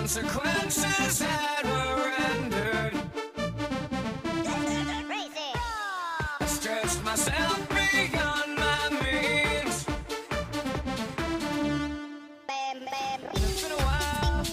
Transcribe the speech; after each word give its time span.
consequences 0.00 1.18
that 1.18 1.62
were 1.62 2.08
rendered. 2.24 2.94
I 6.40 6.46
stretched 6.46 7.04
myself 7.04 7.68
beyond 7.68 8.56
my 8.56 8.88
means. 9.02 9.84
It's 13.34 13.62
been 13.62 13.72
a 13.72 13.76
while. 13.76 14.46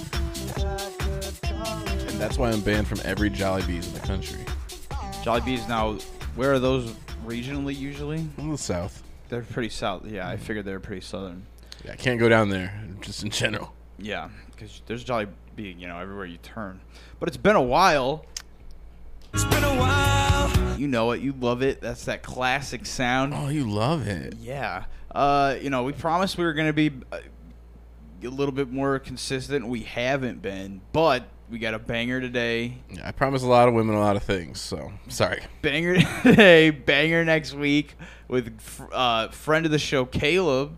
And 2.09 2.19
that's 2.19 2.37
why 2.37 2.51
I'm 2.51 2.59
banned 2.59 2.89
from 2.89 2.99
every 3.05 3.29
Jollibees 3.29 3.87
in 3.87 3.93
the 3.93 4.01
country. 4.01 4.43
Jollibees 5.23 5.65
now, 5.69 5.93
where 6.35 6.51
are 6.51 6.59
those 6.59 6.91
regionally 7.25 7.73
usually? 7.73 8.27
In 8.37 8.51
the 8.51 8.57
South. 8.57 9.01
They're 9.29 9.43
pretty 9.43 9.69
south. 9.69 10.05
Yeah, 10.05 10.27
I 10.27 10.35
figured 10.35 10.65
they 10.65 10.73
were 10.73 10.81
pretty 10.81 11.03
southern. 11.03 11.45
Yeah, 11.85 11.93
I 11.93 11.95
can't 11.95 12.19
go 12.19 12.27
down 12.27 12.49
there, 12.49 12.73
just 12.99 13.23
in 13.23 13.29
general. 13.29 13.73
Yeah, 13.99 14.29
because 14.51 14.81
there's 14.85 15.03
Jollibee, 15.03 15.79
you 15.79 15.87
know, 15.87 15.97
everywhere 15.99 16.25
you 16.25 16.37
turn. 16.37 16.81
But 17.19 17.29
it's 17.29 17.37
been 17.37 17.55
a 17.55 17.61
while. 17.61 18.25
It's 19.33 19.45
been 19.45 19.63
a 19.63 19.75
while. 19.75 20.77
You 20.77 20.87
know 20.87 21.11
it. 21.11 21.21
You 21.21 21.33
love 21.39 21.61
it. 21.63 21.81
That's 21.81 22.05
that 22.05 22.23
classic 22.23 22.85
sound. 22.85 23.33
Oh, 23.35 23.49
you 23.49 23.69
love 23.69 24.07
it. 24.07 24.35
Yeah. 24.39 24.85
Uh, 25.13 25.55
you 25.59 25.69
know, 25.69 25.83
we 25.83 25.93
promised 25.93 26.37
we 26.37 26.43
were 26.43 26.53
going 26.53 26.67
to 26.67 26.73
be 26.73 26.91
uh, 27.11 27.19
a 28.23 28.27
little 28.27 28.53
bit 28.53 28.71
more 28.71 28.99
consistent. 28.99 29.67
We 29.67 29.81
haven't 29.81 30.41
been, 30.41 30.81
but 30.93 31.23
we 31.49 31.59
got 31.59 31.73
a 31.73 31.79
banger 31.79 32.21
today. 32.21 32.77
Yeah, 32.91 33.07
I 33.07 33.11
promise 33.11 33.41
a 33.41 33.47
lot 33.47 33.67
of 33.67 33.73
women 33.73 33.95
a 33.95 33.99
lot 33.99 34.15
of 34.15 34.23
things, 34.23 34.59
so 34.59 34.91
sorry. 35.07 35.41
Banger 35.61 35.97
today, 36.23 36.69
banger 36.69 37.25
next 37.25 37.53
week 37.53 37.95
with 38.27 38.53
uh, 38.91 39.29
friend 39.29 39.65
of 39.65 39.71
the 39.71 39.79
show, 39.79 40.05
Caleb. 40.05 40.77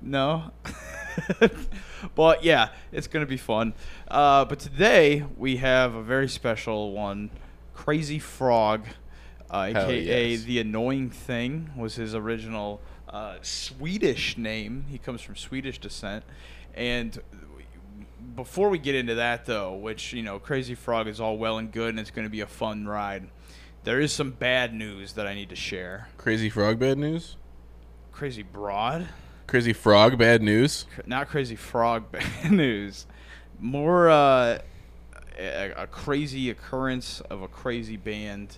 No? 0.00 0.50
but 2.14 2.44
yeah, 2.44 2.70
it's 2.92 3.06
going 3.06 3.24
to 3.24 3.28
be 3.28 3.36
fun. 3.36 3.74
Uh, 4.08 4.44
but 4.44 4.58
today 4.58 5.24
we 5.36 5.56
have 5.56 5.94
a 5.94 6.02
very 6.02 6.28
special 6.28 6.92
one 6.92 7.30
Crazy 7.74 8.18
Frog, 8.18 8.86
uh, 9.50 9.68
aka 9.70 10.30
yes. 10.30 10.42
The 10.42 10.60
Annoying 10.60 11.10
Thing, 11.10 11.70
was 11.76 11.94
his 11.94 12.14
original 12.14 12.80
uh, 13.08 13.36
Swedish 13.42 14.36
name. 14.36 14.84
He 14.88 14.98
comes 14.98 15.22
from 15.22 15.36
Swedish 15.36 15.78
descent. 15.78 16.24
And 16.74 17.18
before 18.36 18.68
we 18.68 18.78
get 18.78 18.94
into 18.94 19.16
that, 19.16 19.46
though, 19.46 19.74
which, 19.74 20.12
you 20.12 20.22
know, 20.22 20.38
Crazy 20.38 20.74
Frog 20.74 21.08
is 21.08 21.20
all 21.20 21.38
well 21.38 21.58
and 21.58 21.72
good 21.72 21.90
and 21.90 21.98
it's 21.98 22.10
going 22.10 22.26
to 22.26 22.30
be 22.30 22.42
a 22.42 22.46
fun 22.46 22.86
ride, 22.86 23.28
there 23.84 24.00
is 24.00 24.12
some 24.12 24.30
bad 24.30 24.74
news 24.74 25.14
that 25.14 25.26
I 25.26 25.34
need 25.34 25.48
to 25.48 25.56
share. 25.56 26.08
Crazy 26.18 26.50
frog 26.50 26.78
bad 26.78 26.98
news? 26.98 27.36
Crazy 28.12 28.42
Broad? 28.42 29.08
Crazy 29.50 29.72
frog 29.72 30.16
bad 30.16 30.42
news? 30.42 30.86
Not 31.06 31.28
Crazy 31.28 31.56
Frog 31.56 32.12
bad 32.12 32.52
news. 32.52 33.04
More 33.58 34.08
uh, 34.08 34.60
a, 35.36 35.72
a 35.76 35.86
crazy 35.88 36.50
occurrence 36.50 37.20
of 37.22 37.42
a 37.42 37.48
crazy 37.48 37.96
band. 37.96 38.56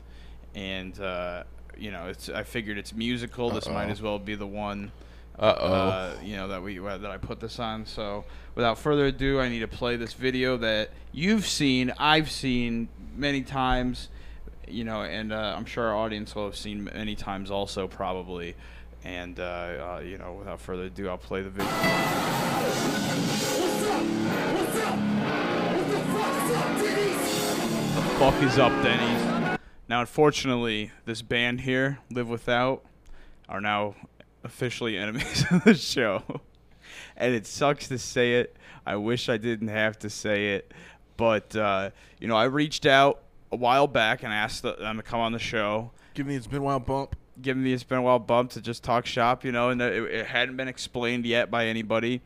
And, 0.54 1.00
uh, 1.00 1.44
you 1.78 1.92
know, 1.92 2.08
it's. 2.08 2.28
I 2.28 2.42
figured 2.42 2.76
it's 2.76 2.92
musical. 2.92 3.48
This 3.48 3.68
might 3.68 3.84
Uh-oh. 3.84 3.90
as 3.90 4.02
well 4.02 4.18
be 4.18 4.34
the 4.34 4.46
one. 4.46 4.92
Uh, 5.38 6.12
you 6.22 6.36
know 6.36 6.48
that 6.48 6.62
we 6.62 6.78
uh, 6.78 6.98
that 6.98 7.10
I 7.10 7.16
put 7.16 7.40
this 7.40 7.58
on. 7.58 7.86
So 7.86 8.26
without 8.54 8.76
further 8.76 9.06
ado, 9.06 9.40
I 9.40 9.48
need 9.48 9.60
to 9.60 9.68
play 9.68 9.96
this 9.96 10.12
video 10.12 10.58
that 10.58 10.90
you've 11.10 11.46
seen, 11.46 11.90
I've 11.98 12.30
seen 12.30 12.90
many 13.16 13.40
times, 13.40 14.10
you 14.68 14.84
know, 14.84 15.04
and 15.04 15.32
uh, 15.32 15.54
I'm 15.56 15.64
sure 15.64 15.86
our 15.86 15.96
audience 15.96 16.34
will 16.34 16.44
have 16.44 16.56
seen 16.56 16.84
many 16.84 17.16
times 17.16 17.50
also 17.50 17.88
probably. 17.88 18.56
And 19.04 19.38
uh, 19.40 19.42
uh, 19.42 20.02
you 20.04 20.18
know, 20.18 20.34
without 20.34 20.60
further 20.60 20.84
ado, 20.84 21.08
I'll 21.08 21.18
play 21.18 21.42
the 21.42 21.50
video. 21.50 21.70
The 27.94 28.18
fuck 28.18 28.42
is 28.42 28.58
up, 28.58 28.72
Denny's? 28.82 29.58
Now, 29.88 30.00
unfortunately, 30.00 30.92
this 31.04 31.20
band 31.22 31.60
here, 31.62 31.98
Live 32.10 32.28
Without, 32.28 32.84
are 33.48 33.60
now 33.60 33.94
officially 34.44 34.96
enemies 34.96 35.44
of 35.50 35.64
the 35.64 35.74
show. 35.74 36.22
And 37.16 37.34
it 37.34 37.46
sucks 37.46 37.88
to 37.88 37.98
say 37.98 38.40
it. 38.40 38.56
I 38.86 38.96
wish 38.96 39.28
I 39.28 39.36
didn't 39.36 39.68
have 39.68 39.98
to 40.00 40.10
say 40.10 40.54
it. 40.54 40.72
But, 41.16 41.54
uh, 41.54 41.90
you 42.20 42.28
know, 42.28 42.36
I 42.36 42.44
reached 42.44 42.86
out 42.86 43.22
a 43.50 43.56
while 43.56 43.86
back 43.86 44.22
and 44.22 44.32
asked 44.32 44.62
them 44.62 44.96
to 44.96 45.02
come 45.02 45.20
on 45.20 45.32
the 45.32 45.38
show. 45.38 45.90
Give 46.14 46.26
me 46.26 46.36
it's 46.36 46.46
been 46.46 46.60
a 46.60 46.64
while 46.64 46.80
bump. 46.80 47.16
Give 47.40 47.56
me 47.56 47.72
it's 47.72 47.82
been 47.82 47.98
a 47.98 48.02
while 48.02 48.18
bump 48.18 48.50
to 48.52 48.60
just 48.60 48.82
talk 48.82 49.06
shop, 49.06 49.44
you 49.44 49.52
know, 49.52 49.70
and 49.70 49.80
it, 49.80 50.02
it 50.12 50.26
hadn't 50.26 50.56
been 50.56 50.68
explained 50.68 51.24
yet 51.24 51.50
by 51.50 51.66
anybody. 51.66 52.20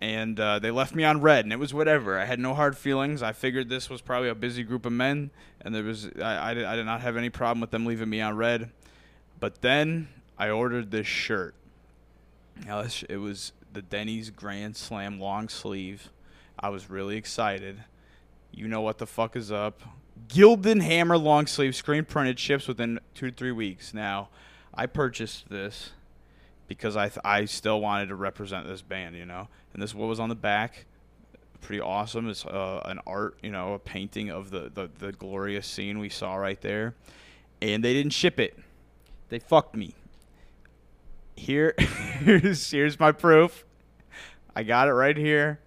And 0.00 0.38
uh, 0.38 0.58
they 0.58 0.70
left 0.70 0.94
me 0.94 1.04
on 1.04 1.20
red, 1.20 1.44
and 1.44 1.52
it 1.52 1.58
was 1.58 1.74
whatever. 1.74 2.18
I 2.18 2.24
had 2.24 2.38
no 2.38 2.54
hard 2.54 2.76
feelings. 2.76 3.22
I 3.22 3.32
figured 3.32 3.68
this 3.68 3.90
was 3.90 4.00
probably 4.00 4.28
a 4.28 4.34
busy 4.34 4.62
group 4.62 4.86
of 4.86 4.92
men, 4.92 5.30
and 5.60 5.74
there 5.74 5.82
was 5.82 6.08
I, 6.22 6.50
I, 6.50 6.54
did, 6.54 6.64
I 6.64 6.76
did 6.76 6.86
not 6.86 7.00
have 7.00 7.16
any 7.16 7.30
problem 7.30 7.60
with 7.60 7.70
them 7.70 7.84
leaving 7.84 8.08
me 8.08 8.20
on 8.20 8.36
red. 8.36 8.70
But 9.40 9.60
then 9.60 10.08
I 10.38 10.50
ordered 10.50 10.90
this 10.90 11.06
shirt. 11.06 11.54
Now 12.64 12.82
this, 12.82 13.02
it 13.04 13.16
was 13.16 13.52
the 13.72 13.82
Denny's 13.82 14.30
Grand 14.30 14.76
Slam 14.76 15.20
long 15.20 15.48
sleeve. 15.48 16.10
I 16.58 16.68
was 16.70 16.90
really 16.90 17.16
excited. 17.16 17.78
You 18.52 18.68
know 18.68 18.80
what 18.80 18.98
the 18.98 19.06
fuck 19.06 19.36
is 19.36 19.52
up. 19.52 19.82
Gildan 20.28 20.82
Hammer 20.82 21.16
long 21.16 21.46
sleeve 21.46 21.76
screen 21.76 22.04
printed 22.04 22.38
ships 22.38 22.66
within 22.66 22.98
two 23.14 23.30
to 23.30 23.36
three 23.36 23.52
weeks. 23.52 23.94
Now, 23.94 24.28
I 24.78 24.86
purchased 24.86 25.48
this 25.50 25.90
because 26.68 26.96
I 26.96 27.08
th- 27.08 27.18
I 27.24 27.46
still 27.46 27.80
wanted 27.80 28.10
to 28.10 28.14
represent 28.14 28.68
this 28.68 28.80
band, 28.80 29.16
you 29.16 29.26
know. 29.26 29.48
And 29.74 29.82
this 29.82 29.90
is 29.90 29.96
what 29.96 30.06
was 30.06 30.20
on 30.20 30.28
the 30.28 30.36
back. 30.36 30.86
Pretty 31.60 31.80
awesome. 31.80 32.28
It's 32.28 32.46
uh, 32.46 32.82
an 32.84 33.00
art, 33.04 33.36
you 33.42 33.50
know, 33.50 33.74
a 33.74 33.80
painting 33.80 34.30
of 34.30 34.50
the, 34.50 34.70
the 34.72 34.88
the 35.00 35.10
glorious 35.10 35.66
scene 35.66 35.98
we 35.98 36.08
saw 36.08 36.36
right 36.36 36.60
there. 36.60 36.94
And 37.60 37.82
they 37.82 37.92
didn't 37.92 38.12
ship 38.12 38.38
it. 38.38 38.56
They 39.30 39.40
fucked 39.40 39.74
me. 39.74 39.96
Here, 41.34 41.74
here's 41.78 42.70
here's 42.70 43.00
my 43.00 43.10
proof. 43.10 43.64
I 44.54 44.62
got 44.62 44.86
it 44.86 44.92
right 44.92 45.16
here. 45.16 45.58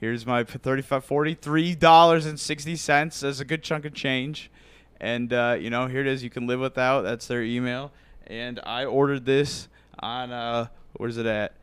Here's 0.00 0.24
my 0.24 0.44
35 0.44 1.04
43 1.04 1.74
dollars 1.74 2.24
and 2.24 2.40
60 2.40 2.74
cents. 2.76 3.20
That's 3.20 3.40
a 3.40 3.44
good 3.44 3.62
chunk 3.62 3.84
of 3.84 3.92
change. 3.92 4.50
And 4.98 5.30
uh, 5.34 5.58
you 5.60 5.68
know, 5.68 5.88
here 5.88 6.00
it 6.00 6.06
is. 6.06 6.24
You 6.24 6.30
can 6.30 6.46
live 6.46 6.60
without. 6.60 7.02
That's 7.02 7.26
their 7.26 7.42
email. 7.42 7.92
And 8.26 8.60
I 8.64 8.84
ordered 8.84 9.24
this 9.24 9.68
on 9.98 10.32
uh, 10.32 10.66
where's 10.94 11.16
it 11.16 11.26
at? 11.26 11.54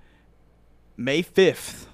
May 0.95 1.23
5th 1.23 1.85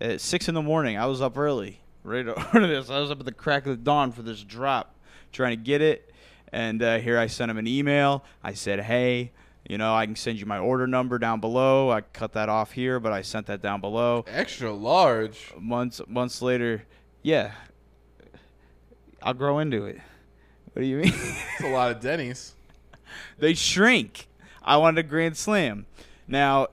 at 0.00 0.20
six 0.20 0.48
in 0.48 0.54
the 0.54 0.62
morning. 0.62 0.98
I 0.98 1.06
was 1.06 1.20
up 1.22 1.38
early, 1.38 1.80
ready 2.02 2.24
to 2.24 2.46
order 2.54 2.66
this. 2.66 2.90
I 2.90 2.98
was 2.98 3.10
up 3.10 3.20
at 3.20 3.26
the 3.26 3.32
crack 3.32 3.66
of 3.66 3.70
the 3.70 3.82
dawn 3.82 4.12
for 4.12 4.22
this 4.22 4.42
drop, 4.42 4.94
trying 5.32 5.56
to 5.56 5.62
get 5.62 5.80
it. 5.80 6.12
And 6.52 6.82
uh, 6.82 6.98
here 6.98 7.18
I 7.18 7.28
sent 7.28 7.50
him 7.50 7.58
an 7.58 7.66
email. 7.68 8.24
I 8.42 8.54
said, 8.54 8.80
"Hey, 8.80 9.30
you 9.68 9.78
know, 9.78 9.94
I 9.94 10.04
can 10.06 10.16
send 10.16 10.40
you 10.40 10.46
my 10.46 10.58
order 10.58 10.86
number 10.88 11.18
down 11.18 11.38
below. 11.40 11.90
I 11.90 12.00
cut 12.00 12.32
that 12.32 12.48
off 12.48 12.72
here, 12.72 12.98
but 12.98 13.12
I 13.12 13.22
sent 13.22 13.46
that 13.46 13.62
down 13.62 13.80
below." 13.80 14.24
Extra 14.26 14.72
large. 14.72 15.52
months 15.58 16.00
months 16.08 16.42
later, 16.42 16.82
yeah, 17.22 17.52
I'll 19.22 19.34
grow 19.34 19.60
into 19.60 19.84
it. 19.84 20.00
What 20.72 20.82
do 20.82 20.88
you 20.88 20.96
mean? 20.96 21.12
It's 21.14 21.62
a 21.62 21.68
lot 21.68 21.92
of 21.92 22.00
Denny's. 22.00 22.54
they 23.38 23.54
shrink. 23.54 24.28
I 24.62 24.76
wanted 24.76 25.04
a 25.04 25.08
grand 25.08 25.36
slam. 25.36 25.86
Now, 26.28 26.68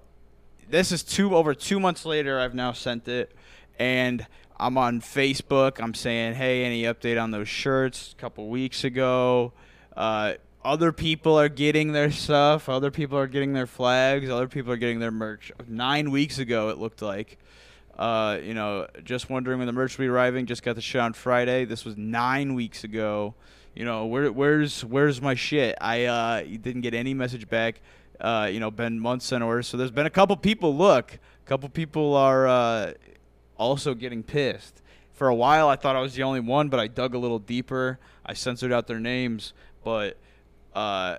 this 0.69 0.91
is 0.91 1.03
two 1.03 1.35
over 1.35 1.53
two 1.53 1.79
months 1.79 2.05
later. 2.05 2.39
I've 2.39 2.53
now 2.53 2.73
sent 2.73 3.07
it, 3.07 3.35
and 3.79 4.25
I'm 4.59 4.77
on 4.77 5.01
Facebook. 5.01 5.81
I'm 5.81 5.93
saying, 5.93 6.35
hey, 6.35 6.63
any 6.63 6.83
update 6.83 7.21
on 7.21 7.31
those 7.31 7.47
shirts? 7.47 8.13
A 8.17 8.21
couple 8.21 8.49
weeks 8.49 8.83
ago, 8.83 9.53
uh, 9.95 10.33
other 10.63 10.91
people 10.91 11.39
are 11.39 11.49
getting 11.49 11.93
their 11.93 12.11
stuff. 12.11 12.67
Other 12.67 12.91
people 12.91 13.17
are 13.17 13.27
getting 13.27 13.53
their 13.53 13.67
flags. 13.67 14.29
Other 14.29 14.47
people 14.47 14.73
are 14.73 14.77
getting 14.77 14.99
their 14.99 15.11
merch. 15.11 15.51
Nine 15.67 16.11
weeks 16.11 16.39
ago, 16.39 16.69
it 16.69 16.77
looked 16.77 17.01
like. 17.01 17.37
Uh, 17.97 18.37
you 18.43 18.53
know, 18.53 18.87
just 19.03 19.29
wondering 19.29 19.59
when 19.59 19.67
the 19.67 19.73
merch 19.73 19.97
will 19.97 20.03
be 20.03 20.09
arriving. 20.09 20.45
Just 20.45 20.63
got 20.63 20.75
the 20.75 20.81
shit 20.81 21.01
on 21.01 21.13
Friday. 21.13 21.65
This 21.65 21.85
was 21.85 21.97
nine 21.97 22.53
weeks 22.53 22.83
ago. 22.83 23.33
You 23.77 23.85
know, 23.85 24.07
where 24.07 24.31
where's 24.31 24.83
where's 24.83 25.21
my 25.21 25.35
shit? 25.35 25.77
I 25.79 26.05
uh, 26.05 26.41
didn't 26.41 26.81
get 26.81 26.95
any 26.95 27.13
message 27.13 27.47
back. 27.47 27.79
Uh, 28.19 28.49
you 28.51 28.59
know, 28.59 28.71
been 28.71 28.99
months 28.99 29.31
in 29.31 29.43
order. 29.43 29.61
So 29.61 29.77
there's 29.77 29.91
been 29.91 30.07
a 30.07 30.09
couple 30.09 30.35
people. 30.35 30.75
Look, 30.75 31.13
a 31.13 31.47
couple 31.47 31.69
people 31.69 32.15
are 32.15 32.47
uh, 32.47 32.93
also 33.55 33.93
getting 33.93 34.23
pissed. 34.23 34.81
For 35.13 35.27
a 35.27 35.35
while, 35.35 35.69
I 35.69 35.75
thought 35.75 35.95
I 35.95 36.01
was 36.01 36.15
the 36.15 36.23
only 36.23 36.39
one, 36.39 36.69
but 36.69 36.79
I 36.79 36.87
dug 36.87 37.13
a 37.13 37.19
little 37.19 37.37
deeper. 37.37 37.99
I 38.25 38.33
censored 38.33 38.71
out 38.71 38.87
their 38.87 38.99
names, 38.99 39.53
but 39.83 40.17
uh, 40.73 41.17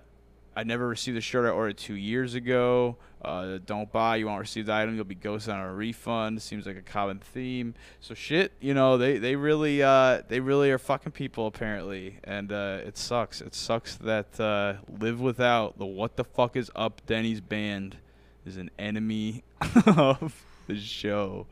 I 0.58 0.64
never 0.64 0.88
received 0.88 1.16
the 1.16 1.20
shirt 1.20 1.46
I 1.46 1.50
ordered 1.50 1.78
two 1.78 1.94
years 1.94 2.34
ago. 2.34 2.96
Uh, 3.24 3.58
don't 3.64 3.92
buy, 3.92 4.16
you 4.16 4.26
won't 4.26 4.40
receive 4.40 4.66
the 4.66 4.72
item. 4.72 4.96
You'll 4.96 5.04
be 5.04 5.14
ghosted 5.14 5.54
on 5.54 5.60
a 5.60 5.72
refund. 5.72 6.42
Seems 6.42 6.66
like 6.66 6.76
a 6.76 6.82
common 6.82 7.20
theme. 7.20 7.74
So 8.00 8.12
shit, 8.12 8.50
you 8.60 8.74
know 8.74 8.98
they 8.98 9.18
they 9.18 9.36
really 9.36 9.84
uh, 9.84 10.22
they 10.26 10.40
really 10.40 10.72
are 10.72 10.78
fucking 10.78 11.12
people 11.12 11.46
apparently, 11.46 12.18
and 12.24 12.50
uh, 12.50 12.80
it 12.84 12.98
sucks. 12.98 13.40
It 13.40 13.54
sucks 13.54 13.94
that 13.98 14.40
uh, 14.40 14.74
live 14.98 15.20
without 15.20 15.78
the 15.78 15.86
what 15.86 16.16
the 16.16 16.24
fuck 16.24 16.56
is 16.56 16.72
up 16.74 17.02
Denny's 17.06 17.40
band 17.40 17.98
is 18.44 18.56
an 18.56 18.72
enemy 18.80 19.44
of 19.86 20.44
the 20.66 20.76
show. 20.76 21.46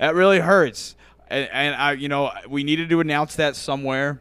That 0.00 0.16
really 0.16 0.40
hurts. 0.40 0.96
and, 1.28 1.48
and 1.52 1.76
I, 1.76 1.92
you 1.92 2.08
know, 2.08 2.32
we 2.48 2.64
needed 2.64 2.88
to 2.88 2.98
announce 2.98 3.36
that 3.36 3.54
somewhere. 3.54 4.20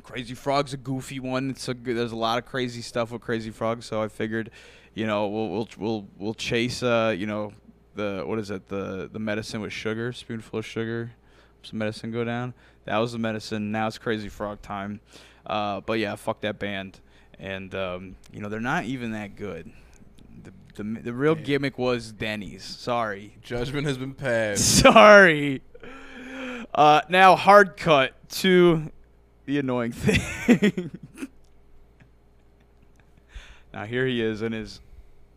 Crazy 0.00 0.34
Frog's 0.34 0.72
a 0.72 0.76
goofy 0.76 1.20
one. 1.20 1.50
It's 1.50 1.68
a 1.68 1.74
there's 1.74 2.12
a 2.12 2.16
lot 2.16 2.38
of 2.38 2.46
crazy 2.46 2.82
stuff 2.82 3.10
with 3.12 3.22
Crazy 3.22 3.50
Frog, 3.50 3.82
so 3.82 4.02
I 4.02 4.08
figured, 4.08 4.50
you 4.94 5.06
know, 5.06 5.26
we'll 5.28 5.48
we'll 5.48 5.68
we'll, 5.78 6.08
we'll 6.18 6.34
chase, 6.34 6.82
uh, 6.82 7.14
you 7.16 7.26
know, 7.26 7.52
the 7.94 8.22
what 8.26 8.38
is 8.38 8.50
it, 8.50 8.68
the 8.68 9.08
the 9.12 9.18
medicine 9.18 9.60
with 9.60 9.72
sugar, 9.72 10.12
spoonful 10.12 10.58
of 10.60 10.66
sugar, 10.66 11.12
some 11.62 11.78
medicine 11.78 12.10
go 12.10 12.24
down. 12.24 12.54
That 12.84 12.98
was 12.98 13.12
the 13.12 13.18
medicine. 13.18 13.70
Now 13.72 13.86
it's 13.86 13.98
Crazy 13.98 14.28
Frog 14.28 14.62
time. 14.62 15.00
Uh, 15.46 15.80
but 15.80 15.98
yeah, 15.98 16.14
fuck 16.16 16.40
that 16.42 16.58
band, 16.58 17.00
and 17.38 17.74
um, 17.74 18.16
you 18.32 18.40
know 18.40 18.48
they're 18.48 18.60
not 18.60 18.84
even 18.84 19.12
that 19.12 19.36
good. 19.36 19.70
The 20.44 20.52
the, 20.82 21.00
the 21.00 21.12
real 21.12 21.36
Yeah. 21.36 21.42
gimmick 21.42 21.78
was 21.78 22.12
Denny's. 22.12 22.62
Sorry, 22.64 23.36
Judgment 23.42 23.86
has 23.86 23.98
been 23.98 24.14
passed. 24.14 24.78
Sorry. 24.78 25.62
Uh, 26.74 27.00
now 27.08 27.34
hard 27.36 27.76
cut 27.76 28.12
to 28.30 28.92
the 29.50 29.58
annoying 29.58 29.92
thing. 29.92 30.90
now 33.72 33.84
here 33.84 34.06
he 34.06 34.22
is 34.22 34.42
in 34.42 34.52
his 34.52 34.78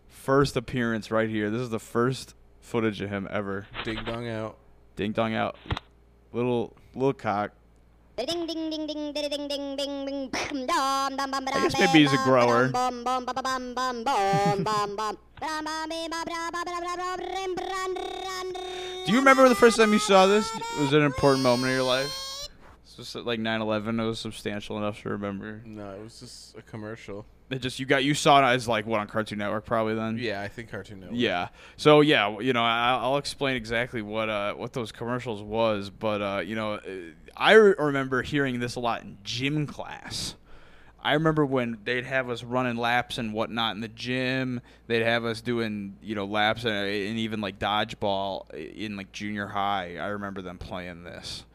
first 0.08 0.56
appearance 0.56 1.10
right 1.10 1.28
here. 1.28 1.50
This 1.50 1.62
is 1.62 1.72
the 1.72 1.80
first 1.80 2.36
footage 2.62 3.02
of 3.02 3.10
him 3.10 3.28
ever. 3.32 3.66
Ding 3.84 3.98
dong 4.06 4.30
out. 4.30 4.56
Ding 4.96 5.14
dong 5.14 5.34
out. 5.34 5.56
Little 6.32 6.76
little 6.94 7.14
cock. 7.14 7.54
I 8.16 8.26
guess 8.26 8.38
maybe 11.80 12.04
he's 12.04 12.14
a 12.14 12.18
grower. 12.18 12.68
Do 12.68 12.74
you 19.12 19.18
remember 19.18 19.50
the 19.50 19.56
first 19.56 19.78
time 19.78 19.92
you 19.92 19.98
saw 19.98 20.28
this? 20.28 20.48
Was 20.80 20.94
it 20.94 21.00
an 21.00 21.06
important 21.06 21.42
moment 21.42 21.72
in 21.72 21.78
your 21.78 21.84
life? 21.84 22.23
Was 22.98 23.16
like 23.16 23.40
9/11. 23.40 24.00
It 24.00 24.06
was 24.06 24.20
substantial 24.20 24.78
enough 24.78 25.02
to 25.02 25.10
remember. 25.10 25.62
No, 25.66 25.92
it 25.92 26.04
was 26.04 26.20
just 26.20 26.58
a 26.58 26.62
commercial. 26.62 27.26
It 27.50 27.62
just 27.62 27.80
you 27.80 27.86
got 27.86 28.04
you 28.04 28.14
saw 28.14 28.40
it 28.40 28.54
as 28.54 28.68
like 28.68 28.86
what 28.86 29.00
on 29.00 29.08
Cartoon 29.08 29.40
Network 29.40 29.66
probably 29.66 29.96
then. 29.96 30.18
Yeah, 30.20 30.42
I 30.42 30.48
think 30.48 30.72
Cartoon 30.72 31.02
Network. 31.02 31.20
Yeah. 31.20 31.50
So 31.78 32.02
yeah, 32.02 32.40
you 32.40 32.54
know, 32.54 32.64
I, 32.64 32.98
I'll 33.02 33.18
explain 33.18 33.56
exactly 33.56 34.02
what 34.02 34.30
uh, 34.30 34.54
what 34.54 34.74
those 34.74 34.92
commercials 34.92 35.42
was, 35.42 35.90
but 35.90 36.22
uh, 36.22 36.42
you 36.44 36.56
know, 36.56 36.74
uh, 36.74 36.82
I 37.36 37.54
re- 37.54 37.76
remember 37.78 38.22
hearing 38.22 38.60
this 38.60 38.76
a 38.76 38.80
lot 38.80 39.04
in 39.04 39.18
gym 39.24 39.68
class. 39.68 40.36
I 41.06 41.14
remember 41.14 41.46
when 41.46 41.80
they'd 41.84 42.06
have 42.06 42.30
us 42.30 42.44
running 42.44 42.78
laps 42.78 43.18
and 43.18 43.34
whatnot 43.34 43.76
in 43.76 43.82
the 43.82 43.90
gym. 43.90 44.62
They'd 44.88 45.04
have 45.04 45.26
us 45.26 45.42
doing 45.42 45.98
you 46.02 46.16
know 46.16 46.26
laps 46.26 46.64
and, 46.64 46.74
and 46.74 47.20
even 47.20 47.42
like 47.42 47.60
dodgeball 47.60 48.52
in 48.54 48.96
like 48.96 49.12
junior 49.12 49.48
high. 49.48 49.98
I 49.98 50.08
remember 50.08 50.42
them 50.42 50.58
playing 50.58 51.04
this. 51.04 51.46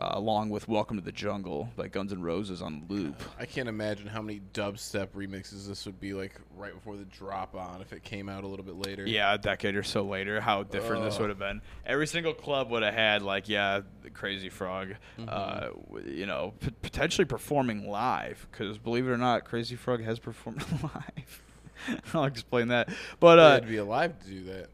Uh, 0.00 0.10
along 0.12 0.48
with 0.50 0.68
"Welcome 0.68 0.96
to 0.96 1.02
the 1.02 1.10
Jungle" 1.10 1.70
by 1.74 1.88
Guns 1.88 2.12
N' 2.12 2.22
Roses 2.22 2.62
on 2.62 2.84
loop. 2.88 3.20
I 3.36 3.46
can't 3.46 3.68
imagine 3.68 4.06
how 4.06 4.22
many 4.22 4.40
dubstep 4.54 5.08
remixes 5.08 5.66
this 5.66 5.86
would 5.86 5.98
be 5.98 6.14
like 6.14 6.34
right 6.56 6.72
before 6.72 6.96
the 6.96 7.04
drop 7.06 7.56
on 7.56 7.80
if 7.80 7.92
it 7.92 8.04
came 8.04 8.28
out 8.28 8.44
a 8.44 8.46
little 8.46 8.64
bit 8.64 8.76
later. 8.76 9.04
Yeah, 9.04 9.34
a 9.34 9.38
decade 9.38 9.74
or 9.74 9.82
so 9.82 10.02
later, 10.02 10.40
how 10.40 10.62
different 10.62 11.02
this 11.02 11.18
would 11.18 11.30
have 11.30 11.38
been. 11.40 11.62
Every 11.84 12.06
single 12.06 12.32
club 12.32 12.70
would 12.70 12.84
have 12.84 12.94
had 12.94 13.22
like, 13.22 13.48
yeah, 13.48 13.80
the 14.02 14.10
Crazy 14.10 14.50
Frog, 14.50 14.94
uh, 15.26 15.68
you 16.06 16.26
know, 16.26 16.54
p- 16.60 16.70
potentially 16.80 17.24
performing 17.24 17.88
live. 17.88 18.46
Because 18.52 18.78
believe 18.78 19.06
it 19.08 19.10
or 19.10 19.18
not, 19.18 19.44
Crazy 19.46 19.74
Frog 19.74 20.00
has 20.04 20.20
performed 20.20 20.64
live. 20.82 21.42
I'll 22.14 22.24
explain 22.24 22.68
that. 22.68 22.88
But 23.18 23.38
uh, 23.38 23.60
to 23.60 23.66
be 23.66 23.78
alive 23.78 24.18
to 24.24 24.30
do 24.30 24.44
that. 24.44 24.68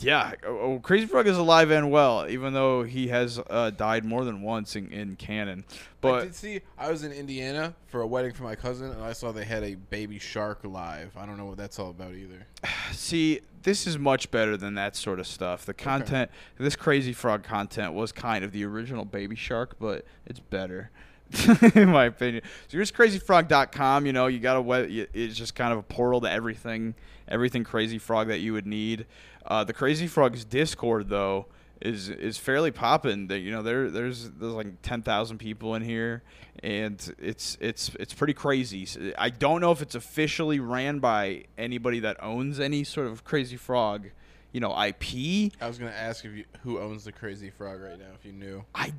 Yeah, 0.00 0.32
oh, 0.46 0.58
oh, 0.58 0.80
Crazy 0.80 1.06
Frog 1.06 1.26
is 1.26 1.36
alive 1.36 1.70
and 1.70 1.90
well, 1.90 2.26
even 2.28 2.52
though 2.52 2.82
he 2.82 3.08
has 3.08 3.40
uh, 3.50 3.70
died 3.70 4.04
more 4.04 4.24
than 4.24 4.42
once 4.42 4.76
in, 4.76 4.90
in 4.92 5.16
canon. 5.16 5.64
I 5.68 5.74
But 6.00 6.20
did 6.24 6.34
see. 6.34 6.60
I 6.78 6.90
was 6.90 7.04
in 7.04 7.12
Indiana 7.12 7.74
for 7.86 8.00
a 8.00 8.06
wedding 8.06 8.32
for 8.32 8.42
my 8.42 8.54
cousin, 8.54 8.90
and 8.90 9.02
I 9.02 9.12
saw 9.12 9.32
they 9.32 9.44
had 9.44 9.62
a 9.62 9.74
baby 9.74 10.18
shark 10.18 10.60
live. 10.64 11.16
I 11.16 11.26
don't 11.26 11.36
know 11.36 11.46
what 11.46 11.56
that's 11.56 11.78
all 11.78 11.90
about 11.90 12.14
either. 12.14 12.46
See, 12.92 13.40
this 13.62 13.86
is 13.86 13.98
much 13.98 14.30
better 14.30 14.56
than 14.56 14.74
that 14.74 14.96
sort 14.96 15.18
of 15.18 15.26
stuff. 15.26 15.64
The 15.64 15.74
content, 15.74 16.30
this 16.58 16.76
Crazy 16.76 17.12
Frog 17.12 17.42
content 17.42 17.94
was 17.94 18.12
kind 18.12 18.44
of 18.44 18.52
the 18.52 18.64
original 18.64 19.04
Baby 19.04 19.36
Shark, 19.36 19.76
but 19.78 20.04
it's 20.26 20.40
better. 20.40 20.90
in 21.74 21.88
my 21.90 22.06
opinion. 22.06 22.42
So 22.68 22.78
here's 22.78 22.92
crazyfrog.com, 22.92 24.06
you 24.06 24.12
know, 24.12 24.26
you 24.26 24.38
got 24.38 24.56
a 24.56 24.60
web 24.60 24.88
it's 24.88 25.36
just 25.36 25.54
kind 25.54 25.72
of 25.72 25.78
a 25.78 25.82
portal 25.82 26.20
to 26.22 26.30
everything, 26.30 26.94
everything 27.28 27.64
Crazy 27.64 27.98
Frog 27.98 28.28
that 28.28 28.38
you 28.38 28.52
would 28.52 28.66
need. 28.66 29.06
Uh, 29.46 29.64
the 29.64 29.72
Crazy 29.72 30.06
Frogs 30.06 30.44
Discord 30.44 31.08
though 31.08 31.46
is 31.80 32.08
is 32.08 32.38
fairly 32.38 32.70
popping. 32.70 33.26
That 33.28 33.40
you 33.40 33.50
know 33.50 33.62
there 33.62 33.90
there's 33.90 34.30
there's 34.30 34.52
like 34.52 34.82
10,000 34.82 35.38
people 35.38 35.74
in 35.74 35.82
here 35.82 36.22
and 36.62 37.14
it's 37.18 37.58
it's 37.60 37.90
it's 37.98 38.14
pretty 38.14 38.32
crazy. 38.32 38.86
I 39.18 39.30
don't 39.30 39.60
know 39.60 39.72
if 39.72 39.82
it's 39.82 39.94
officially 39.94 40.60
ran 40.60 40.98
by 40.98 41.44
anybody 41.58 42.00
that 42.00 42.22
owns 42.22 42.60
any 42.60 42.84
sort 42.84 43.06
of 43.06 43.24
Crazy 43.24 43.56
Frog, 43.56 44.08
you 44.52 44.60
know, 44.60 44.70
IP. 44.70 45.52
I 45.60 45.68
was 45.68 45.78
gonna 45.78 45.90
ask 45.90 46.24
if 46.24 46.32
you 46.32 46.44
who 46.62 46.78
owns 46.78 47.04
the 47.04 47.12
Crazy 47.12 47.50
Frog 47.50 47.80
right 47.80 47.98
now, 47.98 48.12
if 48.18 48.24
you 48.24 48.32
knew. 48.32 48.64
I 48.74 48.92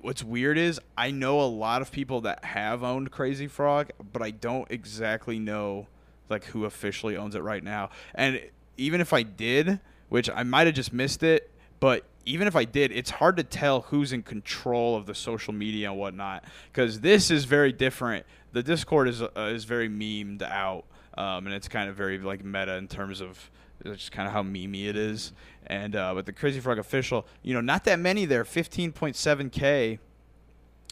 what's 0.00 0.22
weird 0.22 0.58
is 0.58 0.80
I 0.96 1.10
know 1.10 1.40
a 1.40 1.46
lot 1.46 1.82
of 1.82 1.90
people 1.90 2.22
that 2.22 2.44
have 2.44 2.82
owned 2.82 3.10
Crazy 3.10 3.46
Frog, 3.46 3.90
but 4.12 4.22
I 4.22 4.30
don't 4.30 4.70
exactly 4.70 5.38
know 5.38 5.86
like 6.28 6.44
who 6.44 6.64
officially 6.64 7.16
owns 7.16 7.34
it 7.34 7.42
right 7.42 7.62
now. 7.62 7.90
And 8.14 8.40
even 8.76 9.00
if 9.00 9.12
I 9.12 9.22
did, 9.22 9.80
which 10.08 10.30
I 10.30 10.42
might 10.42 10.66
have 10.66 10.76
just 10.76 10.92
missed 10.92 11.22
it, 11.22 11.50
but 11.80 12.04
even 12.26 12.46
if 12.46 12.54
I 12.54 12.64
did, 12.64 12.92
it's 12.92 13.10
hard 13.10 13.36
to 13.38 13.42
tell 13.42 13.82
who's 13.82 14.12
in 14.12 14.22
control 14.22 14.96
of 14.96 15.06
the 15.06 15.14
social 15.14 15.52
media 15.52 15.90
and 15.90 15.98
whatnot 15.98 16.44
because 16.72 17.00
this 17.00 17.30
is 17.30 17.44
very 17.44 17.72
different. 17.72 18.26
The 18.52 18.62
Discord 18.62 19.08
is 19.08 19.22
uh, 19.22 19.28
is 19.36 19.64
very 19.64 19.88
memed 19.88 20.42
out, 20.42 20.84
um, 21.16 21.46
and 21.46 21.54
it's 21.54 21.68
kind 21.68 21.88
of 21.88 21.96
very 21.96 22.18
like 22.18 22.44
meta 22.44 22.74
in 22.76 22.88
terms 22.88 23.20
of 23.20 23.50
just 23.84 24.12
kind 24.12 24.26
of 24.26 24.32
how 24.32 24.42
memey 24.42 24.88
it 24.88 24.96
is. 24.96 25.32
And 25.66 25.94
uh, 25.94 26.20
the 26.22 26.32
Crazy 26.32 26.60
Frog 26.60 26.78
official, 26.78 27.26
you 27.42 27.54
know, 27.54 27.60
not 27.60 27.84
that 27.84 27.98
many 27.98 28.24
there, 28.24 28.44
15.7k. 28.44 29.98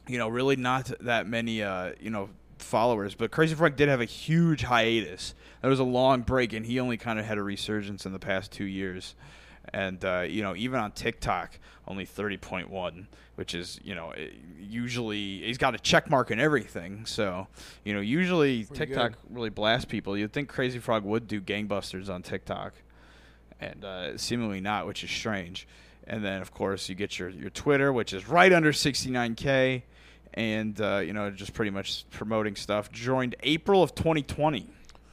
You 0.06 0.19
know, 0.19 0.29
really 0.29 0.56
not 0.56 0.90
that 1.00 1.26
many, 1.26 1.62
uh, 1.62 1.93
you 2.00 2.11
know, 2.11 2.31
followers. 2.58 3.14
But 3.14 3.31
Crazy 3.31 3.55
Frog 3.55 3.76
did 3.76 3.88
have 3.88 4.00
a 4.00 4.06
huge 4.06 4.62
hiatus. 4.62 5.35
There 5.61 5.70
was 5.70 5.81
a 5.81 5.85
long 5.85 6.23
break, 6.23 6.52
and 6.52 6.64
he 6.64 6.81
only 6.81 6.96
kind 6.96 7.19
of 7.19 7.25
had 7.25 7.38
a 7.38 7.43
resurgence 7.43 8.06
in 8.06 8.12
the 8.12 8.19
past 8.19 8.52
two 8.52 8.64
years. 8.64 9.14
And 9.72 10.04
uh, 10.04 10.20
you 10.28 10.42
know, 10.42 10.54
even 10.56 10.80
on 10.80 10.92
TikTok, 10.92 11.58
only 11.87 12.06
30.1, 12.06 13.06
which 13.34 13.54
is 13.54 13.78
you 13.82 13.94
know, 13.94 14.12
usually 14.58 15.42
he's 15.42 15.58
got 15.58 15.75
a 15.75 15.78
check 15.78 16.10
mark 16.10 16.30
and 16.30 16.40
everything. 16.40 17.06
So 17.06 17.48
you 17.84 17.94
know, 17.94 18.00
usually 18.00 18.64
Pretty 18.64 18.87
TikTok 18.87 19.12
good. 19.12 19.37
really 19.37 19.50
blasts 19.50 19.84
people. 19.84 20.16
You'd 20.16 20.32
think 20.32 20.48
Crazy 20.48 20.78
Frog 20.78 21.04
would 21.04 21.26
do 21.26 21.40
gangbusters 21.40 22.08
on 22.08 22.22
TikTok 22.22 22.75
and 23.60 23.84
uh, 23.84 24.16
seemingly 24.16 24.60
not, 24.60 24.87
which 24.87 25.02
is 25.04 25.10
strange. 25.10 25.66
And 26.06 26.25
then, 26.25 26.40
of 26.40 26.52
course, 26.52 26.88
you 26.88 26.94
get 26.94 27.18
your, 27.18 27.28
your 27.28 27.50
Twitter, 27.50 27.92
which 27.92 28.12
is 28.12 28.28
right 28.28 28.52
under 28.52 28.72
69k, 28.72 29.82
and 30.34 30.80
uh, 30.80 30.98
you 30.98 31.12
know 31.12 31.30
just 31.30 31.52
pretty 31.52 31.70
much 31.70 32.08
promoting 32.10 32.56
stuff. 32.56 32.90
Joined 32.90 33.37
April 33.42 33.82
of 33.82 33.94
2020. 33.94 34.68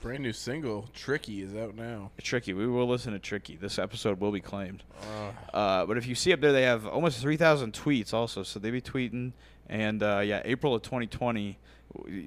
Brand 0.06 0.22
new 0.22 0.34
single, 0.34 0.88
Tricky, 0.94 1.42
is 1.42 1.56
out 1.56 1.76
now. 1.76 2.12
Tricky, 2.22 2.54
we 2.54 2.68
will 2.68 2.88
listen 2.88 3.14
to 3.14 3.18
Tricky. 3.18 3.56
This 3.56 3.80
episode 3.80 4.20
will 4.20 4.32
be 4.32 4.40
claimed. 4.40 4.84
Uh, 5.02 5.32
Uh, 5.52 5.86
but 5.88 5.98
if 5.98 6.06
you 6.06 6.14
see 6.14 6.32
up 6.32 6.42
there, 6.42 6.52
they 6.52 6.62
have 6.62 6.86
almost 6.86 7.20
3,000 7.20 7.74
tweets 7.74 8.14
also, 8.14 8.44
so 8.44 8.60
they 8.60 8.70
be 8.70 8.82
tweeting. 8.82 9.32
And 9.68 10.04
uh, 10.04 10.20
yeah, 10.24 10.44
April 10.46 10.76
of 10.76 10.84
2020. 10.84 11.58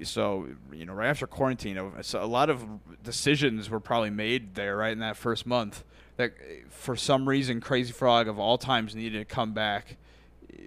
So 0.03 0.49
you 0.73 0.85
know, 0.85 0.91
right 0.91 1.07
after 1.07 1.25
quarantine, 1.25 1.77
uh, 1.77 2.01
so 2.01 2.21
a 2.21 2.27
lot 2.27 2.49
of 2.49 2.65
decisions 3.01 3.69
were 3.69 3.79
probably 3.79 4.09
made 4.09 4.55
there 4.55 4.75
right 4.75 4.91
in 4.91 4.99
that 4.99 5.15
first 5.15 5.45
month. 5.45 5.85
That 6.17 6.33
for 6.69 6.97
some 6.97 7.29
reason, 7.29 7.61
Crazy 7.61 7.93
Frog 7.93 8.27
of 8.27 8.37
all 8.37 8.57
times 8.57 8.93
needed 8.93 9.19
to 9.19 9.25
come 9.33 9.53
back 9.53 9.95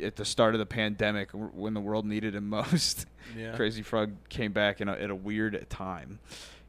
at 0.02 0.16
the 0.16 0.24
start 0.24 0.54
of 0.54 0.60
the 0.60 0.66
pandemic 0.66 1.28
when 1.32 1.74
the 1.74 1.80
world 1.80 2.06
needed 2.06 2.34
him 2.34 2.48
most. 2.48 3.04
Yeah. 3.36 3.54
Crazy 3.54 3.82
Frog 3.82 4.12
came 4.30 4.52
back 4.52 4.80
in 4.80 4.88
a, 4.88 4.92
at 4.92 5.10
a 5.10 5.14
weird 5.14 5.66
time. 5.68 6.18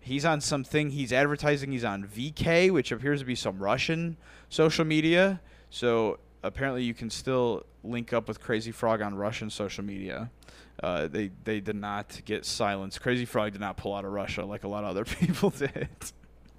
He's 0.03 0.25
on 0.25 0.41
something. 0.41 0.89
He's 0.89 1.13
advertising. 1.13 1.71
He's 1.71 1.85
on 1.85 2.03
VK, 2.03 2.71
which 2.71 2.91
appears 2.91 3.21
to 3.21 3.25
be 3.25 3.35
some 3.35 3.57
Russian 3.57 4.17
social 4.49 4.83
media. 4.83 5.39
So 5.69 6.19
apparently, 6.43 6.83
you 6.83 6.93
can 6.93 7.09
still 7.09 7.65
link 7.85 8.11
up 8.11 8.27
with 8.27 8.41
Crazy 8.41 8.71
Frog 8.71 9.01
on 9.01 9.15
Russian 9.15 9.49
social 9.49 9.83
media. 9.83 10.29
Uh, 10.81 11.07
they 11.07 11.31
they 11.45 11.61
did 11.61 11.77
not 11.77 12.19
get 12.25 12.45
silenced. 12.45 13.01
Crazy 13.01 13.23
Frog 13.23 13.53
did 13.53 13.61
not 13.61 13.77
pull 13.77 13.95
out 13.95 14.03
of 14.03 14.11
Russia 14.11 14.43
like 14.43 14.65
a 14.65 14.67
lot 14.67 14.83
of 14.83 14.89
other 14.89 15.05
people 15.19 15.51
did. 15.51 15.87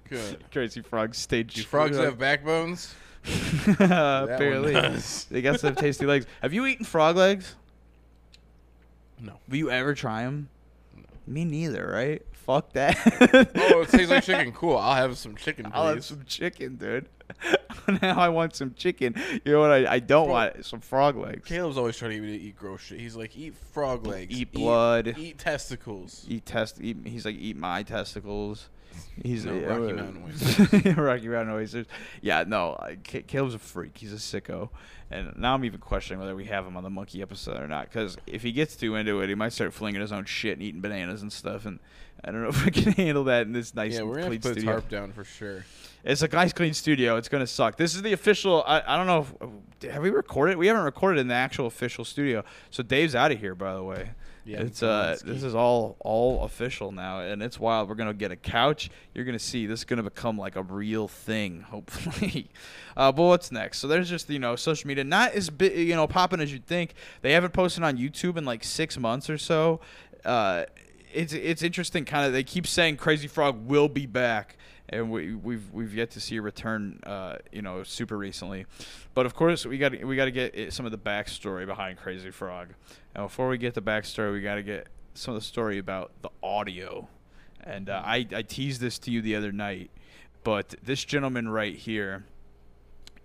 good. 0.09 0.43
Crazy 0.51 0.81
Frog 0.81 1.13
stayed. 1.13 1.47
Do 1.47 1.61
frogs 1.61 1.97
have 1.97 2.17
backbones? 2.17 2.95
one 3.77 3.77
barely? 3.77 4.73
They 5.29 5.41
got 5.43 5.59
some 5.59 5.75
tasty 5.75 6.05
legs. 6.07 6.25
Have 6.41 6.53
you 6.53 6.65
eaten 6.65 6.85
frog 6.85 7.15
legs? 7.15 7.55
No. 9.19 9.33
Will 9.47 9.57
you 9.57 9.71
ever 9.71 9.93
try 9.93 10.23
them? 10.23 10.49
Me 11.27 11.45
neither, 11.45 11.89
right? 11.91 12.21
Fuck 12.45 12.73
that. 12.73 12.95
Oh, 13.55 13.81
it 13.81 13.89
tastes 13.89 14.09
like 14.09 14.23
chicken. 14.23 14.51
Cool. 14.53 14.77
I'll 14.77 14.95
have 14.95 15.17
some 15.17 15.35
chicken, 15.35 15.69
I'll 15.73 15.87
have 15.87 16.03
some 16.05 16.23
chicken, 16.25 16.75
dude. 16.75 17.07
now 18.01 18.19
I 18.19 18.29
want 18.29 18.55
some 18.55 18.73
chicken. 18.75 19.15
You 19.43 19.53
know 19.53 19.59
what 19.61 19.71
I, 19.71 19.93
I 19.95 19.99
don't 19.99 20.25
Bro. 20.27 20.33
want? 20.33 20.65
Some 20.65 20.79
frog 20.79 21.17
legs. 21.17 21.45
Caleb's 21.47 21.77
always 21.77 21.97
trying 21.97 22.11
to 22.11 22.17
get 22.17 22.23
me 22.23 22.37
to 22.37 22.43
eat 22.43 22.55
gross 22.55 22.81
shit. 22.81 22.99
He's 22.99 23.15
like, 23.15 23.35
eat 23.35 23.55
frog 23.73 24.05
legs, 24.05 24.37
Eat 24.39 24.51
blood. 24.51 25.15
eat, 25.17 25.39
testicles. 25.39 26.25
Eat 26.29 26.45
test. 26.45 26.79
Eat, 26.81 26.97
he's 27.05 27.25
like, 27.25 27.35
eat 27.35 27.57
my 27.57 27.81
testicles. 27.83 28.69
He's 29.21 29.45
No, 29.45 29.53
uh, 29.53 29.77
Rocky 29.77 29.91
uh, 29.91 29.95
Mountain 29.95 30.23
oysters. 30.27 30.97
Rocky 30.97 31.27
Mountain 31.27 31.55
oysters. 31.55 31.85
Yeah, 32.21 32.43
no. 32.47 32.77
I- 32.79 32.95
Caleb's 32.95 33.55
a 33.55 33.59
freak. 33.59 33.97
He's 33.97 34.13
a 34.13 34.17
sicko. 34.17 34.69
And 35.11 35.35
now 35.37 35.53
I'm 35.55 35.65
even 35.65 35.79
questioning 35.79 36.19
whether 36.19 36.35
we 36.35 36.45
have 36.45 36.65
him 36.65 36.77
on 36.77 36.83
the 36.83 36.89
monkey 36.89 37.21
episode 37.21 37.59
or 37.59 37.67
not. 37.67 37.89
Because 37.89 38.17
if 38.27 38.43
he 38.43 38.51
gets 38.51 38.75
too 38.75 38.95
into 38.95 39.19
it, 39.21 39.29
he 39.29 39.35
might 39.35 39.53
start 39.53 39.73
flinging 39.73 40.01
his 40.01 40.11
own 40.11 40.25
shit 40.25 40.53
and 40.53 40.61
eating 40.63 40.81
bananas 40.81 41.21
and 41.21 41.31
stuff. 41.33 41.65
And 41.65 41.79
I 42.23 42.31
don't 42.31 42.41
know 42.41 42.49
if 42.49 42.65
we 42.65 42.71
can 42.71 42.93
handle 42.93 43.25
that 43.25 43.47
in 43.47 43.53
this 43.53 43.75
nice 43.75 43.93
yeah, 43.93 44.03
we're 44.03 44.15
gonna 44.15 44.27
clean 44.27 44.41
put 44.41 44.51
studio. 44.53 44.71
tarp 44.71 44.89
down 44.89 45.11
for 45.11 45.23
sure. 45.23 45.65
It's 46.03 46.21
a 46.21 46.27
nice 46.27 46.53
clean 46.53 46.73
studio. 46.73 47.17
It's 47.17 47.29
gonna 47.29 47.47
suck. 47.47 47.77
This 47.77 47.95
is 47.95 48.01
the 48.01 48.13
official. 48.13 48.63
I, 48.65 48.81
I 48.85 48.97
don't 48.97 49.07
know. 49.07 49.25
If, 49.81 49.91
have 49.91 50.03
we 50.03 50.09
recorded? 50.09 50.57
We 50.57 50.67
haven't 50.67 50.83
recorded 50.83 51.19
in 51.19 51.27
the 51.27 51.33
actual 51.33 51.65
official 51.65 52.05
studio. 52.05 52.43
So 52.69 52.83
Dave's 52.83 53.15
out 53.15 53.31
of 53.31 53.39
here, 53.39 53.55
by 53.55 53.73
the 53.73 53.83
way. 53.83 54.11
Yeah, 54.45 54.61
it's 54.61 54.83
uh, 54.83 55.17
this 55.25 55.41
is 55.41 55.55
all 55.55 55.95
all 55.99 56.43
official 56.43 56.91
now, 56.91 57.21
and 57.21 57.41
it's 57.41 57.59
wild. 57.59 57.89
We're 57.89 57.95
gonna 57.95 58.13
get 58.13 58.31
a 58.31 58.35
couch. 58.35 58.91
You're 59.15 59.25
gonna 59.25 59.39
see 59.39 59.65
this 59.65 59.79
is 59.79 59.85
gonna 59.85 60.03
become 60.03 60.37
like 60.37 60.55
a 60.55 60.61
real 60.61 61.07
thing, 61.07 61.61
hopefully. 61.69 62.51
uh, 62.95 63.11
but 63.11 63.23
what's 63.23 63.51
next? 63.51 63.79
So 63.79 63.87
there's 63.87 64.07
just 64.07 64.29
you 64.29 64.37
know 64.37 64.55
social 64.55 64.87
media, 64.87 65.03
not 65.03 65.31
as 65.31 65.49
big, 65.49 65.75
you 65.75 65.95
know, 65.95 66.05
popping 66.05 66.39
as 66.41 66.53
you'd 66.53 66.67
think. 66.67 66.93
They 67.23 67.31
haven't 67.31 67.53
posted 67.53 67.83
on 67.83 67.97
YouTube 67.97 68.37
in 68.37 68.45
like 68.45 68.63
six 68.63 68.99
months 68.99 69.31
or 69.31 69.39
so. 69.39 69.79
Uh, 70.23 70.65
it's 71.15 71.33
it's 71.33 71.63
interesting. 71.63 72.05
Kind 72.05 72.27
of, 72.27 72.33
they 72.33 72.43
keep 72.43 72.67
saying 72.67 72.97
Crazy 72.97 73.27
Frog 73.27 73.65
will 73.65 73.87
be 73.87 74.05
back, 74.05 74.57
and 74.89 75.09
we, 75.09 75.33
we've 75.33 75.71
we've 75.71 75.93
yet 75.93 76.11
to 76.11 76.19
see 76.19 76.37
a 76.37 76.41
return. 76.41 76.99
Uh, 77.03 77.37
you 77.51 77.61
know, 77.61 77.83
super 77.83 78.17
recently, 78.17 78.65
but 79.13 79.25
of 79.25 79.33
course 79.33 79.65
we 79.65 79.77
got 79.77 80.03
we 80.03 80.15
got 80.15 80.25
to 80.25 80.31
get 80.31 80.73
some 80.73 80.85
of 80.85 80.91
the 80.91 80.97
backstory 80.97 81.65
behind 81.65 81.97
Crazy 81.97 82.31
Frog. 82.31 82.69
And 83.15 83.25
before 83.25 83.47
we 83.47 83.57
get 83.57 83.73
the 83.73 83.81
backstory, 83.81 84.33
we 84.33 84.41
got 84.41 84.55
to 84.55 84.63
get 84.63 84.87
some 85.13 85.33
of 85.33 85.41
the 85.41 85.45
story 85.45 85.77
about 85.77 86.11
the 86.21 86.29
audio. 86.43 87.07
And 87.63 87.89
uh, 87.89 88.01
I 88.05 88.27
I 88.33 88.41
teased 88.41 88.81
this 88.81 88.99
to 88.99 89.11
you 89.11 89.21
the 89.21 89.35
other 89.35 89.51
night, 89.51 89.89
but 90.43 90.75
this 90.83 91.03
gentleman 91.03 91.49
right 91.49 91.75
here 91.75 92.25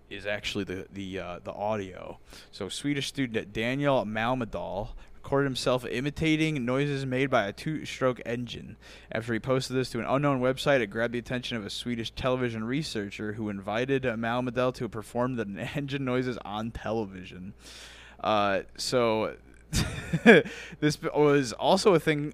is 0.09 0.25
actually 0.25 0.63
the 0.63 0.87
the 0.91 1.19
uh, 1.19 1.39
the 1.43 1.53
audio. 1.53 2.19
So 2.51 2.69
Swedish 2.69 3.07
student 3.07 3.53
Daniel 3.53 4.05
Malmedahl 4.05 4.89
recorded 5.31 5.47
himself 5.47 5.85
imitating 5.85 6.65
noises 6.65 7.05
made 7.05 7.29
by 7.29 7.47
a 7.47 7.53
two-stroke 7.53 8.19
engine. 8.25 8.75
After 9.13 9.31
he 9.31 9.39
posted 9.39 9.77
this 9.77 9.89
to 9.91 9.99
an 9.99 10.05
unknown 10.05 10.41
website, 10.41 10.81
it 10.81 10.87
grabbed 10.87 11.13
the 11.13 11.19
attention 11.19 11.55
of 11.55 11.65
a 11.65 11.69
Swedish 11.69 12.11
television 12.11 12.65
researcher 12.65 13.31
who 13.31 13.47
invited 13.47 14.05
uh, 14.05 14.15
Malmedahl 14.15 14.73
to 14.73 14.89
perform 14.89 15.37
the 15.37 15.45
engine 15.75 16.03
noises 16.03 16.37
on 16.43 16.71
television. 16.71 17.53
Uh, 18.21 18.63
so 18.75 19.37
this 20.81 21.01
was 21.01 21.53
also 21.53 21.93
a 21.93 21.99
thing 22.01 22.33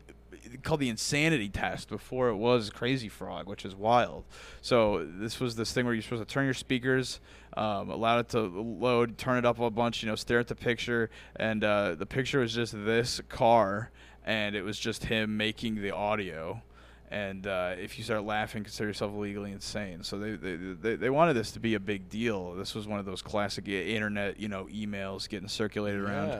called 0.63 0.79
the 0.79 0.89
insanity 0.89 1.49
test 1.49 1.89
before 1.89 2.29
it 2.29 2.35
was 2.35 2.69
Crazy 2.69 3.09
Frog, 3.09 3.47
which 3.47 3.65
is 3.65 3.75
wild. 3.75 4.25
So 4.61 5.05
this 5.05 5.39
was 5.39 5.55
this 5.55 5.71
thing 5.71 5.85
where 5.85 5.93
you're 5.93 6.03
supposed 6.03 6.27
to 6.27 6.33
turn 6.33 6.45
your 6.45 6.53
speakers, 6.53 7.19
um, 7.55 7.89
allow 7.89 8.19
it 8.19 8.29
to 8.29 8.41
load, 8.41 9.17
turn 9.17 9.37
it 9.37 9.45
up 9.45 9.59
a 9.59 9.69
bunch, 9.69 10.03
you 10.03 10.09
know, 10.09 10.15
stare 10.15 10.39
at 10.39 10.47
the 10.47 10.55
picture, 10.55 11.09
and 11.35 11.63
uh, 11.63 11.95
the 11.95 12.05
picture 12.05 12.39
was 12.39 12.53
just 12.53 12.73
this 12.85 13.21
car, 13.29 13.91
and 14.25 14.55
it 14.55 14.63
was 14.63 14.79
just 14.79 15.05
him 15.05 15.37
making 15.37 15.81
the 15.81 15.91
audio. 15.91 16.61
And 17.09 17.47
uh, 17.47 17.75
if 17.77 17.97
you 17.97 18.03
start 18.03 18.25
laughing, 18.25 18.63
consider 18.63 18.89
yourself 18.89 19.13
legally 19.15 19.53
insane. 19.53 20.03
So 20.03 20.19
they, 20.19 20.31
they 20.31 20.55
they 20.57 20.95
they 20.97 21.09
wanted 21.09 21.35
this 21.35 21.51
to 21.53 21.59
be 21.61 21.75
a 21.75 21.79
big 21.79 22.09
deal. 22.09 22.53
This 22.53 22.75
was 22.75 22.85
one 22.85 22.99
of 22.99 23.05
those 23.05 23.21
classic 23.21 23.65
internet, 23.69 24.37
you 24.41 24.49
know, 24.49 24.65
emails 24.65 25.29
getting 25.29 25.47
circulated 25.47 26.01
around. 26.01 26.31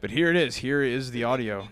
But 0.00 0.10
here 0.10 0.28
it 0.28 0.34
is. 0.34 0.56
Here 0.56 0.82
is 0.82 1.12
the 1.12 1.22
audio. 1.22 1.68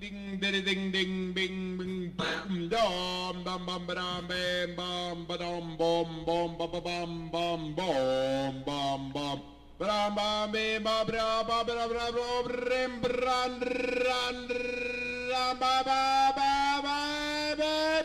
Ding 0.00 0.40
ding 0.40 0.64
ding 0.64 0.90
ding 0.92 1.32
bing 1.34 1.76
bing 1.76 2.12
bam 2.16 2.70
dum 2.70 3.44
bam 3.44 3.66
bam 3.66 3.86
bam 3.86 4.28
bam 4.74 5.26
ba-dum 5.28 5.76
bum 5.76 6.24
bum 6.24 6.56
ba 6.56 6.66
ba 6.72 6.80
bum 6.80 7.28
bum 7.30 7.74
bum 7.74 8.62
bum 8.64 9.12
bum 9.12 9.42
ba-dum, 9.78 10.14
bam 10.14 10.52
bim 10.52 10.82
ba 10.84 11.04
bra 11.06 11.42
ba 11.42 11.64
bra 11.66 11.86
bra 11.86 12.10
bra 12.12 12.42
brim 12.44 13.02
bran 13.02 13.60
ran 13.60 14.48
ran 14.48 15.58
ba 15.60 15.82
ba 15.84 16.32
ba 16.34 16.80
ba 16.82 17.54
ba. 17.58 18.02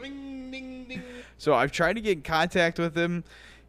Ring 0.00 0.50
ding 0.50 0.86
ding 0.88 1.02
So 1.38 1.54
I've 1.54 1.70
tried 1.70 1.92
to 1.92 2.00
get 2.00 2.16
in 2.16 2.22
contact 2.24 2.80
with 2.80 2.96
him. 2.98 3.22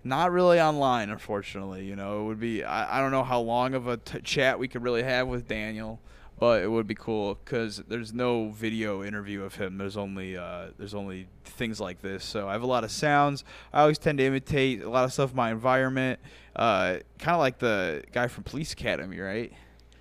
Not 0.03 0.31
really 0.31 0.59
online, 0.59 1.09
unfortunately. 1.09 1.85
You 1.85 1.95
know, 1.95 2.21
it 2.21 2.23
would 2.25 2.39
be. 2.39 2.63
I, 2.63 2.97
I 2.97 3.01
don't 3.01 3.11
know 3.11 3.23
how 3.23 3.39
long 3.39 3.73
of 3.73 3.87
a 3.87 3.97
t- 3.97 4.19
chat 4.21 4.59
we 4.59 4.67
could 4.67 4.83
really 4.83 5.03
have 5.03 5.27
with 5.27 5.47
Daniel, 5.47 5.99
but 6.39 6.61
it 6.61 6.69
would 6.69 6.87
be 6.87 6.95
cool 6.95 7.35
because 7.43 7.77
there's 7.87 8.13
no 8.13 8.49
video 8.49 9.03
interview 9.03 9.43
of 9.43 9.55
him. 9.55 9.77
There's 9.77 9.95
only 9.95 10.35
uh, 10.35 10.67
there's 10.77 10.93
only 10.93 11.27
things 11.45 11.79
like 11.79 12.01
this. 12.01 12.25
So 12.25 12.49
I 12.49 12.53
have 12.53 12.63
a 12.63 12.67
lot 12.67 12.83
of 12.83 12.91
sounds. 12.91 13.45
I 13.71 13.81
always 13.81 13.97
tend 13.97 14.17
to 14.17 14.25
imitate 14.25 14.81
a 14.81 14.89
lot 14.89 15.05
of 15.05 15.13
stuff 15.13 15.31
in 15.31 15.37
my 15.37 15.51
environment. 15.51 16.19
Uh, 16.55 16.97
kind 17.17 17.35
of 17.35 17.39
like 17.39 17.59
the 17.59 18.03
guy 18.11 18.27
from 18.27 18.43
Police 18.43 18.73
Academy, 18.73 19.19
right? 19.19 19.53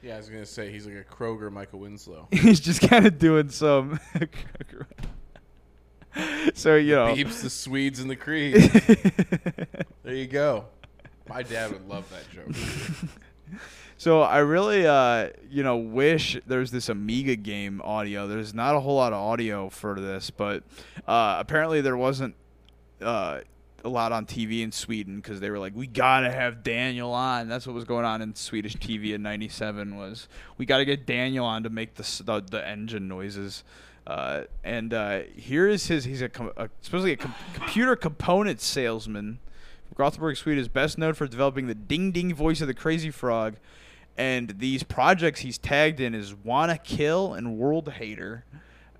Yeah, 0.02 0.14
I 0.14 0.16
was 0.16 0.28
gonna 0.28 0.44
say 0.44 0.72
he's 0.72 0.84
like 0.84 0.96
a 0.96 1.04
Kroger 1.04 1.50
Michael 1.52 1.78
Winslow. 1.78 2.26
He's 2.32 2.58
just 2.58 2.80
kind 2.80 3.06
of 3.06 3.18
doing 3.20 3.50
some. 3.50 4.00
so 6.54 6.76
you 6.76 6.94
know. 6.94 7.14
Beeps 7.14 7.42
the 7.42 7.50
Swedes 7.50 8.00
and 8.00 8.10
the 8.10 8.16
Creed. 8.16 8.54
there 10.02 10.14
you 10.14 10.26
go. 10.26 10.66
My 11.28 11.42
dad 11.42 11.72
would 11.72 11.88
love 11.88 12.10
that 12.10 12.30
joke. 12.30 12.54
So 14.02 14.20
I 14.20 14.38
really, 14.38 14.84
uh, 14.84 15.28
you 15.48 15.62
know, 15.62 15.76
wish 15.76 16.36
there's 16.44 16.72
this 16.72 16.88
Amiga 16.88 17.36
game 17.36 17.80
audio. 17.84 18.26
There's 18.26 18.52
not 18.52 18.74
a 18.74 18.80
whole 18.80 18.96
lot 18.96 19.12
of 19.12 19.20
audio 19.20 19.68
for 19.68 20.00
this, 20.00 20.28
but 20.28 20.64
uh, 21.06 21.36
apparently 21.38 21.82
there 21.82 21.96
wasn't 21.96 22.34
uh, 23.00 23.42
a 23.84 23.88
lot 23.88 24.10
on 24.10 24.26
TV 24.26 24.62
in 24.62 24.72
Sweden 24.72 25.20
because 25.20 25.38
they 25.38 25.50
were 25.50 25.58
like, 25.60 25.76
we 25.76 25.86
gotta 25.86 26.32
have 26.32 26.64
Daniel 26.64 27.12
on. 27.12 27.48
That's 27.48 27.64
what 27.64 27.74
was 27.74 27.84
going 27.84 28.04
on 28.04 28.22
in 28.22 28.34
Swedish 28.34 28.74
TV 28.76 29.14
in 29.14 29.22
'97. 29.22 29.96
Was 29.96 30.26
we 30.58 30.66
gotta 30.66 30.84
get 30.84 31.06
Daniel 31.06 31.46
on 31.46 31.62
to 31.62 31.70
make 31.70 31.94
the 31.94 32.22
the, 32.24 32.40
the 32.40 32.66
engine 32.66 33.06
noises. 33.06 33.62
Uh, 34.06 34.42
and 34.64 34.92
uh, 34.92 35.20
here 35.36 35.68
is 35.68 35.86
his. 35.86 36.04
He's 36.04 36.22
a, 36.22 36.28
com- 36.28 36.52
a 36.56 36.68
supposedly 36.80 37.12
a 37.12 37.16
com- 37.16 37.34
computer 37.54 37.96
component 37.96 38.60
salesman. 38.60 39.38
Gothenburg, 39.94 40.36
Suite 40.36 40.58
is 40.58 40.68
best 40.68 40.98
known 40.98 41.14
for 41.14 41.26
developing 41.26 41.66
the 41.66 41.74
ding 41.74 42.12
ding 42.12 42.34
voice 42.34 42.60
of 42.60 42.66
the 42.66 42.74
Crazy 42.74 43.10
Frog, 43.10 43.56
and 44.16 44.54
these 44.58 44.82
projects 44.82 45.40
he's 45.40 45.58
tagged 45.58 46.00
in 46.00 46.14
is 46.14 46.34
Wanna 46.34 46.78
Kill 46.78 47.34
and 47.34 47.58
World 47.58 47.90
Hater. 47.90 48.44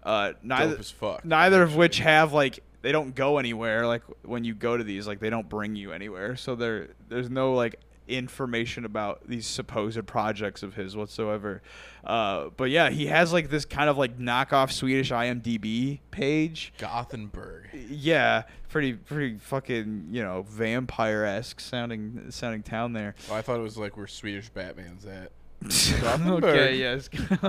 Uh, 0.02 0.32
neither 0.42 0.76
fuck. 0.82 1.24
neither 1.24 1.62
of 1.62 1.76
which 1.76 1.98
have 1.98 2.32
like 2.32 2.60
they 2.82 2.92
don't 2.92 3.14
go 3.14 3.38
anywhere. 3.38 3.86
Like 3.86 4.02
when 4.22 4.44
you 4.44 4.54
go 4.54 4.76
to 4.76 4.84
these, 4.84 5.06
like 5.06 5.20
they 5.20 5.30
don't 5.30 5.48
bring 5.48 5.74
you 5.76 5.92
anywhere. 5.92 6.36
So 6.36 6.54
there 6.54 6.88
there's 7.08 7.30
no 7.30 7.54
like 7.54 7.80
information 8.16 8.84
about 8.84 9.26
these 9.28 9.46
supposed 9.46 10.06
projects 10.06 10.62
of 10.62 10.74
his 10.74 10.96
whatsoever. 10.96 11.62
Uh, 12.04 12.50
but 12.56 12.70
yeah, 12.70 12.90
he 12.90 13.06
has 13.06 13.32
like 13.32 13.50
this 13.50 13.64
kind 13.64 13.88
of 13.88 13.96
like 13.98 14.18
knockoff 14.18 14.70
Swedish 14.72 15.10
IMDb 15.10 16.00
page. 16.10 16.72
Gothenburg. 16.78 17.68
Yeah, 17.88 18.42
pretty 18.68 18.94
pretty 18.94 19.38
fucking 19.38 20.08
you 20.10 20.22
know 20.22 20.42
vampire 20.48 21.24
esque 21.24 21.60
sounding 21.60 22.30
sounding 22.30 22.62
town 22.62 22.92
there. 22.92 23.14
Oh, 23.30 23.34
I 23.34 23.42
thought 23.42 23.58
it 23.58 23.62
was 23.62 23.76
like 23.78 23.96
where 23.96 24.06
Swedish 24.06 24.48
Batman's 24.50 25.06
at. 25.06 25.30
Gothenburg. 26.02 26.44
okay, 26.44 26.76
yes. 26.76 27.08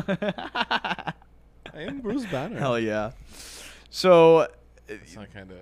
I 1.73 1.81
am 1.81 2.01
Bruce 2.01 2.25
Banner. 2.27 2.59
Hell 2.59 2.79
yeah. 2.79 3.11
So 3.89 4.47
It's 4.87 5.15
not 5.15 5.33
kind 5.33 5.51
of. 5.51 5.57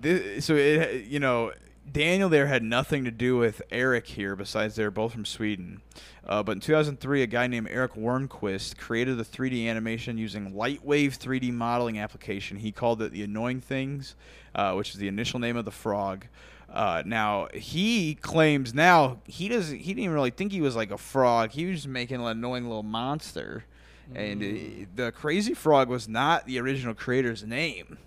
this, 0.00 0.44
so 0.44 0.54
it 0.54 1.06
you 1.06 1.18
know 1.20 1.52
Daniel 1.90 2.28
there 2.28 2.46
had 2.46 2.62
nothing 2.62 3.04
to 3.04 3.10
do 3.10 3.36
with 3.36 3.62
Eric 3.70 4.06
here 4.08 4.34
besides 4.34 4.74
they're 4.74 4.90
both 4.90 5.12
from 5.12 5.24
Sweden. 5.24 5.80
Uh, 6.26 6.42
but 6.42 6.52
in 6.52 6.60
2003, 6.60 7.22
a 7.22 7.26
guy 7.26 7.46
named 7.46 7.68
Eric 7.70 7.94
Wernquist 7.94 8.76
created 8.76 9.16
the 9.16 9.24
3D 9.24 9.66
animation 9.68 10.18
using 10.18 10.52
Lightwave 10.52 11.16
3D 11.16 11.52
modeling 11.52 11.98
application. 11.98 12.58
He 12.58 12.72
called 12.72 13.00
it 13.02 13.12
the 13.12 13.22
Annoying 13.22 13.60
Things, 13.60 14.16
uh, 14.54 14.72
which 14.74 14.90
is 14.90 14.96
the 14.96 15.08
initial 15.08 15.38
name 15.38 15.56
of 15.56 15.64
the 15.64 15.70
frog. 15.70 16.26
Uh, 16.68 17.02
now 17.06 17.46
he 17.54 18.16
claims 18.16 18.74
now 18.74 19.20
he 19.24 19.48
doesn't 19.48 19.78
he 19.78 19.94
didn't 19.94 20.02
even 20.02 20.14
really 20.14 20.30
think 20.30 20.50
he 20.50 20.60
was 20.60 20.74
like 20.74 20.90
a 20.90 20.98
frog. 20.98 21.52
He 21.52 21.64
was 21.66 21.76
just 21.76 21.88
making 21.88 22.20
an 22.20 22.26
annoying 22.26 22.64
little 22.64 22.82
monster, 22.82 23.64
and 24.12 24.42
uh, 24.42 24.86
the 24.96 25.12
crazy 25.12 25.54
frog 25.54 25.88
was 25.88 26.08
not 26.08 26.46
the 26.46 26.58
original 26.58 26.94
creator's 26.94 27.44
name 27.44 27.98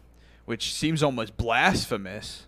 which 0.50 0.74
seems 0.74 1.04
almost 1.04 1.38
blasphemous 1.38 2.48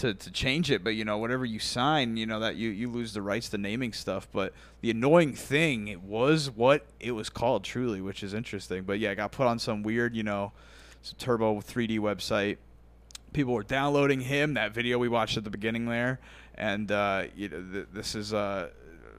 to, 0.00 0.14
to 0.14 0.30
change 0.30 0.70
it, 0.70 0.82
but 0.82 0.94
you 0.94 1.04
know, 1.04 1.18
whenever 1.18 1.44
you 1.44 1.58
sign, 1.58 2.16
you 2.16 2.24
know 2.24 2.40
that 2.40 2.56
you, 2.56 2.70
you 2.70 2.90
lose 2.90 3.12
the 3.12 3.20
rights 3.20 3.50
to 3.50 3.58
naming 3.58 3.92
stuff. 3.92 4.26
But 4.32 4.54
the 4.80 4.90
annoying 4.90 5.34
thing, 5.34 5.88
it 5.88 6.02
was 6.02 6.50
what 6.50 6.86
it 6.98 7.12
was 7.12 7.28
called 7.28 7.64
truly, 7.64 8.00
which 8.00 8.22
is 8.22 8.32
interesting. 8.32 8.84
But 8.84 8.98
yeah, 8.98 9.10
it 9.10 9.16
got 9.16 9.30
put 9.30 9.46
on 9.46 9.58
some 9.58 9.82
weird, 9.82 10.16
you 10.16 10.22
know, 10.22 10.52
turbo 11.18 11.60
3D 11.60 11.98
website. 11.98 12.56
People 13.34 13.52
were 13.52 13.62
downloading 13.62 14.20
him. 14.20 14.54
That 14.54 14.72
video 14.72 14.98
we 14.98 15.08
watched 15.08 15.36
at 15.36 15.44
the 15.44 15.50
beginning 15.50 15.84
there, 15.86 16.18
and 16.54 16.90
uh, 16.90 17.24
you 17.36 17.50
know, 17.50 17.62
th- 17.70 17.86
this 17.92 18.14
is 18.14 18.32
uh, 18.32 18.70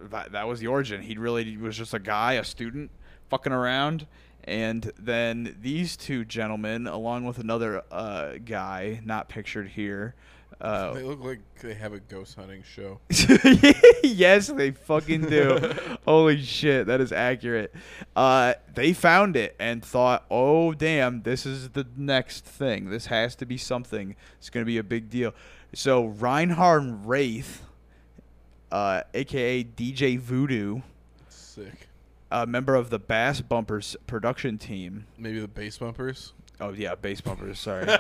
that, 0.10 0.32
that 0.32 0.48
was 0.48 0.60
the 0.60 0.68
origin. 0.68 1.04
He 1.04 1.16
really 1.16 1.58
was 1.58 1.78
just 1.78 1.94
a 1.94 2.00
guy, 2.00 2.34
a 2.34 2.44
student, 2.44 2.90
fucking 3.30 3.54
around. 3.54 4.08
And 4.44 4.92
then 4.98 5.56
these 5.62 5.96
two 5.96 6.26
gentlemen, 6.26 6.88
along 6.88 7.26
with 7.26 7.38
another 7.38 7.84
uh, 7.92 8.34
guy, 8.44 9.00
not 9.06 9.30
pictured 9.30 9.70
here, 9.70 10.16
uh, 10.62 10.94
They 10.94 11.02
look 11.04 11.24
like 11.24 11.40
they 11.62 11.74
have 11.74 11.94
a 11.94 12.00
ghost 12.00 12.36
hunting 12.36 12.64
show. 12.64 13.00
yes, 14.04 14.48
they 14.48 14.72
fucking 14.72 15.22
do. 15.24 15.74
Holy 16.06 16.42
shit, 16.42 16.88
that 16.88 17.02
is 17.02 17.12
accurate. 17.12 17.74
Uh, 18.16 18.54
they 18.74 18.94
found 18.94 19.36
it 19.36 19.56
and 19.60 19.84
thought, 19.84 20.26
"Oh 20.30 20.74
damn, 20.74 21.24
this 21.24 21.46
is 21.46 21.70
the 21.70 21.88
next 21.98 22.46
thing. 22.46 22.90
This 22.90 23.08
has 23.08 23.36
to 23.38 23.46
be 23.46 23.58
something. 23.58 24.16
It's 24.38 24.50
going 24.50 24.64
to 24.64 24.68
be 24.68 24.78
a 24.78 24.84
big 24.84 25.10
deal." 25.10 25.34
So 25.74 26.06
Reinhard 26.06 27.06
Raith, 27.06 27.64
uh, 28.72 29.02
aka 29.14 29.64
DJ 29.64 30.20
Voodoo, 30.20 30.82
Sick. 31.30 31.88
a 32.32 32.46
member 32.46 32.76
of 32.76 32.90
the 32.90 33.00
Bass 33.00 33.42
Bumpers 33.42 33.96
production 34.06 34.58
team. 34.58 35.06
Maybe 35.18 35.40
the 35.40 35.48
bass 35.48 35.78
bumpers. 35.78 36.34
Oh 36.60 36.72
yeah, 36.74 36.94
bass 36.96 37.22
bumpers. 37.22 37.58
Sorry. 37.60 37.88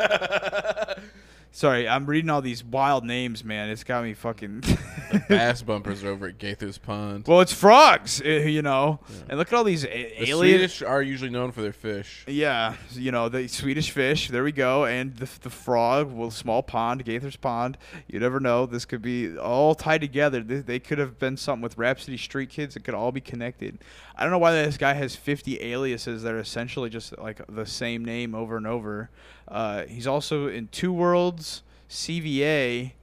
Sorry, 1.53 1.85
I'm 1.87 2.05
reading 2.05 2.29
all 2.29 2.41
these 2.41 2.63
wild 2.63 3.03
names, 3.03 3.43
man. 3.43 3.67
It's 3.69 3.83
got 3.83 4.05
me 4.05 4.13
fucking. 4.13 4.63
Bass 5.29 5.61
bumpers 5.61 6.01
over 6.01 6.27
at 6.27 6.37
Gaither's 6.37 6.77
Pond. 6.77 7.27
well, 7.27 7.41
it's 7.41 7.51
frogs, 7.51 8.21
eh, 8.23 8.45
you 8.45 8.61
know. 8.61 9.01
And 9.27 9.37
look 9.37 9.51
at 9.51 9.53
all 9.57 9.65
these 9.65 9.83
a- 9.83 9.87
the 9.89 10.29
alien. 10.29 10.59
Swedish 10.59 10.81
are 10.81 11.01
usually 11.01 11.29
known 11.29 11.51
for 11.51 11.61
their 11.61 11.73
fish. 11.73 12.23
Yeah, 12.25 12.75
you 12.93 13.11
know 13.11 13.27
the 13.27 13.49
Swedish 13.49 13.91
fish. 13.91 14.29
There 14.29 14.45
we 14.45 14.53
go, 14.53 14.85
and 14.85 15.13
the, 15.17 15.29
the 15.41 15.49
frog, 15.49 16.13
well, 16.13 16.31
small 16.31 16.63
pond, 16.63 17.03
Gaither's 17.03 17.35
Pond. 17.35 17.77
You 18.07 18.21
never 18.21 18.39
know. 18.39 18.65
This 18.65 18.85
could 18.85 19.01
be 19.01 19.37
all 19.37 19.75
tied 19.75 19.99
together. 19.99 20.41
They, 20.41 20.59
they 20.59 20.79
could 20.79 20.99
have 20.99 21.19
been 21.19 21.35
something 21.35 21.61
with 21.61 21.77
Rhapsody 21.77 22.15
Street 22.17 22.49
Kids. 22.49 22.77
It 22.77 22.85
could 22.85 22.95
all 22.95 23.11
be 23.11 23.21
connected. 23.21 23.77
I 24.15 24.23
don't 24.23 24.31
know 24.31 24.37
why 24.39 24.53
this 24.53 24.77
guy 24.77 24.93
has 24.93 25.17
50 25.17 25.61
aliases 25.63 26.23
that 26.23 26.33
are 26.33 26.39
essentially 26.39 26.89
just 26.89 27.17
like 27.17 27.41
the 27.49 27.65
same 27.65 28.05
name 28.05 28.33
over 28.35 28.55
and 28.55 28.65
over. 28.67 29.09
Uh, 29.51 29.83
he's 29.85 30.07
also 30.07 30.47
in 30.47 30.69
Two 30.69 30.93
Worlds, 30.93 31.61
CVA, 31.89 32.93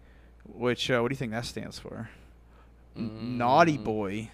which 0.51 0.91
uh, 0.91 1.01
what 1.01 1.09
do 1.09 1.13
you 1.13 1.17
think 1.19 1.33
that 1.33 1.45
stands 1.45 1.79
for? 1.79 2.09
N- 2.97 3.37
Naughty 3.37 3.77
Boy, 3.77 4.31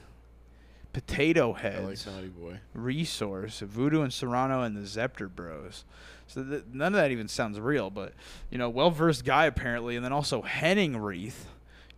Potato 0.93 1.55
I 1.55 1.59
Heads 1.61 2.07
like 2.07 2.15
Naughty 2.15 2.29
Boy. 2.29 2.61
resource 2.73 3.59
voodoo 3.61 4.03
and 4.03 4.13
serrano 4.13 4.63
and 4.63 4.77
the 4.77 4.83
zepter 4.83 5.29
bros 5.29 5.85
so 6.29 6.45
th- 6.45 6.63
none 6.73 6.95
of 6.95 7.01
that 7.01 7.11
even 7.11 7.27
sounds 7.27 7.59
real 7.59 7.91
but 7.91 8.13
you 8.49 8.59
know 8.59 8.71
well-versed 8.71 9.25
guy 9.25 9.47
apparently 9.47 9.97
and 9.97 10.05
then 10.05 10.13
also 10.13 10.43
henning 10.43 10.97
Reith 10.97 11.49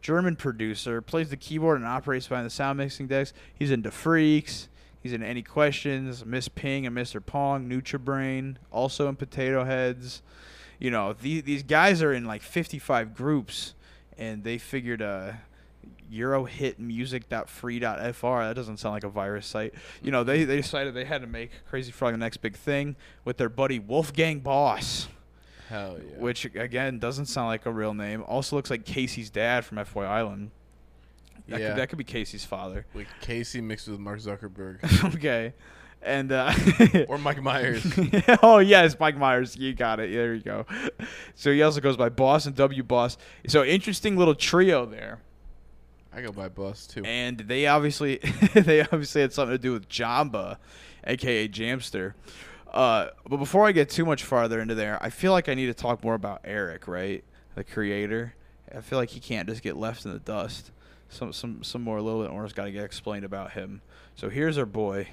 german 0.00 0.34
producer 0.34 1.02
plays 1.02 1.28
the 1.28 1.36
keyboard 1.36 1.76
and 1.76 1.86
operates 1.86 2.26
behind 2.26 2.46
the 2.46 2.50
sound 2.50 2.78
mixing 2.78 3.06
decks 3.06 3.34
he's 3.54 3.70
into 3.70 3.90
freaks 3.90 4.68
he's 5.06 5.12
in 5.12 5.22
any 5.22 5.42
questions 5.42 6.26
miss 6.26 6.48
ping 6.48 6.84
and 6.84 6.96
mr 6.96 7.24
pong 7.24 7.68
nutribrain 7.68 8.56
also 8.72 9.08
in 9.08 9.14
potato 9.14 9.62
heads. 9.64 10.20
You 10.80 10.90
know 10.90 11.12
these, 11.12 11.44
these 11.44 11.62
guys 11.62 12.02
are 12.02 12.12
in 12.12 12.24
like 12.24 12.42
55 12.42 13.14
groups 13.14 13.74
and 14.18 14.42
they 14.42 14.58
figured 14.58 15.00
uh 15.00 15.34
eurohitmusic.free.fr 16.12 18.42
that 18.42 18.56
doesn't 18.56 18.78
sound 18.78 18.94
like 18.94 19.04
a 19.04 19.08
virus 19.08 19.46
site. 19.46 19.74
You 20.02 20.10
know 20.10 20.24
they, 20.24 20.42
they 20.44 20.56
decided 20.56 20.94
they 20.94 21.04
had 21.04 21.20
to 21.20 21.28
make 21.28 21.52
crazy 21.68 21.92
frog 21.92 22.14
the 22.14 22.18
next 22.18 22.38
big 22.38 22.56
thing 22.56 22.96
with 23.24 23.36
their 23.36 23.48
buddy 23.48 23.78
wolfgang 23.78 24.40
boss. 24.40 25.06
Hell 25.68 25.98
yeah. 25.98 26.18
which 26.18 26.44
again 26.44 26.98
doesn't 26.98 27.26
sound 27.26 27.46
like 27.46 27.64
a 27.66 27.72
real 27.72 27.94
name. 27.94 28.24
Also 28.26 28.56
looks 28.56 28.70
like 28.70 28.84
casey's 28.84 29.30
dad 29.30 29.64
from 29.64 29.84
fy 29.84 30.04
island 30.04 30.50
that, 31.48 31.60
Yeah. 31.60 31.68
could, 31.68 31.78
that 31.78 31.88
could 31.88 31.98
be 31.98 32.04
casey's 32.04 32.44
father 32.44 32.86
like 32.94 33.06
Casey 33.20 33.60
mixed 33.60 33.88
with 33.88 33.98
Mark 34.00 34.20
Zuckerberg 34.20 35.14
okay 35.14 35.52
and 36.02 36.30
uh 36.30 36.52
or 37.08 37.18
Mike 37.18 37.42
Myers. 37.42 37.84
oh 38.42 38.58
yes, 38.58 38.96
Mike 39.00 39.16
Myers. 39.16 39.56
You 39.56 39.74
got 39.74 39.98
it. 39.98 40.12
There 40.12 40.34
you 40.34 40.42
go. 40.42 40.64
So 41.34 41.50
he 41.52 41.62
also 41.62 41.80
goes 41.80 41.96
by 41.96 42.10
Boss 42.10 42.46
and 42.46 42.54
W 42.54 42.82
Boss. 42.82 43.16
So 43.48 43.64
interesting 43.64 44.16
little 44.16 44.34
trio 44.34 44.84
there. 44.86 45.20
I 46.12 46.22
go 46.22 46.30
by 46.32 46.48
Boss 46.48 46.86
too. 46.86 47.02
And 47.04 47.38
they 47.38 47.66
obviously 47.66 48.18
they 48.54 48.82
obviously 48.82 49.22
had 49.22 49.32
something 49.32 49.54
to 49.56 49.58
do 49.60 49.72
with 49.72 49.88
Jamba, 49.88 50.58
aka 51.04 51.48
Jamster. 51.48 52.12
Uh, 52.72 53.08
but 53.28 53.38
before 53.38 53.66
I 53.66 53.72
get 53.72 53.88
too 53.88 54.04
much 54.04 54.22
farther 54.22 54.60
into 54.60 54.74
there, 54.74 55.02
I 55.02 55.10
feel 55.10 55.32
like 55.32 55.48
I 55.48 55.54
need 55.54 55.66
to 55.66 55.74
talk 55.74 56.04
more 56.04 56.14
about 56.14 56.42
Eric, 56.44 56.86
right? 56.86 57.24
The 57.54 57.64
creator. 57.64 58.34
I 58.72 58.80
feel 58.80 58.98
like 58.98 59.10
he 59.10 59.18
can't 59.20 59.48
just 59.48 59.62
get 59.62 59.76
left 59.76 60.04
in 60.04 60.12
the 60.12 60.18
dust. 60.18 60.70
Some 61.08 61.32
some 61.32 61.62
some 61.62 61.82
more 61.82 61.98
a 61.98 62.02
little 62.02 62.22
bit 62.22 62.30
more's 62.32 62.52
got 62.52 62.64
to 62.64 62.72
get 62.72 62.84
explained 62.84 63.24
about 63.24 63.52
him. 63.52 63.80
So 64.16 64.28
here's 64.28 64.58
our 64.58 64.66
boy. 64.66 65.08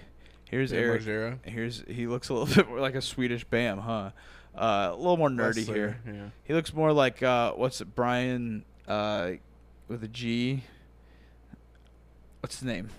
Here's 0.50 0.72
Bam 0.72 0.80
Eric. 0.80 1.02
Margera. 1.04 1.38
Here's 1.46 1.84
he 1.88 2.08
looks 2.08 2.30
a 2.30 2.34
little 2.34 2.54
bit 2.56 2.68
more 2.68 2.80
like 2.80 2.96
a 2.96 3.02
Swedish 3.02 3.44
Bam, 3.44 3.80
huh? 3.80 4.12
Uh, 4.56 4.90
a 4.92 4.96
little 4.96 5.18
more 5.18 5.30
nerdy 5.30 5.58
Wrestler, 5.58 5.76
here. 5.76 6.00
Yeah. 6.06 6.30
He 6.44 6.54
looks 6.54 6.74
more 6.74 6.94
like 6.94 7.24
uh, 7.24 7.54
what's 7.54 7.82
it, 7.82 7.96
Brian 7.96 8.66
uh, 8.88 9.32
with 9.88 10.04
a 10.04 10.08
G. 10.08 10.64
What's 12.42 12.60
his 12.60 12.64
name? 12.68 12.90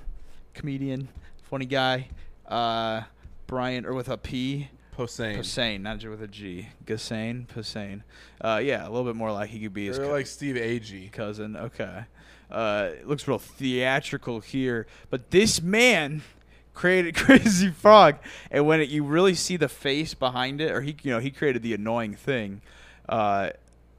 Comedian, 0.55 1.09
funny 1.43 1.67
guy. 1.67 2.09
Uh, 2.47 3.03
Brian 3.47 3.85
or 3.87 3.93
with 3.95 4.09
a 4.09 4.17
P. 4.17 4.69
Posehn. 4.97 5.39
Posehn, 5.39 5.81
not 5.83 5.99
just 5.99 6.09
with 6.11 6.23
a 6.23 6.29
G. 6.29 6.69
Gassane, 6.87 7.47
Posehn. 7.47 8.03
Uh, 8.41 8.61
yeah, 8.63 8.83
a 8.87 8.89
little 8.89 9.05
bit 9.05 9.17
more 9.17 9.33
like 9.33 9.51
he 9.51 9.59
could 9.61 9.75
be 9.75 9.87
his 9.87 9.97
They're 9.97 10.07
co- 10.07 10.13
like 10.13 10.27
Steve 10.27 10.55
Agee. 10.57 11.11
cousin. 11.11 11.57
Okay. 11.57 12.05
Uh, 12.51 12.91
it 12.93 13.09
looks 13.09 13.27
real 13.27 13.39
theatrical 13.39 14.41
here, 14.41 14.87
but 15.11 15.31
this 15.31 15.61
man 15.63 16.23
created 16.75 17.15
Crazy 17.17 17.71
Frog, 17.71 18.17
and 18.51 18.67
when 18.67 18.81
it, 18.81 18.89
you 18.89 19.05
really 19.05 19.35
see 19.35 19.57
the 19.57 19.69
face 19.69 20.15
behind 20.15 20.61
it, 20.61 20.71
or 20.71 20.81
he, 20.81 20.97
you 21.03 21.11
know, 21.13 21.19
he 21.21 21.31
created 21.31 21.63
the 21.63 21.75
annoying 21.75 22.15
thing. 22.15 22.61
Uh, 23.09 23.51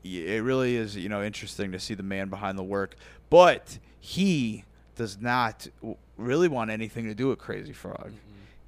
it 0.03 0.43
really 0.43 0.75
is, 0.75 0.95
you 0.95 1.09
know, 1.09 1.23
interesting 1.23 1.71
to 1.71 1.79
see 1.79 1.95
the 1.95 2.03
man 2.03 2.29
behind 2.29 2.57
the 2.57 2.63
work, 2.63 2.95
but 3.29 3.79
he 3.99 4.63
does 4.95 5.19
not 5.19 5.67
w- 5.81 5.97
really 6.17 6.47
want 6.47 6.69
anything 6.69 7.05
to 7.05 7.15
do 7.15 7.27
with 7.29 7.39
Crazy 7.39 7.73
Frog. 7.73 8.11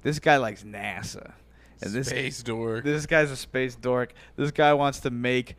This 0.02 0.18
guy 0.18 0.36
likes 0.36 0.64
NASA, 0.64 1.32
and 1.80 1.92
this 1.92 2.08
Space 2.08 2.42
dork. 2.42 2.84
this 2.84 3.06
guy's 3.06 3.30
a 3.30 3.36
space 3.36 3.76
dork. 3.76 4.12
This 4.36 4.50
guy 4.50 4.72
wants 4.74 5.00
to 5.00 5.10
make 5.10 5.56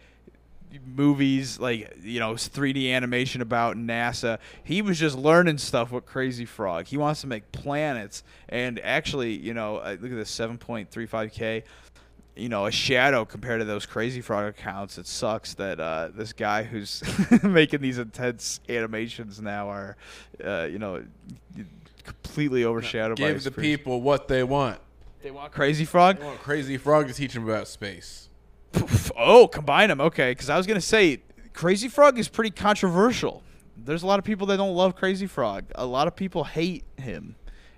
movies 0.86 1.60
like 1.60 1.96
you 2.02 2.20
know 2.20 2.34
3D 2.34 2.92
animation 2.94 3.42
about 3.42 3.76
NASA. 3.78 4.38
He 4.64 4.82
was 4.82 5.00
just 5.00 5.18
learning 5.18 5.58
stuff 5.58 5.92
with 5.92 6.06
Crazy 6.06 6.46
Frog. 6.46 6.86
He 6.86 6.98
wants 6.98 7.22
to 7.22 7.28
make 7.28 7.52
planets, 7.52 8.24
and 8.48 8.80
actually, 8.84 9.34
you 9.36 9.54
know, 9.54 9.78
uh, 9.78 9.98
look 10.00 10.12
at 10.12 10.18
this 10.18 10.32
7.35k. 10.38 11.64
You 12.36 12.48
know, 12.48 12.68
a 12.68 12.72
shadow 12.72 13.26
compared 13.26 13.60
to 13.60 13.66
those 13.66 13.86
Crazy 13.86 14.22
Frog 14.22 14.46
accounts. 14.46 14.98
It 14.98 15.08
sucks 15.08 15.56
that 15.56 15.80
uh, 15.80 16.10
this 16.14 16.32
guy 16.32 16.64
who's 16.64 17.04
making 17.44 17.82
these 17.82 17.98
intense 17.98 18.62
animations 18.70 19.42
now 19.42 19.70
are, 19.70 19.98
uh, 20.42 20.68
you 20.72 20.80
know, 20.80 21.04
completely 22.06 22.64
overshadowed 22.64 23.20
by 23.20 23.28
Give 23.28 23.36
his 23.36 23.44
the 23.44 23.52
crazy- 23.52 23.76
people 23.78 24.02
what 24.02 24.28
they 24.28 24.44
want. 24.44 24.80
They 25.22 25.32
want 25.32 25.52
Crazy 25.52 25.84
Frog. 25.84 26.20
They 26.20 26.26
want 26.26 26.40
Crazy 26.40 26.78
Frog 26.78 27.08
to 27.10 27.14
teach 27.14 27.34
them 27.34 27.44
about 27.44 27.68
space. 27.68 28.29
Oh, 29.18 29.48
combine 29.48 29.90
them. 29.90 30.00
Okay, 30.02 30.32
because 30.32 30.50
I 30.50 30.58
was 30.58 30.66
gonna 30.68 30.82
say 30.82 31.22
Crazy 31.54 31.88
Frog 31.88 32.18
is 32.20 32.28
pretty 32.30 32.52
controversial. 32.52 33.44
There's 33.76 34.04
a 34.04 34.08
lot 34.08 34.20
of 34.20 34.26
people 34.26 34.48
that 34.48 34.58
don't 34.58 34.76
love 34.76 34.96
Crazy 34.96 35.28
Frog. 35.28 35.66
A 35.76 35.86
lot 35.86 36.08
of 36.08 36.16
people 36.16 36.44
hate 36.44 36.84
him 36.98 37.36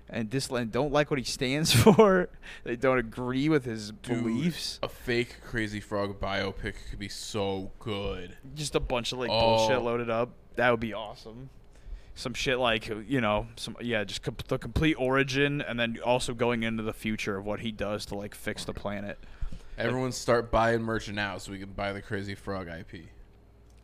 and 0.08 0.28
dislike, 0.28 0.70
don't 0.70 0.92
like 0.92 1.10
what 1.10 1.18
he 1.18 1.24
stands 1.24 1.72
for. 1.82 2.28
They 2.64 2.76
don't 2.76 2.98
agree 2.98 3.48
with 3.48 3.64
his 3.64 3.92
Dude, 3.92 4.22
beliefs. 4.24 4.78
A 4.82 4.88
fake 4.88 5.36
Crazy 5.44 5.80
Frog 5.80 6.20
biopic 6.20 6.74
could 6.90 6.98
be 6.98 7.08
so 7.08 7.70
good. 7.78 8.36
Just 8.54 8.74
a 8.74 8.80
bunch 8.80 9.12
of 9.12 9.18
like 9.18 9.30
Oh. 9.30 9.56
bullshit 9.56 9.80
loaded 9.82 10.10
up. 10.10 10.30
That 10.56 10.70
would 10.70 10.80
be 10.80 10.92
awesome. 10.92 11.48
Some 12.14 12.34
shit 12.34 12.58
like 12.58 12.88
you 13.08 13.22
know, 13.22 13.46
some 13.56 13.74
yeah, 13.80 14.04
just 14.04 14.22
com- 14.22 14.36
the 14.48 14.58
complete 14.58 14.96
origin, 14.98 15.62
and 15.62 15.80
then 15.80 15.96
also 16.04 16.34
going 16.34 16.62
into 16.62 16.82
the 16.82 16.92
future 16.92 17.38
of 17.38 17.46
what 17.46 17.60
he 17.60 17.72
does 17.72 18.04
to 18.06 18.14
like 18.14 18.34
fix 18.34 18.64
the 18.66 18.74
planet. 18.74 19.18
Everyone 19.78 20.12
start 20.12 20.50
buying 20.50 20.82
merch 20.82 21.08
now 21.10 21.38
so 21.38 21.52
we 21.52 21.58
can 21.58 21.72
buy 21.72 21.92
the 21.92 22.02
Crazy 22.02 22.34
Frog 22.34 22.68
IP. 22.68 23.06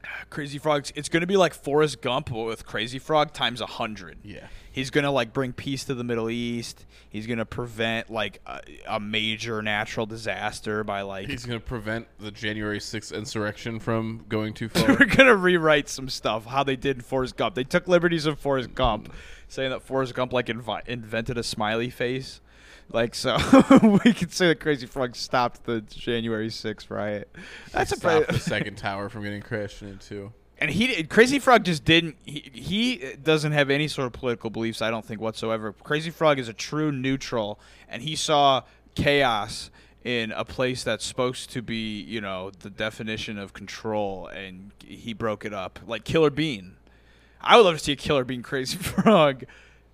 Crazy 0.30 0.58
Frog's. 0.58 0.92
It's 0.94 1.08
gonna 1.08 1.26
be 1.26 1.36
like 1.36 1.54
Forrest 1.54 2.00
Gump 2.00 2.30
but 2.30 2.44
with 2.44 2.66
Crazy 2.66 2.98
Frog 2.98 3.32
times 3.32 3.60
a 3.60 3.66
hundred. 3.66 4.18
Yeah. 4.22 4.46
He's 4.70 4.90
gonna 4.90 5.10
like 5.10 5.32
bring 5.32 5.52
peace 5.52 5.84
to 5.84 5.94
the 5.94 6.04
Middle 6.04 6.30
East. 6.30 6.86
He's 7.08 7.26
gonna 7.26 7.46
prevent 7.46 8.10
like 8.10 8.40
a, 8.46 8.60
a 8.86 9.00
major 9.00 9.62
natural 9.62 10.06
disaster 10.06 10.84
by 10.84 11.02
like. 11.02 11.28
He's 11.28 11.46
gonna 11.46 11.58
prevent 11.58 12.06
the 12.18 12.30
January 12.30 12.78
6th 12.78 13.14
insurrection 13.14 13.80
from 13.80 14.24
going 14.28 14.54
too 14.54 14.68
far. 14.68 14.88
We're 15.00 15.06
gonna 15.06 15.36
rewrite 15.36 15.88
some 15.88 16.08
stuff 16.08 16.46
how 16.46 16.62
they 16.62 16.76
did 16.76 16.98
in 16.98 17.02
Forrest 17.02 17.36
Gump. 17.36 17.54
They 17.54 17.64
took 17.64 17.88
liberties 17.88 18.26
of 18.26 18.38
Forrest 18.38 18.74
Gump, 18.74 19.12
saying 19.48 19.70
that 19.70 19.82
Forrest 19.82 20.14
Gump 20.14 20.32
like 20.32 20.46
invi- 20.46 20.86
invented 20.86 21.38
a 21.38 21.42
smiley 21.42 21.90
face. 21.90 22.40
Like 22.90 23.14
so, 23.14 23.36
we 24.04 24.12
could 24.14 24.32
say 24.32 24.48
that 24.48 24.60
Crazy 24.60 24.86
Frog 24.86 25.14
stopped 25.14 25.64
the 25.64 25.82
January 25.82 26.48
6th 26.48 26.90
riot. 26.90 27.34
That's 27.70 27.92
a 27.92 27.96
Stop 27.96 28.24
pretty, 28.24 28.32
the 28.32 28.38
second 28.44 28.78
tower 28.78 29.08
from 29.10 29.24
getting 29.24 29.42
crashed 29.42 29.82
into. 29.82 30.32
and 30.58 30.70
he 30.70 31.04
Crazy 31.04 31.38
Frog 31.38 31.64
just 31.64 31.84
didn't. 31.84 32.16
He, 32.24 32.50
he 32.52 33.14
doesn't 33.22 33.52
have 33.52 33.68
any 33.68 33.88
sort 33.88 34.06
of 34.06 34.14
political 34.14 34.48
beliefs. 34.48 34.80
I 34.80 34.90
don't 34.90 35.04
think 35.04 35.20
whatsoever. 35.20 35.74
Crazy 35.84 36.10
Frog 36.10 36.38
is 36.38 36.48
a 36.48 36.54
true 36.54 36.90
neutral, 36.90 37.60
and 37.90 38.02
he 38.02 38.16
saw 38.16 38.62
chaos 38.94 39.70
in 40.02 40.32
a 40.32 40.44
place 40.44 40.82
that's 40.82 41.04
supposed 41.04 41.50
to 41.50 41.60
be, 41.60 42.00
you 42.00 42.20
know, 42.22 42.50
the 42.60 42.70
definition 42.70 43.36
of 43.38 43.52
control, 43.52 44.28
and 44.28 44.70
he 44.82 45.12
broke 45.12 45.44
it 45.44 45.52
up 45.52 45.78
like 45.86 46.04
Killer 46.04 46.30
Bean. 46.30 46.76
I 47.40 47.56
would 47.56 47.64
love 47.66 47.76
to 47.76 47.84
see 47.84 47.92
a 47.92 47.96
Killer 47.96 48.24
Bean 48.24 48.42
Crazy 48.42 48.76
Frog, 48.80 49.44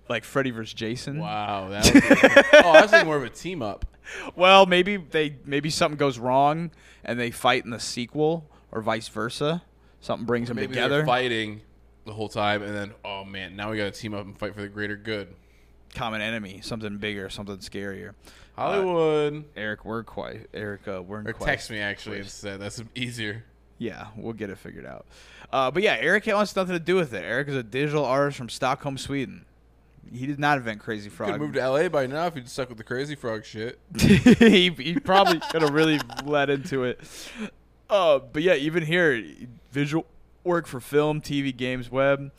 like 0.09 0.23
Freddy 0.23 0.51
vs. 0.51 0.73
Jason. 0.73 1.19
Wow, 1.19 1.69
that 1.69 1.93
was 1.93 2.63
oh, 2.65 2.69
I 2.71 2.81
was 2.81 2.91
thinking 2.91 3.07
more 3.07 3.17
of 3.17 3.23
a 3.23 3.29
team 3.29 3.61
up. 3.61 3.85
Well, 4.35 4.67
maybe 4.67 4.97
they 4.97 5.37
maybe 5.45 5.71
something 5.71 5.97
goes 5.97 6.19
wrong 6.19 6.69
and 7.03 7.19
they 7.19 7.31
fight 7.31 7.65
in 7.65 7.71
the 7.71 7.79
sequel, 7.79 8.45
or 8.71 8.83
vice 8.83 9.07
versa. 9.07 9.63
Something 9.99 10.27
brings 10.27 10.47
them 10.49 10.57
Maybe 10.57 10.67
together. 10.67 10.97
they're 10.97 11.05
fighting 11.07 11.61
the 12.05 12.13
whole 12.13 12.29
time, 12.29 12.61
and 12.61 12.75
then 12.75 12.93
oh 13.03 13.23
man, 13.23 13.55
now 13.55 13.71
we 13.71 13.77
got 13.77 13.91
to 13.91 13.99
team 13.99 14.13
up 14.13 14.23
and 14.23 14.37
fight 14.37 14.53
for 14.53 14.61
the 14.61 14.67
greater 14.67 14.95
good. 14.95 15.29
common 15.95 16.21
enemy, 16.21 16.59
something 16.61 16.97
bigger, 16.99 17.31
something 17.31 17.57
scarier. 17.57 18.13
Hollywood, 18.55 19.45
Eric 19.55 19.81
Wernquist, 19.81 20.45
Eric 20.53 20.87
uh, 20.87 21.01
or 21.01 21.23
text 21.39 21.71
me 21.71 21.79
actually 21.79 22.19
instead. 22.19 22.59
That's 22.61 22.83
easier. 22.93 23.43
Yeah, 23.79 24.07
we'll 24.15 24.33
get 24.33 24.51
it 24.51 24.57
figured 24.59 24.85
out. 24.85 25.07
Uh, 25.51 25.71
but 25.71 25.81
yeah, 25.83 25.97
Eric 25.99 26.27
wants 26.27 26.55
nothing 26.55 26.73
to 26.73 26.79
do 26.79 26.95
with 26.95 27.13
it. 27.13 27.23
Eric 27.23 27.47
is 27.47 27.55
a 27.55 27.63
digital 27.63 28.05
artist 28.05 28.37
from 28.37 28.49
Stockholm, 28.49 28.97
Sweden. 28.97 29.45
He 30.11 30.25
did 30.25 30.39
not 30.39 30.57
invent 30.57 30.79
Crazy 30.79 31.09
Frog. 31.09 31.31
Could 31.31 31.41
move 31.41 31.53
to 31.53 31.69
LA 31.69 31.89
by 31.89 32.05
now 32.05 32.27
if 32.27 32.35
you'd 32.35 32.49
stuck 32.49 32.69
with 32.69 32.77
the 32.77 32.83
crazy 32.83 33.15
frog 33.15 33.43
shit. 33.43 33.79
he, 33.99 34.69
he 34.69 34.99
probably 34.99 35.39
could 35.51 35.61
have 35.61 35.73
really 35.73 35.99
led 36.23 36.49
into 36.49 36.83
it. 36.83 36.99
Uh, 37.89 38.19
but 38.19 38.43
yeah, 38.43 38.55
even 38.55 38.83
here, 38.83 39.23
visual 39.71 40.05
work 40.43 40.67
for 40.67 40.79
film, 40.79 41.21
TV, 41.21 41.55
games, 41.55 41.91
web. 41.91 42.31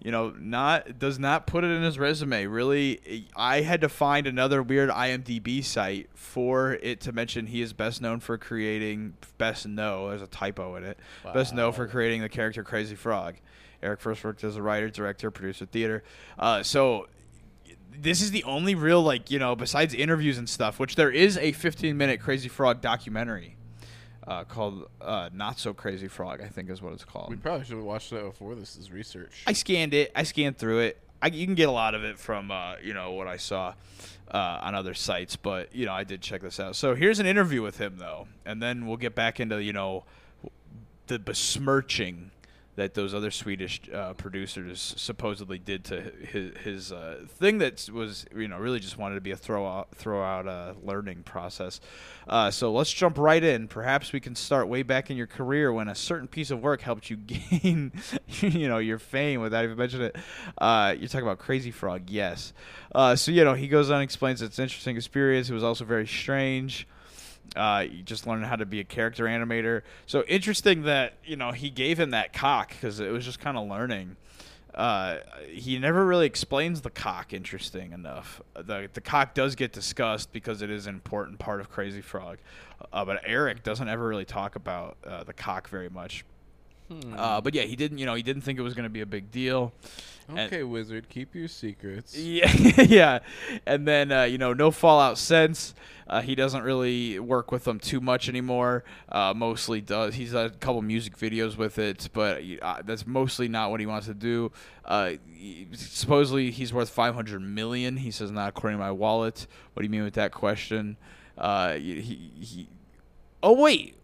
You 0.00 0.10
know, 0.10 0.34
not 0.36 0.98
does 0.98 1.20
not 1.20 1.46
put 1.46 1.62
it 1.62 1.68
in 1.68 1.82
his 1.82 1.96
resume. 1.96 2.46
Really, 2.46 3.28
I 3.36 3.60
had 3.60 3.80
to 3.82 3.88
find 3.88 4.26
another 4.26 4.60
weird 4.60 4.90
IMDb 4.90 5.64
site 5.64 6.10
for 6.14 6.72
it 6.82 7.00
to 7.02 7.12
mention 7.12 7.46
he 7.46 7.62
is 7.62 7.72
best 7.72 8.02
known 8.02 8.18
for 8.18 8.36
creating 8.36 9.14
best 9.38 9.64
know. 9.66 10.08
There's 10.08 10.22
a 10.22 10.26
typo 10.26 10.74
in 10.74 10.82
it. 10.82 10.98
Best 11.32 11.54
know 11.54 11.70
for 11.70 11.86
creating 11.86 12.20
the 12.20 12.28
character 12.28 12.64
Crazy 12.64 12.96
Frog. 12.96 13.36
Eric 13.80 14.00
first 14.00 14.22
worked 14.24 14.44
as 14.44 14.56
a 14.56 14.62
writer, 14.62 14.88
director, 14.88 15.30
producer, 15.30 15.66
theater. 15.66 16.02
Uh, 16.38 16.62
so 16.62 17.08
this 18.00 18.20
is 18.20 18.30
the 18.30 18.44
only 18.44 18.74
real 18.74 19.02
like 19.02 19.30
you 19.30 19.38
know 19.38 19.54
besides 19.54 19.94
interviews 19.94 20.38
and 20.38 20.48
stuff 20.48 20.78
which 20.78 20.96
there 20.96 21.10
is 21.10 21.36
a 21.38 21.52
15 21.52 21.96
minute 21.96 22.20
crazy 22.20 22.48
frog 22.48 22.80
documentary 22.80 23.56
uh, 24.26 24.44
called 24.44 24.88
uh, 25.00 25.28
not 25.32 25.58
so 25.58 25.72
crazy 25.74 26.08
frog 26.08 26.40
i 26.40 26.48
think 26.48 26.70
is 26.70 26.80
what 26.80 26.92
it's 26.92 27.04
called. 27.04 27.30
We 27.30 27.36
probably 27.36 27.64
should 27.64 27.76
have 27.76 27.84
watched 27.84 28.10
that 28.10 28.22
before 28.24 28.54
this 28.54 28.76
is 28.76 28.90
research. 28.90 29.42
i 29.46 29.52
scanned 29.52 29.94
it. 29.94 30.10
I 30.14 30.22
scanned 30.24 30.58
through 30.58 30.80
it. 30.80 30.98
I, 31.20 31.28
you 31.28 31.46
can 31.46 31.54
get 31.54 31.68
a 31.68 31.72
lot 31.72 31.94
of 31.94 32.02
it 32.02 32.18
from 32.18 32.50
uh, 32.50 32.74
you 32.82 32.94
know 32.94 33.12
what 33.12 33.28
i 33.28 33.36
saw 33.36 33.74
uh, 34.30 34.58
on 34.62 34.74
other 34.74 34.94
sites 34.94 35.36
but 35.36 35.74
you 35.74 35.86
know 35.86 35.92
i 35.92 36.04
did 36.04 36.20
check 36.20 36.42
this 36.42 36.58
out. 36.58 36.74
So 36.76 36.94
here's 36.94 37.20
an 37.20 37.26
interview 37.26 37.62
with 37.62 37.78
him 37.78 37.98
though 37.98 38.26
and 38.44 38.60
then 38.60 38.86
we'll 38.86 38.96
get 38.96 39.14
back 39.14 39.38
into 39.38 39.62
you 39.62 39.72
know 39.72 40.04
the 41.06 41.18
besmirching 41.18 42.31
that 42.82 42.94
those 42.94 43.14
other 43.14 43.30
Swedish 43.30 43.80
uh, 43.94 44.12
producers 44.14 44.94
supposedly 44.96 45.58
did 45.58 45.84
to 45.84 46.00
his, 46.00 46.56
his 46.58 46.92
uh, 46.92 47.24
thing 47.28 47.58
that 47.58 47.88
was 47.92 48.26
you 48.36 48.48
know 48.48 48.58
really 48.58 48.80
just 48.80 48.98
wanted 48.98 49.14
to 49.14 49.20
be 49.20 49.30
a 49.30 49.36
throw 49.36 49.66
out 49.66 49.94
throw 49.94 50.22
out 50.22 50.48
uh, 50.48 50.74
learning 50.82 51.22
process. 51.22 51.80
Uh, 52.26 52.50
so 52.50 52.72
let's 52.72 52.92
jump 52.92 53.18
right 53.18 53.42
in. 53.42 53.68
Perhaps 53.68 54.12
we 54.12 54.20
can 54.20 54.34
start 54.34 54.68
way 54.68 54.82
back 54.82 55.10
in 55.10 55.16
your 55.16 55.26
career 55.26 55.72
when 55.72 55.88
a 55.88 55.94
certain 55.94 56.28
piece 56.28 56.50
of 56.50 56.60
work 56.60 56.80
helped 56.82 57.08
you 57.08 57.16
gain 57.16 57.92
you 58.26 58.68
know 58.68 58.78
your 58.78 58.98
fame 58.98 59.40
without 59.40 59.64
even 59.64 59.76
mentioning 59.76 60.06
it. 60.06 60.16
Uh, 60.58 60.94
you're 60.98 61.08
talking 61.08 61.26
about 61.26 61.38
Crazy 61.38 61.70
Frog, 61.70 62.10
yes. 62.10 62.52
Uh, 62.94 63.14
so 63.14 63.30
you 63.30 63.44
know 63.44 63.54
he 63.54 63.68
goes 63.68 63.90
on 63.90 63.96
and 63.96 64.04
explains 64.04 64.42
it's 64.42 64.58
an 64.58 64.64
interesting 64.64 64.96
experience. 64.96 65.48
It 65.48 65.54
was 65.54 65.64
also 65.64 65.84
very 65.84 66.06
strange 66.06 66.86
uh, 67.56 67.84
you 67.90 68.02
just 68.02 68.26
learning 68.26 68.48
how 68.48 68.56
to 68.56 68.66
be 68.66 68.80
a 68.80 68.84
character 68.84 69.24
animator. 69.24 69.82
So 70.06 70.22
interesting 70.24 70.82
that 70.82 71.14
you 71.24 71.36
know 71.36 71.52
he 71.52 71.70
gave 71.70 71.98
him 71.98 72.10
that 72.10 72.32
cock 72.32 72.70
because 72.70 73.00
it 73.00 73.10
was 73.10 73.24
just 73.24 73.40
kind 73.40 73.56
of 73.56 73.68
learning. 73.68 74.16
Uh, 74.74 75.18
he 75.50 75.78
never 75.78 76.06
really 76.06 76.24
explains 76.24 76.80
the 76.80 76.90
cock. 76.90 77.32
Interesting 77.34 77.92
enough, 77.92 78.40
the 78.54 78.88
the 78.92 79.00
cock 79.00 79.34
does 79.34 79.54
get 79.54 79.72
discussed 79.72 80.32
because 80.32 80.62
it 80.62 80.70
is 80.70 80.86
an 80.86 80.94
important 80.94 81.38
part 81.38 81.60
of 81.60 81.70
Crazy 81.70 82.00
Frog, 82.00 82.38
uh, 82.92 83.04
but 83.04 83.20
Eric 83.24 83.62
doesn't 83.62 83.88
ever 83.88 84.06
really 84.08 84.24
talk 84.24 84.56
about 84.56 84.96
uh, 85.06 85.24
the 85.24 85.34
cock 85.34 85.68
very 85.68 85.90
much. 85.90 86.24
Uh, 87.16 87.40
but 87.40 87.54
yeah, 87.54 87.62
he 87.62 87.76
didn't. 87.76 87.98
You 87.98 88.06
know, 88.06 88.14
he 88.14 88.22
didn't 88.22 88.42
think 88.42 88.58
it 88.58 88.62
was 88.62 88.74
going 88.74 88.84
to 88.84 88.90
be 88.90 89.00
a 89.02 89.06
big 89.06 89.30
deal. 89.30 89.72
And- 90.28 90.38
Okay, 90.40 90.62
wizard, 90.62 91.08
keep 91.08 91.34
your 91.34 91.48
secrets. 91.48 92.16
yeah, 92.16 92.50
yeah, 92.82 93.18
and 93.66 93.86
then 93.86 94.10
uh, 94.12 94.22
you 94.24 94.38
know, 94.38 94.52
no 94.52 94.70
Fallout 94.70 95.18
since 95.18 95.74
uh, 96.08 96.20
he 96.22 96.34
doesn't 96.34 96.62
really 96.62 97.18
work 97.18 97.50
with 97.52 97.64
them 97.64 97.78
too 97.78 98.00
much 98.00 98.28
anymore. 98.28 98.84
Uh, 99.08 99.32
mostly 99.34 99.80
does 99.80 100.14
he's 100.14 100.32
had 100.32 100.46
a 100.46 100.50
couple 100.50 100.80
music 100.82 101.16
videos 101.18 101.56
with 101.56 101.78
it, 101.78 102.08
but 102.12 102.42
uh, 102.62 102.82
that's 102.84 103.06
mostly 103.06 103.48
not 103.48 103.70
what 103.70 103.80
he 103.80 103.86
wants 103.86 104.06
to 104.06 104.14
do. 104.14 104.50
Uh, 104.84 105.12
he- 105.32 105.66
supposedly 105.74 106.50
he's 106.50 106.72
worth 106.72 106.90
five 106.90 107.14
hundred 107.14 107.40
million. 107.40 107.96
He 107.98 108.10
says 108.10 108.30
not 108.30 108.48
according 108.50 108.78
to 108.78 108.84
my 108.84 108.90
wallet. 108.92 109.46
What 109.74 109.80
do 109.82 109.84
you 109.86 109.90
mean 109.90 110.04
with 110.04 110.14
that 110.14 110.32
question? 110.32 110.96
Uh, 111.36 111.74
he, 111.74 112.00
he 112.40 112.68
Oh 113.42 113.54
wait, 113.60 113.96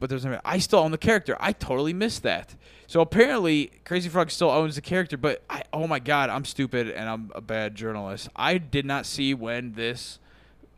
but 0.00 0.08
there's. 0.08 0.26
I 0.44 0.58
still 0.58 0.80
own 0.80 0.90
the 0.90 0.98
character. 0.98 1.36
I 1.38 1.52
totally 1.52 1.92
missed 1.92 2.22
that. 2.24 2.54
So 2.86 3.00
apparently, 3.00 3.70
Crazy 3.84 4.08
Frog 4.08 4.30
still 4.30 4.50
owns 4.50 4.74
the 4.74 4.80
character. 4.80 5.16
But 5.16 5.44
I, 5.48 5.62
oh 5.72 5.86
my 5.86 6.00
god, 6.00 6.30
I'm 6.30 6.44
stupid 6.44 6.90
and 6.90 7.08
I'm 7.08 7.30
a 7.34 7.40
bad 7.40 7.76
journalist. 7.76 8.28
I 8.34 8.58
did 8.58 8.84
not 8.84 9.06
see 9.06 9.34
when 9.34 9.74
this 9.74 10.18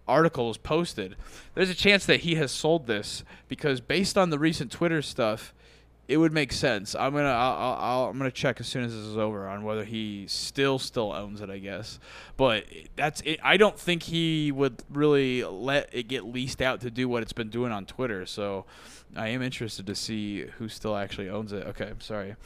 article 0.07 0.49
was 0.49 0.59
posted. 0.59 1.17
There's 1.55 1.71
a 1.71 1.75
chance 1.75 2.05
that 2.07 2.21
he 2.21 2.35
has 2.35 2.51
sold 2.51 2.87
this 2.87 3.23
because 3.49 3.81
based 3.81 4.19
on 4.19 4.31
the 4.31 4.39
recent 4.39 4.71
Twitter 4.71 5.01
stuff, 5.01 5.55
it 6.13 6.19
would 6.19 6.33
make 6.33 6.53
sense. 6.53 6.95
I'm 6.95 7.15
gonna 7.15 7.29
I'll, 7.29 7.77
I'll, 7.81 8.05
I'm 8.11 8.19
gonna 8.19 8.31
check 8.31 8.61
as 8.61 8.67
soon 8.67 8.85
as 8.85 8.93
this 8.93 9.03
is 9.03 9.17
over 9.17 9.49
on 9.49 9.65
whether 9.65 9.83
he 9.83 10.27
still 10.29 10.79
still 10.79 11.11
owns 11.11 11.41
it. 11.41 11.49
I 11.49 11.59
guess, 11.59 11.99
but 12.37 12.67
that's 12.97 13.23
it. 13.23 13.41
I 13.43 13.57
don't 13.57 13.79
think 13.79 14.03
he 14.03 14.53
would 14.53 14.83
really 14.91 15.43
let 15.43 15.89
it 15.91 16.09
get 16.09 16.27
leased 16.27 16.61
out 16.61 16.83
to 16.83 16.91
do 16.91 17.09
what 17.09 17.23
it's 17.23 17.33
been 17.33 17.49
doing 17.49 17.73
on 17.73 17.87
Twitter. 17.87 18.27
So 18.27 18.67
I 19.17 19.29
am 19.29 19.41
interested 19.41 19.87
to 19.87 19.95
see 19.95 20.43
who 20.59 20.69
still 20.69 20.97
actually 20.97 21.31
owns 21.31 21.55
it. 21.55 21.67
Okay, 21.69 21.89
I'm 21.89 22.03
sorry. 22.03 22.37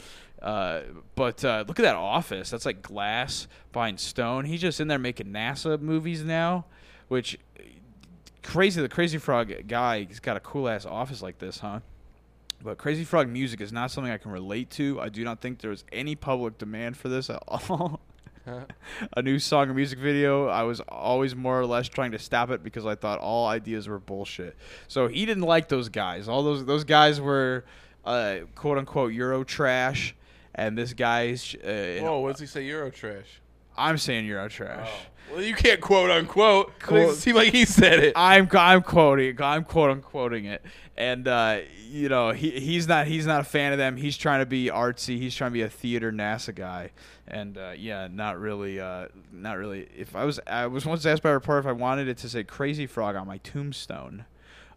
Uh, 0.41 0.81
but 1.15 1.43
uh, 1.43 1.65
look 1.67 1.77
at 1.77 1.83
that 1.83 1.95
office. 1.95 2.49
That's 2.49 2.65
like 2.65 2.81
glass 2.81 3.49
behind 3.73 3.99
stone. 3.99 4.45
He's 4.45 4.61
just 4.61 4.79
in 4.79 4.87
there 4.87 4.97
making 4.97 5.27
NASA 5.27 5.77
movies 5.81 6.23
now, 6.23 6.65
which 7.09 7.37
crazy. 8.43 8.81
The 8.81 8.87
Crazy 8.87 9.17
Frog 9.17 9.51
guy, 9.67 10.05
he's 10.05 10.21
got 10.21 10.37
a 10.37 10.39
cool 10.39 10.69
ass 10.69 10.85
office 10.85 11.21
like 11.21 11.39
this, 11.39 11.59
huh? 11.59 11.81
But 12.63 12.77
Crazy 12.77 13.03
Frog 13.03 13.29
music 13.29 13.61
is 13.61 13.71
not 13.71 13.91
something 13.91 14.11
I 14.11 14.17
can 14.17 14.31
relate 14.31 14.69
to. 14.71 14.99
I 14.99 15.09
do 15.09 15.23
not 15.23 15.41
think 15.41 15.59
there's 15.59 15.85
any 15.91 16.15
public 16.15 16.57
demand 16.57 16.97
for 16.97 17.07
this 17.09 17.29
at 17.29 17.41
all. 17.47 18.01
a 19.13 19.21
new 19.21 19.39
song 19.39 19.69
or 19.69 19.73
music 19.73 19.99
video, 19.99 20.47
I 20.47 20.63
was 20.63 20.79
always 20.87 21.35
more 21.35 21.59
or 21.59 21.65
less 21.65 21.87
trying 21.89 22.11
to 22.11 22.19
stop 22.19 22.49
it 22.49 22.63
because 22.63 22.85
I 22.85 22.95
thought 22.95 23.19
all 23.19 23.45
ideas 23.47 23.87
were 23.89 23.99
bullshit. 23.99 24.55
So 24.87 25.07
he 25.07 25.25
didn't 25.25 25.43
like 25.43 25.67
those 25.67 25.89
guys. 25.89 26.27
All 26.29 26.43
those 26.43 26.65
those 26.65 26.83
guys 26.85 27.19
were 27.19 27.65
uh, 28.05 28.37
quote 28.55 28.77
unquote 28.77 29.11
Euro 29.13 29.43
trash, 29.43 30.15
and 30.55 30.77
this 30.77 30.93
guy's. 30.93 31.55
Uh, 31.55 31.99
Whoa, 32.01 32.19
what 32.19 32.31
does 32.31 32.39
he 32.39 32.47
say? 32.47 32.63
Euro 32.65 32.89
trash. 32.89 33.41
I'm 33.77 33.97
saying 33.97 34.25
Euro 34.25 34.47
trash. 34.47 34.89
Well, 35.31 35.41
you 35.43 35.53
can't 35.53 35.81
quote 35.81 36.09
unquote. 36.09 36.69
It 36.69 36.83
Quote- 36.83 37.01
doesn't 37.07 37.21
seem 37.21 37.35
like 37.35 37.51
he 37.53 37.65
said 37.65 37.99
it. 37.99 38.13
I'm 38.15 38.47
I'm 38.53 38.81
quoting 38.81 39.39
I'm 39.41 39.65
quote 39.65 39.91
unquoting 39.91 40.45
it, 40.45 40.63
and 40.97 41.27
uh, 41.27 41.59
you 41.89 42.09
know 42.09 42.31
he 42.31 42.51
he's 42.51 42.87
not 42.87 43.07
he's 43.07 43.25
not 43.25 43.41
a 43.41 43.43
fan 43.43 43.71
of 43.71 43.77
them. 43.77 43.97
He's 43.97 44.17
trying 44.17 44.41
to 44.41 44.45
be 44.45 44.67
artsy. 44.67 45.17
He's 45.17 45.35
trying 45.35 45.51
to 45.51 45.53
be 45.53 45.61
a 45.61 45.69
theater 45.69 46.11
NASA 46.11 46.53
guy, 46.53 46.91
and 47.27 47.57
uh, 47.57 47.73
yeah, 47.77 48.07
not 48.11 48.39
really 48.39 48.79
uh, 48.79 49.07
not 49.31 49.57
really. 49.57 49.87
If 49.95 50.15
I 50.15 50.25
was 50.25 50.39
I 50.47 50.67
was 50.67 50.85
once 50.85 51.05
asked 51.05 51.23
by 51.23 51.29
a 51.29 51.33
reporter 51.33 51.59
if 51.59 51.65
I 51.67 51.71
wanted 51.71 52.07
it 52.07 52.17
to 52.19 52.29
say 52.29 52.43
Crazy 52.43 52.87
Frog 52.87 53.15
on 53.15 53.27
my 53.27 53.37
tombstone. 53.37 54.25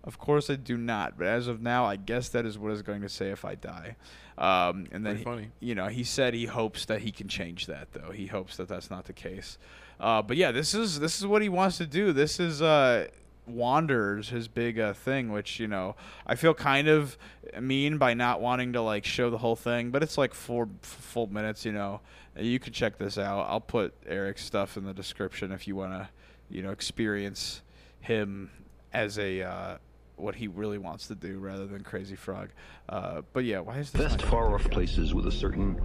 Of 0.02 0.18
course, 0.18 0.48
I 0.48 0.56
do 0.56 0.78
not. 0.78 1.18
But 1.18 1.26
as 1.26 1.46
of 1.46 1.60
now, 1.60 1.84
I 1.84 1.96
guess 1.96 2.30
that 2.30 2.46
is 2.46 2.58
what 2.58 2.72
it's 2.72 2.80
going 2.80 3.02
to 3.02 3.08
say 3.08 3.30
if 3.30 3.44
I 3.44 3.54
die. 3.54 3.96
Um, 4.38 4.86
and 4.92 5.04
then, 5.04 5.18
he- 5.18 5.24
funny. 5.24 5.50
you 5.60 5.74
know, 5.74 5.88
he 5.88 6.04
said 6.04 6.32
he 6.32 6.46
hopes 6.46 6.86
that 6.86 7.02
he 7.02 7.12
can 7.12 7.28
change 7.28 7.66
that, 7.66 7.92
though. 7.92 8.10
He 8.10 8.26
hopes 8.26 8.56
that 8.56 8.66
that's 8.66 8.90
not 8.90 9.04
the 9.04 9.12
case. 9.12 9.58
Uh, 10.00 10.22
but 10.22 10.38
yeah, 10.38 10.50
this 10.50 10.72
is 10.72 11.00
this 11.00 11.18
is 11.18 11.26
what 11.26 11.42
he 11.42 11.50
wants 11.50 11.76
to 11.76 11.86
do. 11.86 12.14
This 12.14 12.40
is 12.40 12.62
uh, 12.62 13.08
Wanderers, 13.52 14.30
his 14.30 14.48
big 14.48 14.78
uh, 14.78 14.92
thing, 14.92 15.32
which 15.32 15.60
you 15.60 15.68
know 15.68 15.96
I 16.26 16.34
feel 16.34 16.54
kind 16.54 16.88
of 16.88 17.16
mean 17.60 17.98
by 17.98 18.14
not 18.14 18.40
wanting 18.40 18.72
to 18.74 18.82
like 18.82 19.04
show 19.04 19.30
the 19.30 19.38
whole 19.38 19.56
thing, 19.56 19.90
but 19.90 20.02
it's 20.02 20.18
like 20.18 20.34
four 20.34 20.68
f- 20.82 20.88
full 20.88 21.26
minutes. 21.26 21.64
You 21.64 21.72
know, 21.72 22.00
you 22.36 22.58
can 22.58 22.72
check 22.72 22.98
this 22.98 23.18
out. 23.18 23.46
I'll 23.48 23.60
put 23.60 23.94
Eric's 24.06 24.44
stuff 24.44 24.76
in 24.76 24.84
the 24.84 24.94
description 24.94 25.52
if 25.52 25.66
you 25.66 25.76
want 25.76 25.92
to, 25.92 26.08
you 26.48 26.62
know, 26.62 26.70
experience 26.70 27.62
him 28.00 28.50
as 28.92 29.18
a 29.18 29.42
uh, 29.42 29.76
what 30.16 30.34
he 30.34 30.48
really 30.48 30.78
wants 30.78 31.06
to 31.08 31.14
do 31.14 31.38
rather 31.38 31.66
than 31.66 31.82
Crazy 31.82 32.16
Frog. 32.16 32.50
Uh, 32.88 33.22
but 33.32 33.44
yeah, 33.44 33.60
why 33.60 33.78
is 33.78 33.90
this? 33.90 34.02
Best 34.02 34.22
far 34.22 34.54
off 34.54 34.68
places 34.70 35.14
with 35.14 35.26
a 35.26 35.32
certain 35.32 35.80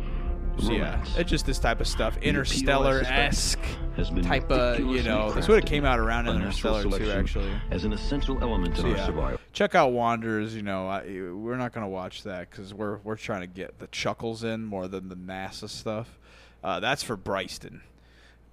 so 0.59 0.71
yeah, 0.71 1.03
it's 1.17 1.29
just 1.29 1.45
this 1.45 1.59
type 1.59 1.79
of 1.81 1.87
stuff, 1.87 2.17
Interstellar 2.17 3.01
esque 3.01 3.59
type 4.23 4.49
of, 4.51 4.79
you 4.79 5.03
know, 5.03 5.31
this 5.31 5.47
would 5.47 5.55
have 5.63 5.69
came 5.69 5.85
out 5.85 5.99
around 5.99 6.25
by 6.25 6.37
natural 6.37 6.77
Interstellar 6.77 6.99
too, 7.13 7.19
actually. 7.19 7.51
as 7.71 7.85
an 7.85 7.93
essential 7.93 8.37
element 8.41 8.75
in 8.75 8.81
So 8.81 8.89
our 8.89 8.95
yeah, 8.97 9.05
survival. 9.05 9.39
check 9.53 9.75
out 9.75 9.91
Wanderers. 9.93 10.55
You 10.55 10.61
know, 10.63 10.87
I, 10.87 11.01
we're 11.31 11.57
not 11.57 11.73
gonna 11.73 11.87
watch 11.89 12.23
that 12.23 12.49
because 12.49 12.73
we're 12.73 12.97
we're 12.97 13.15
trying 13.15 13.41
to 13.41 13.47
get 13.47 13.79
the 13.79 13.87
chuckles 13.87 14.43
in 14.43 14.63
more 14.65 14.87
than 14.87 15.09
the 15.09 15.15
NASA 15.15 15.69
stuff. 15.69 16.17
Uh, 16.63 16.79
that's 16.79 17.03
for 17.03 17.15
Bryston. 17.15 17.81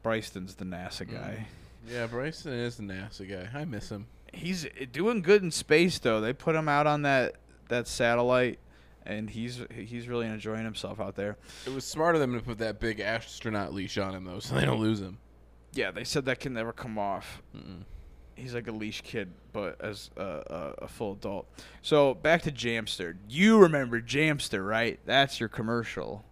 Bryston's 0.03 0.57
the 0.57 0.65
NASA 0.65 1.11
guy. 1.11 1.47
Yeah, 1.89 2.07
Bryson 2.07 2.53
is 2.53 2.77
the 2.77 2.83
NASA 2.85 3.29
guy. 3.29 3.49
I 3.59 3.65
miss 3.65 3.91
him. 3.91 4.07
He's 4.33 4.67
doing 4.93 5.23
good 5.23 5.43
in 5.43 5.51
space 5.51 5.99
though. 5.99 6.21
They 6.21 6.33
put 6.33 6.55
him 6.55 6.69
out 6.69 6.87
on 6.87 7.03
that 7.03 7.35
that 7.69 7.89
satellite, 7.89 8.59
and 9.07 9.31
he's 9.31 9.61
he's 9.75 10.09
really 10.09 10.27
enjoying 10.27 10.65
himself 10.65 11.01
out 11.01 11.17
there. 11.17 11.37
It 11.67 11.73
was 11.73 11.85
smart 11.85 12.15
of 12.15 12.21
them 12.21 12.35
to 12.35 12.41
put 12.41 12.59
that 12.59 12.81
big 12.81 13.01
astronaut 13.01 13.75
leash 13.75 13.99
on 13.99 14.15
him 14.15 14.25
though, 14.25 14.39
so 14.41 14.55
they 14.55 14.65
don't 14.65 14.81
lose 14.81 15.01
him. 15.01 15.19
Yeah, 15.73 15.91
they 15.91 16.05
said 16.05 16.27
that 16.27 16.41
can 16.41 16.53
never 16.53 16.73
come 16.73 16.99
off. 16.99 17.43
He's 18.35 18.55
like 18.55 18.69
a 18.69 18.73
leash 18.73 19.01
kid, 19.03 19.33
but 19.53 19.81
as 19.81 20.11
a, 20.17 20.23
a, 20.23 20.75
a 20.83 20.89
full 20.89 21.13
adult. 21.13 21.49
So 21.81 22.15
back 22.15 22.43
to 22.43 22.53
Jamster. 22.53 23.17
You 23.29 23.59
remember 23.59 24.01
Jamster, 24.01 24.67
right? 24.67 24.99
That's 25.07 25.41
your 25.41 25.49
commercial. 25.49 26.25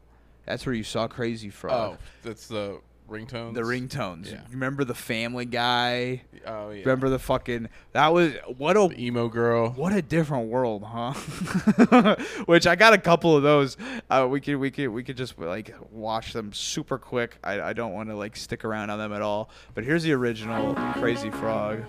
That's 0.47 0.67
where 0.67 0.75
you 0.75 0.83
saw 0.83 1.07
Crazy 1.07 1.49
Frog. 1.49 1.97
Oh, 1.97 1.99
that's 2.23 2.49
the 2.49 2.81
ringtones. 3.11 3.55
The 3.55 3.62
ringtones. 3.62 4.27
Yeah. 4.27 4.35
You 4.35 4.53
remember 4.53 4.85
the 4.85 4.94
Family 4.94 5.44
Guy? 5.44 6.23
Oh 6.46 6.70
yeah. 6.70 6.81
Remember 6.81 7.09
the 7.09 7.18
fucking 7.18 7.68
that 7.92 8.09
was 8.12 8.33
what 8.57 8.77
a 8.77 8.88
the 8.88 9.05
emo 9.05 9.29
girl? 9.29 9.70
what 9.70 9.92
a 9.92 10.01
different 10.01 10.49
world, 10.49 10.85
huh? 10.85 11.12
Which 12.46 12.66
I 12.66 12.77
got 12.77 12.92
a 12.92 12.99
couple 12.99 13.37
of 13.37 13.42
those. 13.42 13.77
Uh, 14.09 14.27
we 14.31 14.40
could 14.40 14.57
we 14.57 14.70
could 14.70 14.88
we 14.88 15.03
could 15.03 15.16
just 15.16 15.38
like 15.38 15.75
watch 15.90 16.33
them 16.33 16.53
super 16.53 16.99
quick. 16.99 17.37
I, 17.44 17.61
I 17.61 17.73
don't 17.73 17.92
want 17.92 18.09
to 18.09 18.16
like 18.16 18.37
stick 18.37 18.64
around 18.64 18.90
on 18.90 18.99
them 18.99 19.12
at 19.12 19.23
all. 19.23 19.51
But 19.75 19.85
here's 19.85 20.03
the 20.03 20.12
original 20.12 20.75
Crazy 20.94 21.31
Frog. 21.31 21.83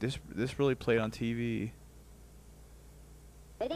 This 0.00 0.18
this 0.32 0.58
really 0.58 0.76
played 0.76 0.98
on 0.98 1.10
TV. 1.10 1.72
You 3.60 3.68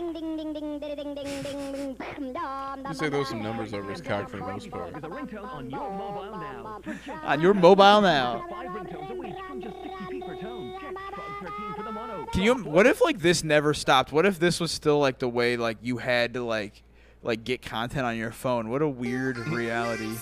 say 2.95 3.09
those 3.09 3.29
some 3.29 3.43
numbers 3.43 3.75
over 3.75 3.91
his 3.91 4.01
cock 4.01 4.29
for 4.29 4.37
the 4.37 4.45
most 4.45 4.71
part. 4.71 4.95
With 4.95 5.05
a 5.05 5.09
ringtone 5.09 5.49
on 5.49 5.71
your 5.71 5.91
mobile 5.91 6.39
now. 6.39 6.81
On 7.25 7.41
your 7.41 7.55
mobile 7.55 8.01
now. 8.01 8.45
five 8.51 8.69
ringtones 8.69 9.11
a 9.11 9.15
week 9.15 9.35
from 9.49 9.61
just 9.61 9.77
60p 9.77 10.27
per 10.27 10.41
tone. 10.41 10.79
Check 10.81 10.95
Frog 11.15 11.31
13 11.41 11.75
for 11.75 11.83
the 11.83 11.93
mono. 11.93 12.27
Can 12.27 12.43
you? 12.43 12.55
What 12.57 12.87
if 12.87 13.01
like 13.01 13.21
this 13.21 13.43
never 13.43 13.75
stopped? 13.75 14.13
What 14.13 14.27
if 14.27 14.39
this 14.39 14.61
was 14.61 14.71
still 14.71 14.99
like 14.99 15.19
the 15.19 15.29
way 15.29 15.57
like 15.57 15.79
you 15.83 15.99
had 15.99 16.35
to 16.35 16.43
like 16.45 16.83
like 17.23 17.45
get 17.45 17.63
content 17.63 18.07
on 18.07 18.17
your 18.17 18.33
phone? 18.33 18.69
What 18.69 18.83
a 18.83 18.89
weird 18.89 19.39
reality. 19.39 20.13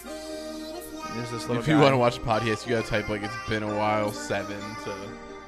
There's 1.14 1.30
this 1.32 1.48
little 1.48 1.58
If 1.58 1.68
you 1.68 1.74
guy. 1.74 1.82
want 1.82 1.92
to 1.92 1.98
watch 1.98 2.14
the 2.16 2.22
podcast, 2.24 2.66
you 2.66 2.76
gotta 2.76 2.88
type 2.88 3.08
like 3.08 3.22
it's 3.22 3.34
been 3.48 3.62
a 3.62 3.74
while 3.76 4.12
seven 4.12 4.58
to. 4.84 4.94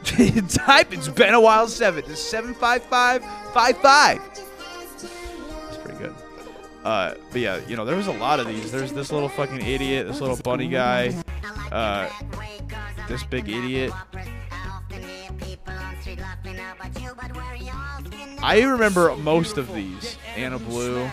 type 0.49 0.93
it's 0.93 1.09
been 1.09 1.35
a 1.35 1.41
while 1.41 1.69
seven 1.69 2.03
to 2.05 2.17
seven 2.17 2.55
five 2.55 2.83
five 2.85 3.25
five 3.53 3.79
five. 3.79 4.21
It's 4.35 5.77
pretty 5.83 5.99
good. 5.99 6.15
Uh, 6.85 7.15
but 7.31 7.41
yeah, 7.41 7.61
you 7.69 7.77
know 7.77 7.85
there 7.85 7.97
was 7.97 8.09
a 8.09 8.13
lot 8.13 8.41
of 8.41 8.47
these. 8.47 8.73
There's 8.73 8.93
this 8.93 9.13
little 9.13 9.29
fucking 9.29 9.61
idiot, 9.65 10.09
this 10.09 10.21
little 10.21 10.37
bunny 10.37 10.69
guy, 10.69 11.15
uh, 11.71 12.09
this 13.09 13.23
big 13.25 13.49
idiot. 13.49 13.93
I 18.43 18.61
remember 18.63 19.15
most 19.17 19.57
of 19.57 19.73
these. 19.73 20.17
Anna 20.37 20.59
Blue. 20.59 21.09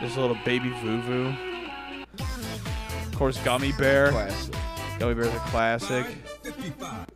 This 0.00 0.16
little 0.16 0.36
baby 0.44 0.70
Vuvu. 0.70 1.36
Of 2.18 3.16
course, 3.16 3.38
Gummy 3.44 3.72
Bear. 3.72 4.10
Classic. 4.10 4.54
Gummy 4.98 5.14
Bear's 5.14 5.28
a 5.28 5.38
classic. 5.50 6.06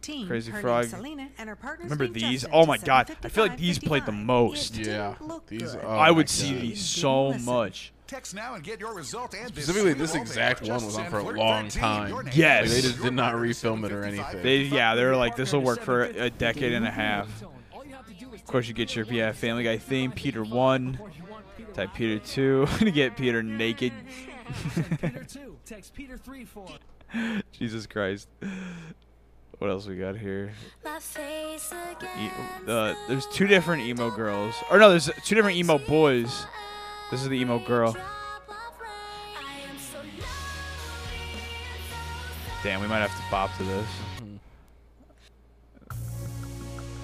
Team. 0.04 0.26
Crazy 0.26 0.52
Her 0.52 0.60
Frog. 0.60 0.82
name's 0.82 0.90
Selena, 0.94 1.28
and 1.38 1.48
her 1.48 1.56
partner's 1.56 1.84
Remember 1.84 2.04
named 2.04 2.14
these? 2.16 2.42
Justin 2.42 2.50
Oh 2.52 2.66
my 2.66 2.78
god, 2.78 3.10
I 3.22 3.28
feel 3.28 3.44
like 3.44 3.58
755 3.58 3.58
these 3.60 3.78
played 3.78 4.06
the 4.06 4.12
most. 4.12 4.78
It 4.78 4.86
Yeah. 4.86 5.14
These. 5.48 5.74
Oh 5.76 5.88
I 5.88 5.96
my 5.96 6.10
would 6.10 6.28
see 6.28 6.54
these 6.54 6.80
so 6.84 7.28
Listen. 7.28 7.44
much. 7.46 7.92
Text 8.06 8.34
now 8.34 8.54
and 8.54 8.62
get 8.62 8.80
your 8.80 8.92
result 8.94 9.34
and 9.34 9.48
Specifically, 9.48 9.94
this 9.94 10.14
exact 10.14 10.60
one 10.62 10.84
was 10.84 10.96
on 10.98 11.08
for 11.10 11.20
a 11.20 11.22
long 11.22 11.68
time. 11.68 12.28
Yes. 12.34 12.64
Like, 12.66 12.70
they 12.70 12.80
just 12.82 13.02
did 13.02 13.14
not 13.14 13.34
refilm 13.34 13.84
it 13.86 13.92
or 13.92 14.04
anything. 14.04 14.42
They 14.42 14.58
yeah, 14.58 14.94
they 14.94 15.04
were 15.04 15.16
like 15.16 15.36
this 15.36 15.52
will 15.52 15.62
work 15.62 15.80
for 15.80 16.02
a 16.04 16.28
decade 16.28 16.72
and 16.74 16.86
a 16.86 16.90
half. 16.90 17.42
Of 17.42 18.44
course, 18.44 18.68
you 18.68 18.74
get 18.74 18.94
your 18.94 19.06
yeah 19.06 19.32
Family 19.32 19.64
Guy 19.64 19.78
theme. 19.78 20.12
Peter 20.12 20.44
one, 20.44 20.98
type 21.72 21.94
Peter 21.94 22.18
two 22.18 22.66
to 22.78 22.90
get 22.90 23.16
Peter 23.16 23.42
naked. 23.42 23.92
Peter 25.00 25.24
2. 25.24 25.56
Text 25.64 25.94
Peter 25.94 26.18
3 26.18 26.44
for. 26.44 26.66
Jesus 27.52 27.86
Christ. 27.86 28.28
What 29.64 29.70
else 29.70 29.86
we 29.86 29.96
got 29.96 30.14
here? 30.14 30.52
E- 30.84 32.30
uh, 32.68 32.94
there's 33.08 33.24
two 33.28 33.46
different 33.46 33.80
emo 33.80 34.10
girls, 34.10 34.54
or 34.70 34.78
no, 34.78 34.90
there's 34.90 35.08
two 35.24 35.34
different 35.34 35.56
emo 35.56 35.78
boys. 35.78 36.44
This 37.10 37.22
is 37.22 37.30
the 37.30 37.40
emo 37.40 37.58
girl. 37.60 37.96
Damn, 42.62 42.82
we 42.82 42.88
might 42.88 42.98
have 42.98 43.16
to 43.16 43.22
bop 43.30 43.56
to 43.56 43.64
this. 43.64 43.88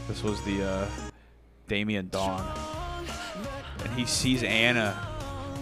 This 0.07 0.23
was 0.23 0.43
the 0.43 0.63
uh, 0.63 0.87
Damien 1.67 2.11
Dawn, 2.11 2.47
and 3.85 3.93
he 3.95 4.05
sees 4.05 4.43
Anna, 4.43 5.01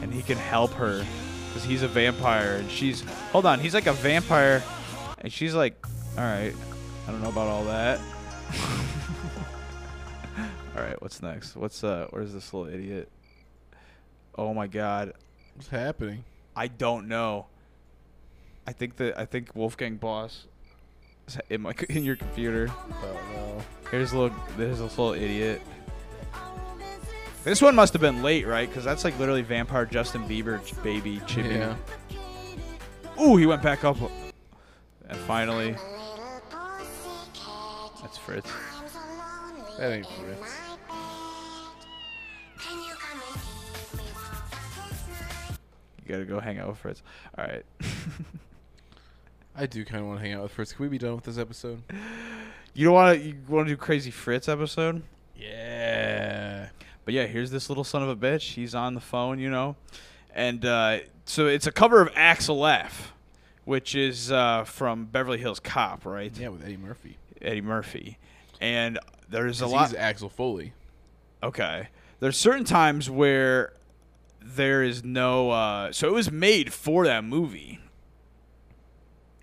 and 0.03 0.13
he 0.13 0.21
can 0.23 0.37
help 0.37 0.73
her 0.73 1.07
because 1.47 1.63
he's 1.63 1.85
a 1.85 1.89
vampire, 1.89 2.57
and 2.57 2.69
she's 2.69 3.03
hold 3.31 3.47
on, 3.47 3.61
he's 3.61 3.75
like 3.75 3.87
a 3.87 3.93
vampire, 3.93 4.65
and 5.19 5.33
she's 5.33 5.55
like, 5.55 5.77
all 6.17 6.25
right, 6.25 6.55
I 7.09 7.11
don't 7.11 7.23
know 7.23 7.31
about 7.31 7.49
all 7.49 7.65
that. 7.65 7.99
all 10.77 10.83
right, 10.83 11.01
what's 11.03 11.23
next? 11.23 11.57
What's 11.57 11.83
uh, 11.83 12.07
where's 12.11 12.33
this 12.33 12.53
little 12.53 12.73
idiot? 12.73 13.11
Oh 14.37 14.55
my 14.55 14.69
God, 14.69 15.15
What's 15.59 15.71
happening? 15.71 16.23
I 16.55 16.69
don't 16.69 17.09
know. 17.09 17.47
I 18.65 18.73
think 18.73 18.95
that 18.99 19.19
I 19.19 19.25
think 19.25 19.57
Wolfgang 19.57 19.97
Boss 19.97 20.47
is 21.27 21.37
in 21.51 21.63
my 21.63 21.75
in 21.89 22.05
your 22.05 22.15
computer. 22.15 22.71
Oh 22.71 23.21
no. 23.35 23.91
Here's 23.91 24.13
a 24.13 24.19
little 24.19 24.39
there's 24.57 24.79
this 24.79 24.97
little 24.97 25.15
idiot. 25.15 25.61
This 27.43 27.61
one 27.61 27.75
must 27.75 27.93
have 27.93 28.01
been 28.01 28.23
late, 28.23 28.47
right? 28.47 28.69
Because 28.69 28.85
that's 28.85 29.03
like 29.03 29.19
literally 29.19 29.43
vampire 29.43 29.85
Justin 29.85 30.29
Bieber 30.29 30.61
baby 30.85 31.21
chipping. 31.27 31.57
Yeah. 31.57 31.75
Ooh, 33.21 33.37
he 33.37 33.45
went 33.45 33.63
back 33.63 33.83
up. 33.83 33.97
And 35.09 35.19
finally, 35.23 35.75
that's 38.01 38.19
Fritz. 38.19 38.51
That 39.79 39.93
ain't 39.93 40.07
Fritz. 40.07 40.55
You 46.05 46.15
gotta 46.15 46.25
go 46.25 46.41
hang 46.41 46.59
out 46.59 46.69
with 46.69 46.79
Fritz. 46.79 47.03
All 47.37 47.45
right. 47.45 47.65
I 49.57 49.67
do 49.67 49.85
kind 49.85 50.01
of 50.01 50.07
want 50.07 50.21
to 50.21 50.25
hang 50.25 50.35
out 50.35 50.43
with 50.43 50.53
Fritz. 50.53 50.73
Can 50.73 50.85
we 50.85 50.89
be 50.89 50.99
done 50.99 51.17
with 51.17 51.25
this 51.25 51.37
episode? 51.37 51.83
you 52.75 52.85
don't 52.85 52.95
want 52.95 53.19
to 53.19 53.25
you 53.25 53.35
want 53.49 53.67
to 53.67 53.73
do 53.73 53.77
crazy 53.77 54.11
Fritz 54.11 54.49
episode? 54.49 55.03
Yeah. 55.37 56.69
But 57.05 57.15
yeah, 57.15 57.27
here's 57.27 57.51
this 57.51 57.69
little 57.69 57.85
son 57.85 58.03
of 58.03 58.09
a 58.09 58.17
bitch. 58.17 58.55
He's 58.55 58.75
on 58.75 58.95
the 58.95 59.01
phone, 59.01 59.39
you 59.39 59.51
know, 59.51 59.77
and 60.35 60.65
uh, 60.65 60.99
so 61.25 61.47
it's 61.47 61.67
a 61.67 61.73
cover 61.73 62.01
of 62.01 62.11
Axel 62.15 62.67
F, 62.67 63.13
which 63.65 63.95
is 63.95 64.31
uh, 64.31 64.65
from 64.65 65.07
Beverly 65.07 65.39
Hills 65.39 65.61
Cop, 65.61 66.05
right? 66.05 66.33
Yeah, 66.39 66.49
with 66.49 66.65
Eddie 66.65 66.77
Murphy. 66.77 67.17
Eddie 67.43 67.61
Murphy, 67.61 68.19
and 68.61 68.99
there's 69.29 69.61
a 69.61 69.67
lot. 69.67 69.89
He's 69.91 69.97
Axel 69.97 70.29
Foley. 70.29 70.73
Okay. 71.43 71.89
There's 72.21 72.37
certain 72.37 72.65
times 72.65 73.09
where 73.09 73.73
there 74.41 74.83
is 74.83 75.05
no 75.05 75.51
uh 75.51 75.93
so 75.93 76.09
it 76.09 76.13
was 76.15 76.31
made 76.31 76.73
for 76.73 77.05
that 77.05 77.25
movie. 77.25 77.79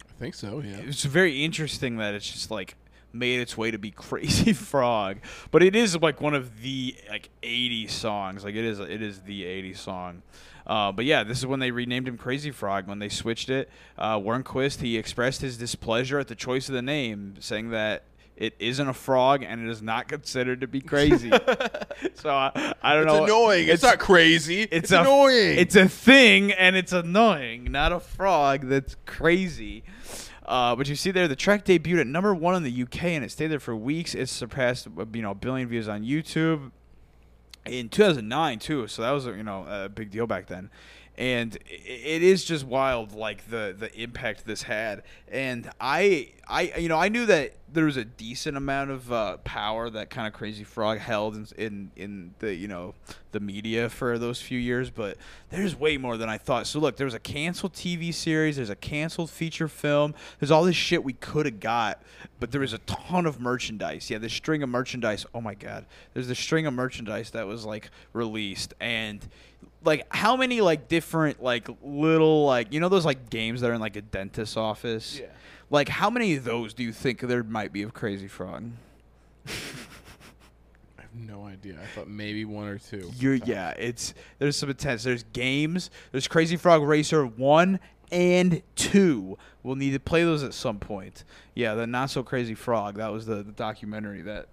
I 0.09 0.19
think 0.19 0.35
so. 0.35 0.61
Yeah. 0.61 0.77
it's 0.77 1.03
very 1.03 1.43
interesting 1.43 1.97
that 1.97 2.13
it's 2.13 2.29
just 2.29 2.49
like 2.49 2.75
made 3.15 3.39
its 3.39 3.57
way 3.57 3.71
to 3.71 3.77
be 3.77 3.91
Crazy 3.95 4.53
Frog, 4.53 5.17
but 5.51 5.63
it 5.63 5.75
is 5.75 5.95
like 6.01 6.21
one 6.21 6.33
of 6.33 6.61
the 6.61 6.95
like 7.09 7.29
80 7.43 7.87
songs. 7.87 8.43
Like 8.43 8.55
it 8.55 8.65
is 8.65 8.79
it 8.79 9.01
is 9.01 9.21
the 9.21 9.45
80 9.45 9.73
song. 9.73 10.21
Uh, 10.67 10.91
but 10.91 11.05
yeah, 11.05 11.23
this 11.23 11.37
is 11.37 11.45
when 11.45 11.59
they 11.59 11.69
renamed 11.71 12.07
him 12.07 12.17
Crazy 12.17 12.51
Frog. 12.51 12.87
When 12.87 12.99
they 12.99 13.09
switched 13.09 13.49
it, 13.49 13.69
uh, 13.97 14.17
Wernquist 14.17 14.81
he 14.81 14.97
expressed 14.97 15.41
his 15.41 15.57
displeasure 15.57 16.19
at 16.19 16.27
the 16.27 16.35
choice 16.35 16.67
of 16.69 16.73
the 16.75 16.81
name, 16.81 17.35
saying 17.39 17.69
that 17.69 18.03
it 18.35 18.53
isn't 18.59 18.87
a 18.87 18.93
frog 18.93 19.43
and 19.43 19.65
it 19.65 19.71
is 19.71 19.81
not 19.81 20.07
considered 20.09 20.61
to 20.61 20.67
be 20.67 20.81
crazy. 20.81 21.29
so 22.15 22.29
I, 22.29 22.73
I 22.81 22.93
don't 22.93 23.03
It's 23.03 23.13
know. 23.13 23.23
annoying. 23.23 23.67
It's, 23.69 23.83
not 23.83 23.99
crazy. 23.99 24.63
It's, 24.63 24.73
It's, 24.73 24.91
a, 24.91 25.01
annoying. 25.01 25.57
It's 25.57 25.75
a 25.77 25.87
thing, 25.87 26.51
and 26.51 26.75
it's 26.75 26.91
annoying, 26.91 27.71
not 27.71 27.93
a 27.93 27.99
frog 28.01 28.67
that's 28.67 28.97
crazy. 29.05 29.83
Uh, 30.45 30.75
but 30.75 30.87
you 30.87 30.95
see 30.95 31.11
there, 31.11 31.27
the 31.27 31.35
track 31.35 31.65
debuted 31.65 32.01
at 32.01 32.07
number 32.07 32.33
one 32.33 32.55
in 32.55 32.63
the 32.63 32.83
UK, 32.83 33.05
and 33.05 33.23
it 33.23 33.31
stayed 33.31 33.47
there 33.47 33.59
for 33.59 33.75
weeks. 33.75 34.13
It 34.13 34.29
surpassed 34.29 34.87
uh, 34.87 35.05
you 35.11 35.21
know 35.21 35.31
a 35.31 35.35
billion 35.35 35.67
views 35.67 35.87
on 35.87 36.03
YouTube 36.03 36.71
in 37.65 37.89
2009 37.89 38.59
too. 38.59 38.87
So 38.87 39.01
that 39.01 39.11
was 39.11 39.25
you 39.25 39.43
know 39.43 39.65
a 39.67 39.89
big 39.89 40.11
deal 40.11 40.27
back 40.27 40.47
then. 40.47 40.69
And 41.17 41.55
it 41.65 42.23
is 42.23 42.43
just 42.43 42.65
wild, 42.65 43.13
like 43.13 43.49
the 43.49 43.75
the 43.77 43.93
impact 43.99 44.45
this 44.45 44.63
had. 44.63 45.03
And 45.29 45.69
I 45.79 46.31
I 46.47 46.73
you 46.77 46.89
know 46.89 46.97
I 46.97 47.09
knew 47.09 47.25
that 47.25 47.53
there 47.75 47.85
was 47.85 47.97
a 47.97 48.05
decent 48.05 48.57
amount 48.57 48.89
of 48.89 49.11
uh, 49.11 49.37
power 49.37 49.89
that 49.89 50.09
kind 50.09 50.27
of 50.27 50.33
Crazy 50.33 50.63
Frog 50.63 50.97
held 50.97 51.35
in, 51.35 51.47
in 51.57 51.91
in 51.95 52.33
the 52.39 52.53
you 52.53 52.67
know 52.67 52.95
the 53.31 53.39
media 53.39 53.89
for 53.89 54.17
those 54.17 54.41
few 54.41 54.57
years, 54.57 54.89
but 54.89 55.17
there's 55.49 55.75
way 55.75 55.97
more 55.97 56.15
than 56.17 56.29
I 56.29 56.37
thought. 56.37 56.67
So 56.67 56.79
look, 56.79 56.95
there 56.95 57.05
was 57.05 57.13
a 57.13 57.19
canceled 57.19 57.73
TV 57.73 58.13
series, 58.13 58.55
there's 58.55 58.69
a 58.69 58.75
canceled 58.75 59.29
feature 59.29 59.67
film, 59.67 60.15
there's 60.39 60.51
all 60.51 60.63
this 60.63 60.75
shit 60.75 61.03
we 61.03 61.13
could 61.13 61.45
have 61.45 61.59
got, 61.59 62.01
but 62.39 62.51
there 62.51 62.61
was 62.61 62.73
a 62.73 62.77
ton 62.79 63.25
of 63.25 63.39
merchandise. 63.39 64.09
Yeah, 64.09 64.19
this 64.19 64.33
string 64.33 64.63
of 64.63 64.69
merchandise. 64.69 65.25
Oh 65.35 65.41
my 65.41 65.53
god, 65.53 65.85
there's 66.13 66.27
this 66.27 66.39
string 66.39 66.65
of 66.65 66.73
merchandise 66.73 67.31
that 67.31 67.45
was 67.45 67.65
like 67.65 67.89
released 68.13 68.73
and 68.79 69.27
like 69.85 70.05
how 70.09 70.35
many 70.35 70.61
like 70.61 70.87
different 70.87 71.41
like 71.41 71.67
little 71.83 72.45
like 72.45 72.73
you 72.73 72.79
know 72.79 72.89
those 72.89 73.05
like 73.05 73.29
games 73.29 73.61
that 73.61 73.69
are 73.69 73.73
in 73.73 73.81
like 73.81 73.95
a 73.95 74.01
dentist's 74.01 74.57
office? 74.57 75.19
Yeah. 75.19 75.27
like 75.69 75.87
how 75.89 76.09
many 76.09 76.35
of 76.35 76.43
those 76.43 76.73
do 76.73 76.83
you 76.83 76.91
think 76.91 77.21
there 77.21 77.43
might 77.43 77.71
be 77.71 77.83
of 77.83 77.93
crazy 77.93 78.27
frog 78.27 78.71
I 79.47 81.01
have 81.01 81.13
no 81.13 81.45
idea. 81.45 81.75
I 81.81 81.85
thought 81.95 82.07
maybe 82.07 82.45
one 82.45 82.67
or 82.67 82.79
two. 82.79 83.11
you're 83.17 83.35
yeah 83.35 83.71
it's 83.77 84.13
there's 84.39 84.57
some 84.57 84.69
intense 84.69 85.03
there's 85.03 85.23
games. 85.23 85.89
There's 86.11 86.27
crazy 86.27 86.57
frog 86.57 86.81
racer 86.81 87.25
1 87.25 87.79
and 88.11 88.61
2 88.75 89.37
we'll 89.63 89.75
need 89.75 89.91
to 89.91 89.99
play 89.99 90.23
those 90.23 90.43
at 90.43 90.53
some 90.53 90.79
point. 90.79 91.23
Yeah 91.53 91.75
the 91.75 91.85
not 91.85 92.09
so 92.09 92.23
crazy 92.23 92.55
frog 92.55 92.95
that 92.95 93.11
was 93.11 93.25
the, 93.25 93.35
the 93.43 93.51
documentary 93.51 94.21
that 94.23 94.47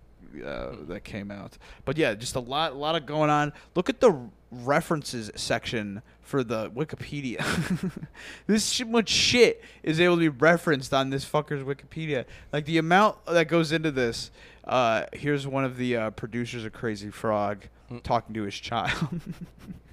uh, 0.44 0.76
that 0.88 1.04
came 1.04 1.30
out. 1.30 1.56
But 1.84 1.96
yeah 1.96 2.14
just 2.14 2.36
a 2.36 2.40
lot 2.40 2.72
a 2.72 2.74
lot 2.74 2.96
of 2.96 3.06
going 3.06 3.30
on. 3.30 3.52
Look 3.74 3.88
at 3.88 4.00
the 4.00 4.28
references 4.52 5.30
section 5.34 6.02
for 6.20 6.44
the 6.44 6.70
wikipedia 6.70 7.40
this 8.46 8.68
sh- 8.68 8.84
much 8.86 9.08
shit 9.08 9.62
is 9.82 9.98
able 9.98 10.16
to 10.16 10.20
be 10.20 10.28
referenced 10.28 10.92
on 10.92 11.08
this 11.10 11.24
fucker's 11.24 11.62
wikipedia 11.64 12.24
like 12.52 12.66
the 12.66 12.76
amount 12.78 13.16
that 13.26 13.48
goes 13.48 13.72
into 13.72 13.90
this 13.90 14.30
uh, 14.64 15.04
here's 15.14 15.46
one 15.46 15.64
of 15.64 15.76
the 15.78 15.96
uh, 15.96 16.10
producers 16.10 16.64
of 16.64 16.72
crazy 16.72 17.10
frog 17.10 17.64
talking 18.02 18.34
to 18.34 18.42
his 18.42 18.54
child 18.54 19.20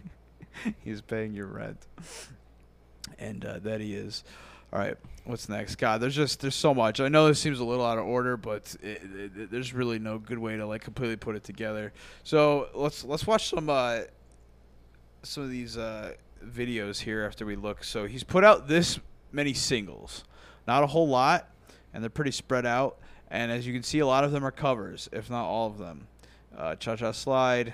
he's 0.84 1.02
paying 1.02 1.34
your 1.34 1.48
rent 1.48 1.88
and 3.18 3.44
uh, 3.46 3.60
that 3.60 3.82
he 3.82 3.96
is. 3.96 4.24
All 4.72 4.78
right, 4.80 4.96
what's 5.26 5.50
next? 5.50 5.78
God, 5.78 6.00
there's 6.00 6.16
just 6.16 6.42
there's 6.42 6.54
so 6.54 6.76
much. 6.76 7.00
I 7.00 7.08
know 7.08 7.28
this 7.28 7.40
seems 7.40 7.60
a 7.60 7.64
little 7.66 7.84
out 7.86 7.98
of 7.98 8.06
order, 8.06 8.38
but 8.38 8.76
it, 8.84 9.02
it- 9.36 9.52
there's 9.52 9.74
really 9.74 9.98
no 9.98 10.20
good 10.20 10.38
way 10.38 10.58
to 10.58 10.66
like 10.68 10.84
completely 10.84 11.16
put 11.16 11.36
it 11.36 11.44
together. 11.44 11.92
So 12.24 12.70
let's 12.76 13.04
let's 13.04 13.26
watch 13.26 13.50
some 13.50 13.68
uh, 13.70 14.02
some 15.24 15.44
of 15.44 15.50
these 15.50 15.78
uh, 15.78 16.14
videos 16.46 17.00
here 17.00 17.24
after 17.24 17.46
we 17.46 17.56
look. 17.56 17.84
So 17.84 18.06
he's 18.06 18.24
put 18.24 18.44
out 18.44 18.68
this 18.68 19.00
many 19.32 19.54
singles, 19.54 20.24
not 20.68 20.84
a 20.84 20.88
whole 20.88 21.08
lot, 21.08 21.50
and 21.94 22.04
they're 22.04 22.10
pretty 22.10 22.32
spread 22.32 22.66
out. 22.66 22.98
And 23.32 23.52
as 23.52 23.68
you 23.68 23.74
can 23.74 23.84
see, 23.84 24.00
a 24.00 24.08
lot 24.08 24.24
of 24.24 24.32
them 24.32 24.44
are 24.44 24.52
covers, 24.52 25.10
if 25.12 25.30
not 25.30 25.46
all 25.46 25.68
of 25.68 25.78
them. 25.78 26.08
Uh, 26.58 26.76
Cha 26.76 26.96
Cha 26.96 27.12
Slide, 27.12 27.74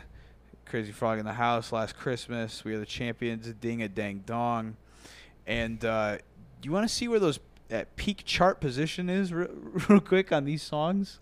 Crazy 0.65 0.91
Frog 0.91 1.19
in 1.19 1.25
the 1.25 1.34
House, 1.34 1.71
Last 1.71 1.95
Christmas, 1.97 2.63
We 2.65 2.73
Are 2.73 2.79
the 2.79 2.86
Champions, 2.86 3.47
Ding 3.53 3.81
a 3.81 3.88
Dang 3.88 4.23
Dong. 4.25 4.75
And 5.47 5.84
uh, 5.86 6.17
you 6.62 6.71
want 6.71 6.88
to 6.88 6.93
see 6.93 7.08
where 7.08 7.19
those 7.19 7.39
that 7.69 7.95
peak 7.95 8.23
chart 8.25 8.60
position 8.60 9.10
is 9.10 9.34
re- 9.34 9.47
real 9.89 9.99
quick 9.99 10.31
on 10.31 10.45
these 10.45 10.62
songs? 10.62 11.19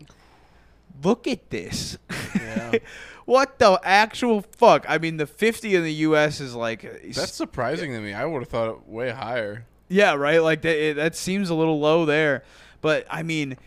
Look 1.04 1.28
at 1.28 1.50
this. 1.50 1.98
Yeah. 2.36 2.74
what 3.26 3.60
the 3.60 3.80
actual 3.84 4.42
fuck? 4.58 4.86
I 4.88 4.98
mean, 4.98 5.18
the 5.18 5.28
50 5.28 5.76
in 5.76 5.84
the 5.84 5.94
U.S. 5.94 6.40
is 6.40 6.56
like 6.56 6.82
That's 7.14 7.34
surprising 7.34 7.92
to 7.94 8.00
me. 8.02 8.14
I 8.14 8.26
would 8.26 8.42
have 8.42 8.50
thought 8.50 8.70
it 8.70 8.88
way 8.88 9.12
higher. 9.12 9.66
yeah, 9.90 10.14
right. 10.14 10.42
Like 10.42 10.62
that. 10.64 10.76
It, 10.78 10.96
that 10.98 11.16
seems 11.16 11.50
a 11.50 11.56
little 11.56 11.80
low 11.80 12.06
there, 12.06 12.44
but 12.82 13.06
I 13.10 13.24
mean, 13.24 13.58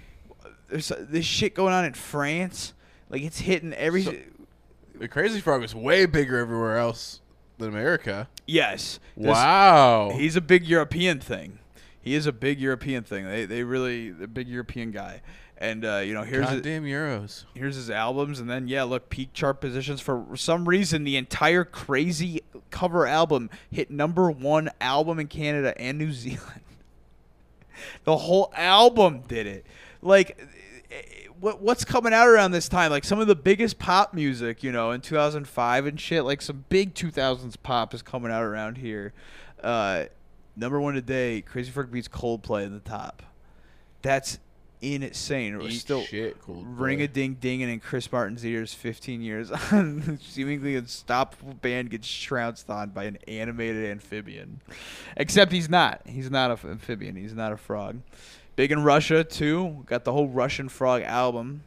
there's 0.68 0.92
this 0.98 1.24
shit 1.24 1.54
going 1.54 1.72
on 1.72 1.84
in 1.84 1.94
France. 1.94 2.72
Like 3.08 3.22
it's 3.22 3.40
hitting 3.40 3.72
every. 3.74 4.02
So- 4.02 4.14
The 4.98 5.08
Crazy 5.08 5.40
Frog 5.40 5.62
is 5.62 5.74
way 5.74 6.06
bigger 6.06 6.38
everywhere 6.38 6.78
else 6.78 7.20
than 7.58 7.68
America. 7.68 8.28
yes. 8.46 8.98
This- 9.16 9.26
Wow. 9.28 10.10
He's 10.14 10.36
a 10.36 10.40
big 10.42 10.66
European 10.66 11.20
thing. 11.20 11.58
He 12.02 12.14
is 12.14 12.26
a 12.26 12.32
big 12.32 12.60
European 12.60 13.02
thing. 13.02 13.24
They 13.26 13.46
they 13.46 13.62
really 13.64 14.10
the 14.10 14.28
big 14.28 14.46
European 14.48 14.90
guy. 14.92 15.22
And 15.58 15.84
uh, 15.86 15.96
you 16.04 16.12
know, 16.12 16.22
here's 16.22 16.46
his, 16.48 16.56
Goddamn 16.56 16.84
euros. 16.84 17.44
here's 17.54 17.76
his 17.76 17.88
albums, 17.88 18.40
and 18.40 18.50
then 18.50 18.68
yeah, 18.68 18.82
look, 18.82 19.08
peak 19.08 19.32
chart 19.32 19.60
positions 19.60 20.02
for 20.02 20.26
some 20.36 20.68
reason. 20.68 21.04
The 21.04 21.16
entire 21.16 21.64
crazy 21.64 22.42
cover 22.70 23.06
album 23.06 23.48
hit 23.70 23.90
number 23.90 24.30
one 24.30 24.68
album 24.82 25.18
in 25.18 25.28
Canada 25.28 25.78
and 25.80 25.96
New 25.96 26.12
Zealand. 26.12 26.60
the 28.04 28.18
whole 28.18 28.52
album 28.54 29.22
did 29.28 29.46
it. 29.46 29.64
Like, 30.02 30.38
eh, 30.90 31.28
what 31.40 31.62
what's 31.62 31.86
coming 31.86 32.12
out 32.12 32.28
around 32.28 32.50
this 32.50 32.68
time? 32.68 32.90
Like 32.90 33.04
some 33.04 33.18
of 33.18 33.26
the 33.26 33.34
biggest 33.36 33.78
pop 33.78 34.12
music, 34.12 34.62
you 34.62 34.72
know, 34.72 34.90
in 34.90 35.00
2005 35.00 35.86
and 35.86 35.98
shit. 35.98 36.24
Like 36.24 36.42
some 36.42 36.66
big 36.68 36.92
2000s 36.94 37.56
pop 37.62 37.94
is 37.94 38.02
coming 38.02 38.30
out 38.30 38.42
around 38.42 38.76
here. 38.76 39.14
Uh, 39.62 40.04
number 40.54 40.78
one 40.78 40.92
today, 40.92 41.40
Crazy 41.40 41.70
Frog 41.70 41.90
beats 41.90 42.08
Coldplay 42.08 42.64
in 42.66 42.74
the 42.74 42.80
top. 42.80 43.22
That's 44.02 44.38
insane. 44.80 45.58
We're 45.58 45.68
Eat 45.68 45.78
still 45.80 46.02
shit, 46.02 46.36
ring 46.46 47.00
a 47.02 47.08
ding 47.08 47.34
dinging 47.34 47.68
in 47.68 47.80
Chris 47.80 48.10
Martin's 48.12 48.44
ears. 48.44 48.74
15 48.74 49.22
years 49.22 49.50
on, 49.72 50.18
seemingly 50.22 50.76
unstoppable 50.76 51.54
band 51.54 51.90
gets 51.90 52.08
trounced 52.12 52.68
on 52.70 52.90
by 52.90 53.04
an 53.04 53.18
animated 53.26 53.90
amphibian. 53.90 54.60
Except 55.16 55.52
he's 55.52 55.68
not. 55.68 56.02
He's 56.06 56.30
not 56.30 56.50
a 56.50 56.54
f- 56.54 56.64
amphibian. 56.64 57.16
He's 57.16 57.34
not 57.34 57.52
a 57.52 57.56
frog. 57.56 58.00
Big 58.54 58.72
in 58.72 58.82
Russia 58.84 59.22
too. 59.24 59.82
Got 59.86 60.04
the 60.04 60.12
whole 60.12 60.28
Russian 60.28 60.68
Frog 60.68 61.02
album. 61.02 61.62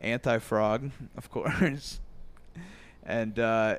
Anti 0.00 0.38
Frog, 0.38 0.90
of 1.16 1.30
course. 1.30 2.00
And 3.04 3.38
uh, 3.38 3.76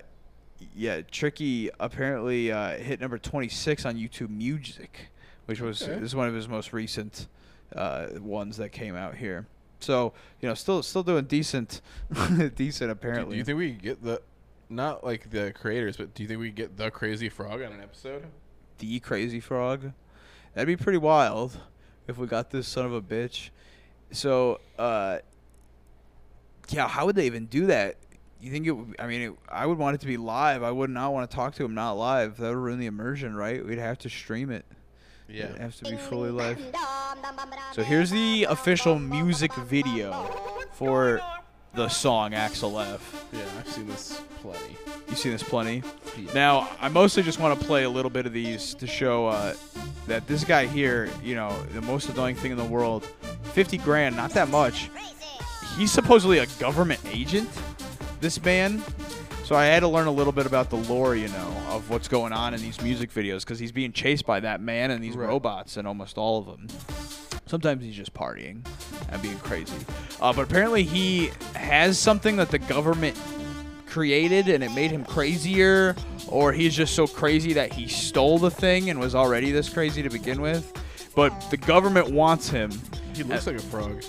yeah, 0.76 1.02
Tricky 1.02 1.70
apparently 1.80 2.52
uh, 2.52 2.78
hit 2.78 3.00
number 3.00 3.20
26 3.20 3.86
on 3.86 3.96
YouTube 3.96 4.32
Music, 4.32 5.10
which 5.46 5.62
was 5.62 5.84
Okay. 5.84 5.94
this 6.00 6.06
is 6.06 6.16
one 6.16 6.28
of 6.28 6.34
his 6.34 6.48
most 6.48 6.74
recent 6.74 7.28
uh, 7.76 8.08
ones 8.20 8.58
that 8.58 8.70
came 8.70 8.96
out 8.96 9.16
here. 9.16 9.48
So 9.80 10.14
you 10.42 10.50
know, 10.50 10.56
still 10.56 10.84
still 10.84 11.04
doing 11.04 11.26
decent, 11.26 11.82
decent 12.56 12.92
apparently. 12.92 13.36
do 13.36 13.38
you 13.38 13.44
think 13.46 13.58
we 13.58 13.72
get 13.72 14.04
the, 14.04 14.22
not 14.70 15.04
like 15.04 15.30
the 15.30 15.54
creators, 15.54 15.98
but 15.98 16.14
do 16.14 16.24
you 16.24 16.28
think 16.28 16.40
we 16.40 16.52
get 16.52 16.78
the 16.78 16.92
Crazy 16.92 17.30
Frog 17.30 17.62
on 17.62 17.72
an 17.72 17.82
episode? 17.82 18.26
the 18.80 19.00
Crazy 19.00 19.40
Frog? 19.40 19.92
That'd 20.54 20.68
be 20.68 20.82
pretty 20.82 20.98
wild 20.98 21.60
if 22.08 22.18
we 22.18 22.28
got 22.28 22.50
this 22.50 22.68
son 22.68 22.86
of 22.86 22.94
a 22.94 23.02
bitch. 23.02 23.50
So 24.12 24.60
uh, 24.78 25.20
yeah, 26.70 26.88
how 26.88 27.06
would 27.06 27.16
they 27.16 27.28
even 27.28 27.46
do 27.46 27.68
that? 27.68 27.98
You 28.42 28.52
think 28.52 28.68
it? 28.68 28.72
Would, 28.72 28.96
I 29.00 29.08
mean, 29.08 29.22
it, 29.22 29.34
I 29.50 29.66
would 29.66 29.78
want 29.78 29.96
it 29.96 30.02
to 30.02 30.08
be 30.08 30.18
live. 30.18 30.64
I 30.64 30.72
would 30.72 30.90
not 30.90 31.14
want 31.14 31.30
to 31.30 31.36
talk 31.36 31.56
to 31.56 31.66
him 31.66 31.74
not 31.74 31.94
live. 31.94 32.38
That 32.38 32.50
would 32.50 32.58
ruin 32.58 32.80
the 32.80 32.86
immersion, 32.86 33.36
right? 33.36 33.66
We'd 33.66 33.80
have 33.80 34.00
to 34.00 34.10
stream 34.10 34.50
it. 34.50 34.66
Yeah. 35.30 35.46
It 35.46 35.58
has 35.60 35.78
to 35.78 35.90
be 35.90 35.98
fully 35.98 36.32
live. 36.32 36.60
So 37.74 37.84
here's 37.84 38.10
the 38.10 38.46
official 38.50 38.98
music 38.98 39.54
video 39.54 40.14
for 40.74 41.22
the 41.74 41.88
song 41.88 42.34
Axel 42.34 42.80
F. 42.80 43.26
Yeah, 43.32 43.42
I've 43.60 43.68
seen 43.68 43.88
this 43.88 44.22
plenty. 44.42 44.76
You've 45.08 45.18
seen 45.18 45.32
this 45.32 45.44
plenty. 45.44 45.84
Yeah. 46.18 46.34
Now, 46.34 46.70
I 46.80 46.90
mostly 46.90 47.24
just 47.24 47.40
want 47.40 47.60
to 47.60 47.66
play 47.66 47.84
a 47.84 47.90
little 47.90 48.10
bit 48.12 48.26
of 48.26 48.34
these 48.34 48.74
to 48.76 48.88
show 48.88 49.28
uh, 49.28 49.54
that 50.08 50.26
this 50.28 50.44
guy 50.44 50.66
here, 50.66 51.10
you 51.24 51.36
know, 51.36 51.56
the 51.74 51.82
most 51.82 52.10
annoying 52.10 52.36
thing 52.36 52.52
in 52.52 52.58
the 52.58 52.66
world, 52.66 53.06
50 53.54 53.78
grand, 53.80 54.16
not 54.16 54.32
that 54.32 54.50
much. 54.50 54.90
He's 55.78 55.92
supposedly 55.92 56.40
a 56.40 56.48
government 56.60 57.02
agent, 57.12 57.50
this 58.20 58.44
man. 58.44 58.82
So 59.50 59.56
I 59.56 59.66
had 59.66 59.80
to 59.80 59.88
learn 59.88 60.06
a 60.06 60.12
little 60.12 60.32
bit 60.32 60.46
about 60.46 60.70
the 60.70 60.76
lore, 60.76 61.16
you 61.16 61.28
know, 61.30 61.54
of 61.70 61.90
what's 61.90 62.08
going 62.08 62.34
on 62.34 62.54
in 62.54 62.62
these 62.62 62.80
music 62.84 63.12
videos 63.12 63.40
because 63.40 63.58
he's 63.58 63.72
being 63.72 63.92
chased 63.92 64.24
by 64.24 64.40
that 64.42 64.62
man 64.62 64.92
and 64.92 65.04
these 65.04 65.16
Right. 65.16 65.28
robots 65.28 65.76
and 65.76 65.88
almost 65.88 66.20
all 66.20 66.38
of 66.38 66.46
them. 66.46 66.68
Sometimes 67.48 67.84
he's 67.84 67.96
just 67.96 68.14
partying 68.14 68.64
and 69.12 69.20
being 69.24 69.40
crazy. 69.40 69.74
Uh, 70.22 70.32
but 70.34 70.44
apparently 70.44 70.84
he 70.84 71.32
has 71.56 71.98
something 71.98 72.36
that 72.36 72.52
the 72.52 72.60
government 72.60 73.18
created 73.88 74.50
and 74.50 74.64
it 74.64 74.72
made 74.74 74.92
him 74.92 75.04
crazier, 75.04 75.96
or 76.28 76.54
he's 76.54 76.76
just 76.76 76.94
so 76.94 77.08
crazy 77.08 77.54
that 77.54 77.74
he 77.74 77.88
stole 77.88 78.38
the 78.38 78.52
thing 78.52 78.92
and 78.92 79.00
was 79.00 79.16
already 79.16 79.50
this 79.50 79.68
crazy 79.68 80.04
to 80.04 80.12
begin 80.12 80.42
with. 80.42 80.72
But 81.16 81.32
the 81.50 81.58
government 81.58 82.12
wants 82.12 82.50
him. 82.50 82.72
He 83.16 83.24
looks 83.24 83.48
like 83.48 83.56
a 83.56 83.60
frog. 83.64 84.04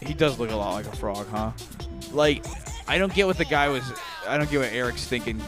He 0.00 0.14
does 0.14 0.38
look 0.38 0.50
a 0.50 0.56
lot 0.56 0.72
like 0.72 0.86
a 0.86 0.96
frog, 0.96 1.26
huh? 1.28 1.50
Like, 2.10 2.42
I 2.88 2.98
don't 2.98 3.12
get 3.12 3.26
what 3.26 3.36
the 3.36 3.44
guy 3.44 3.68
was. 3.68 3.84
I 4.26 4.38
don't 4.38 4.50
get 4.50 4.60
what 4.60 4.72
Eric's 4.72 5.06
thinking. 5.06 5.40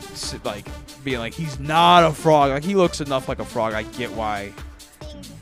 Like, 0.44 0.66
being 1.04 1.18
like, 1.18 1.32
he's 1.32 1.58
not 1.58 2.04
a 2.04 2.12
frog. 2.12 2.50
Like, 2.50 2.64
he 2.64 2.74
looks 2.74 3.00
enough 3.00 3.28
like 3.28 3.38
a 3.38 3.44
frog. 3.44 3.72
I 3.74 3.82
get 3.84 4.12
why 4.12 4.52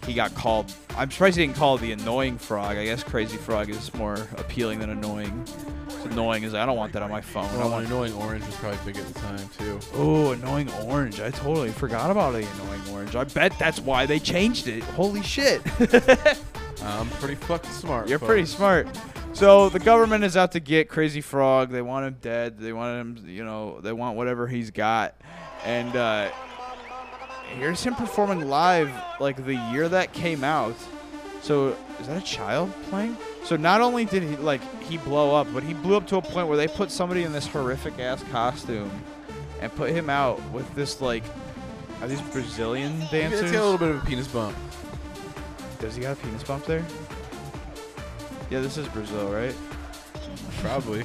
he 0.06 0.14
got 0.14 0.34
called. 0.34 0.72
I'm 0.96 1.10
surprised 1.10 1.36
he 1.36 1.44
didn't 1.46 1.56
call 1.56 1.76
the 1.76 1.92
annoying 1.92 2.38
frog. 2.38 2.76
I 2.76 2.84
guess 2.84 3.02
crazy 3.02 3.36
frog 3.36 3.68
is 3.68 3.92
more 3.94 4.14
appealing 4.36 4.78
than 4.78 4.90
annoying. 4.90 5.44
It's 5.88 6.04
annoying 6.06 6.44
is 6.44 6.54
I 6.54 6.64
don't 6.64 6.76
want 6.76 6.92
that 6.94 7.02
on 7.02 7.10
my 7.10 7.20
phone. 7.20 7.44
I 7.46 7.56
Well, 7.58 7.70
want 7.70 7.86
annoying 7.86 8.12
orange 8.14 8.44
was 8.46 8.54
probably 8.56 8.78
big 8.86 8.96
at 9.00 9.06
the 9.06 9.18
time 9.20 9.48
too. 9.58 9.78
Oh, 9.94 10.32
annoying 10.32 10.70
orange. 10.86 11.20
I 11.20 11.30
totally 11.30 11.70
forgot 11.70 12.10
about 12.10 12.32
the 12.32 12.38
annoying 12.38 12.80
orange. 12.92 13.16
I 13.16 13.24
bet 13.24 13.56
that's 13.58 13.80
why 13.80 14.06
they 14.06 14.18
changed 14.18 14.66
it. 14.68 14.82
Holy 14.84 15.22
shit. 15.22 15.60
I'm 16.82 17.08
pretty 17.10 17.34
fucking 17.34 17.70
smart. 17.72 18.08
You're 18.08 18.18
folks. 18.18 18.28
pretty 18.28 18.46
smart. 18.46 18.86
So 19.38 19.68
the 19.68 19.78
government 19.78 20.24
is 20.24 20.36
out 20.36 20.50
to 20.52 20.60
get 20.60 20.88
Crazy 20.88 21.20
Frog. 21.20 21.70
They 21.70 21.80
want 21.80 22.04
him 22.04 22.16
dead. 22.20 22.58
They 22.58 22.72
want 22.72 23.20
him, 23.20 23.28
you 23.28 23.44
know, 23.44 23.80
they 23.80 23.92
want 23.92 24.16
whatever 24.16 24.48
he's 24.48 24.72
got. 24.72 25.14
And 25.64 25.94
uh, 25.94 26.32
here's 27.56 27.84
him 27.84 27.94
performing 27.94 28.48
live 28.48 28.90
like 29.20 29.46
the 29.46 29.54
year 29.70 29.88
that 29.90 30.12
came 30.12 30.42
out. 30.42 30.74
So 31.40 31.76
is 32.00 32.08
that 32.08 32.20
a 32.20 32.26
child 32.26 32.72
playing? 32.90 33.16
So 33.44 33.54
not 33.54 33.80
only 33.80 34.06
did 34.06 34.24
he 34.24 34.34
like 34.38 34.60
he 34.82 34.98
blow 34.98 35.36
up, 35.36 35.46
but 35.54 35.62
he 35.62 35.72
blew 35.72 35.96
up 35.96 36.08
to 36.08 36.16
a 36.16 36.22
point 36.22 36.48
where 36.48 36.56
they 36.56 36.66
put 36.66 36.90
somebody 36.90 37.22
in 37.22 37.30
this 37.30 37.46
horrific 37.46 38.00
ass 38.00 38.24
costume 38.32 38.90
and 39.60 39.72
put 39.76 39.90
him 39.90 40.10
out 40.10 40.42
with 40.50 40.68
this 40.74 41.00
like 41.00 41.22
are 42.02 42.08
these 42.08 42.20
Brazilian 42.32 42.98
dancers? 43.12 43.52
got 43.52 43.60
a 43.60 43.70
little 43.70 43.78
bit 43.78 43.90
of 43.90 44.02
a 44.02 44.04
penis 44.04 44.26
bump. 44.26 44.56
Does 45.78 45.94
he 45.94 46.02
got 46.02 46.18
a 46.18 46.20
penis 46.20 46.42
bump 46.42 46.66
there? 46.66 46.84
Yeah, 48.50 48.60
this 48.60 48.78
is 48.78 48.88
Brazil, 48.88 49.30
right? 49.30 49.54
Probably. 50.60 51.04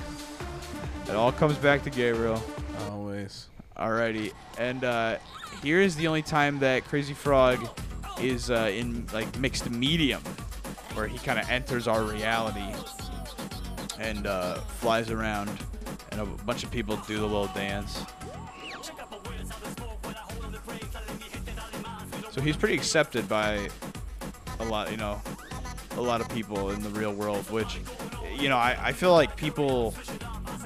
It 1.10 1.16
all 1.16 1.32
comes 1.32 1.58
back 1.58 1.84
to 1.84 1.90
Gabriel. 1.90 2.42
Always. 2.90 3.50
Alrighty, 3.78 4.32
and 4.58 4.84
uh, 4.84 5.18
here 5.62 5.82
is 5.82 5.96
the 5.96 6.08
only 6.08 6.22
time 6.22 6.60
that 6.60 6.86
Crazy 6.86 7.14
Frog 7.14 7.68
is 8.22 8.50
uh, 8.50 8.72
in 8.74 9.06
like 9.14 9.38
mixed 9.40 9.70
medium, 9.70 10.22
where 10.94 11.08
he 11.08 11.18
kind 11.18 11.40
of 11.40 11.50
enters 11.50 11.88
our 11.88 12.04
reality 12.04 12.74
and 14.00 14.26
uh, 14.28 14.56
flies 14.56 15.12
around, 15.12 15.50
and 16.12 16.22
a 16.22 16.26
bunch 16.26 16.64
of 16.64 16.72
people 16.72 16.96
do 17.08 17.18
the 17.18 17.26
little 17.26 17.48
dance. 17.48 18.04
So 22.32 22.42
he's 22.42 22.56
pretty 22.56 22.76
accepted 22.76 23.28
by 23.28 23.70
a 24.60 24.66
lot, 24.66 24.92
you 24.92 24.98
know, 24.98 25.22
a 25.98 26.02
lot 26.02 26.22
of 26.22 26.30
people 26.30 26.72
in 26.72 26.82
the 26.82 26.90
real 26.90 27.14
world. 27.14 27.50
Which, 27.50 27.80
you 28.38 28.50
know, 28.50 28.58
I, 28.58 28.78
I 28.80 28.92
feel 28.92 29.14
like 29.14 29.36
people. 29.36 29.94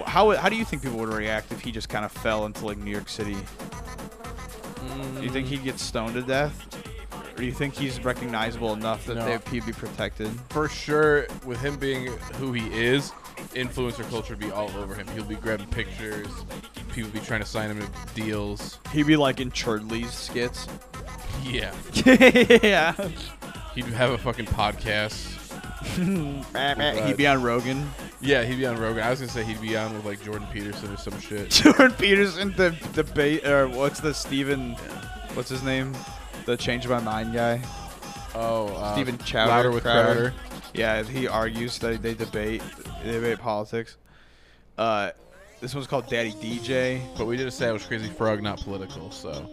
How 0.05 0.31
how 0.31 0.49
do 0.49 0.55
you 0.55 0.65
think 0.65 0.83
people 0.83 0.99
would 0.99 1.09
react 1.09 1.51
if 1.51 1.61
he 1.61 1.71
just 1.71 1.89
kind 1.89 2.05
of 2.05 2.11
fell 2.11 2.45
into 2.45 2.65
like 2.65 2.77
New 2.77 2.91
York 2.91 3.09
City? 3.09 3.35
Do 5.15 5.23
you 5.23 5.29
think 5.29 5.47
mm. 5.47 5.51
he'd 5.51 5.63
get 5.63 5.79
stoned 5.79 6.13
to 6.13 6.21
death? 6.21 6.67
Or 7.33 7.41
do 7.41 7.45
you 7.45 7.51
think 7.51 7.75
he's 7.75 8.03
recognizable 8.03 8.73
enough 8.73 9.05
that 9.05 9.15
No. 9.15 9.25
they, 9.25 9.51
he'd 9.51 9.65
be 9.65 9.73
protected? 9.73 10.29
For 10.49 10.67
sure, 10.67 11.27
with 11.45 11.59
him 11.61 11.77
being 11.77 12.07
who 12.39 12.53
he 12.53 12.67
is, 12.73 13.11
influencer 13.53 14.07
culture 14.09 14.33
would 14.33 14.39
be 14.39 14.51
all 14.51 14.71
over 14.77 14.95
him. 14.95 15.07
He'll 15.09 15.23
be 15.23 15.35
grabbing 15.35 15.67
pictures. 15.67 16.27
People 16.93 17.11
be 17.11 17.19
trying 17.19 17.41
to 17.41 17.45
sign 17.45 17.69
him 17.69 17.79
to 17.79 18.13
deals. 18.15 18.79
He'd 18.91 19.07
be 19.07 19.17
like 19.17 19.39
in 19.39 19.51
Churdley's 19.51 20.13
skits. 20.13 20.67
Yeah. 21.43 21.73
yeah. 22.63 22.93
He'd 23.77 23.85
have 23.93 24.09
a 24.09 24.17
fucking 24.17 24.47
podcast. 24.47 25.37
he'd 27.07 27.15
be 27.15 27.27
on 27.27 27.43
Rogan. 27.43 27.87
Yeah, 28.19 28.43
he'd 28.43 28.55
be 28.55 28.65
on 28.65 28.79
Rogan. 28.79 29.03
I 29.03 29.11
was 29.11 29.19
gonna 29.19 29.31
say 29.31 29.43
he'd 29.43 29.61
be 29.61 29.77
on 29.77 29.93
with 29.93 30.03
like 30.03 30.19
Jordan 30.23 30.47
Peterson 30.51 30.91
or 30.91 30.97
some 30.97 31.19
shit. 31.19 31.49
Jordan 31.51 31.91
Peterson, 31.91 32.53
the 32.53 32.75
debate, 32.93 33.45
or 33.45 33.67
what's 33.67 33.99
the 33.99 34.15
Steven, 34.15 34.73
what's 35.35 35.49
his 35.49 35.61
name? 35.61 35.95
The 36.47 36.57
Change 36.57 36.87
My 36.87 36.99
Mind 36.99 37.35
guy. 37.35 37.61
Oh, 38.33 38.69
uh, 38.69 38.93
Steven 38.93 39.15
Crowder. 39.19 39.51
Louder 39.51 39.71
with 39.71 39.83
Crowder. 39.83 40.33
Yeah, 40.73 41.03
he 41.03 41.27
argues 41.27 41.77
that 41.77 42.01
they 42.01 42.15
debate, 42.15 42.63
they 43.03 43.11
debate 43.11 43.37
politics. 43.37 43.97
Uh, 44.75 45.11
this 45.61 45.75
one's 45.75 45.85
called 45.85 46.07
Daddy 46.09 46.31
DJ. 46.31 46.99
But 47.15 47.27
we 47.27 47.37
did 47.37 47.45
establish 47.45 47.85
Crazy 47.85 48.09
Frog 48.09 48.41
not 48.41 48.59
political, 48.59 49.11
so 49.11 49.47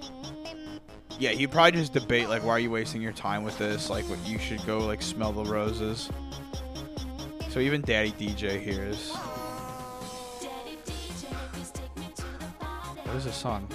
Yeah, 1.19 1.31
he'd 1.31 1.51
probably 1.51 1.73
just 1.73 1.93
debate 1.93 2.29
like, 2.29 2.43
why 2.43 2.53
are 2.53 2.59
you 2.59 2.71
wasting 2.71 3.01
your 3.01 3.13
time 3.13 3.45
with 3.45 3.57
this? 3.59 3.89
Like, 3.89 4.05
what 4.09 4.19
you 4.27 4.39
should 4.39 4.65
go 4.67 4.79
like 4.79 5.01
smell 5.01 5.33
the 5.33 5.45
roses. 5.45 6.11
So 7.51 7.61
even 7.61 7.83
Daddy 7.83 8.13
DJ 8.13 8.61
here 8.61 8.85
is. 8.85 9.13
What 13.05 13.17
is 13.17 13.25
this 13.25 13.37
song? 13.37 13.69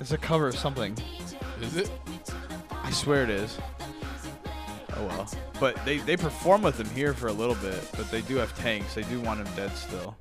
It's 0.00 0.12
a 0.12 0.18
cover 0.18 0.48
of 0.48 0.58
something. 0.58 0.96
is 1.62 1.76
it? 1.76 1.90
I 2.70 2.90
swear 2.90 3.24
it 3.24 3.30
is. 3.30 3.58
Oh 4.94 5.06
well. 5.06 5.28
But 5.58 5.82
they, 5.84 5.98
they 5.98 6.16
perform 6.16 6.62
with 6.62 6.78
him 6.78 6.88
here 6.90 7.14
for 7.14 7.28
a 7.28 7.32
little 7.32 7.54
bit, 7.56 7.80
but 7.96 8.10
they 8.10 8.20
do 8.22 8.36
have 8.36 8.56
tanks. 8.58 8.94
They 8.94 9.02
do 9.04 9.20
want 9.20 9.40
him 9.40 9.54
dead 9.56 9.74
still. 9.74 10.16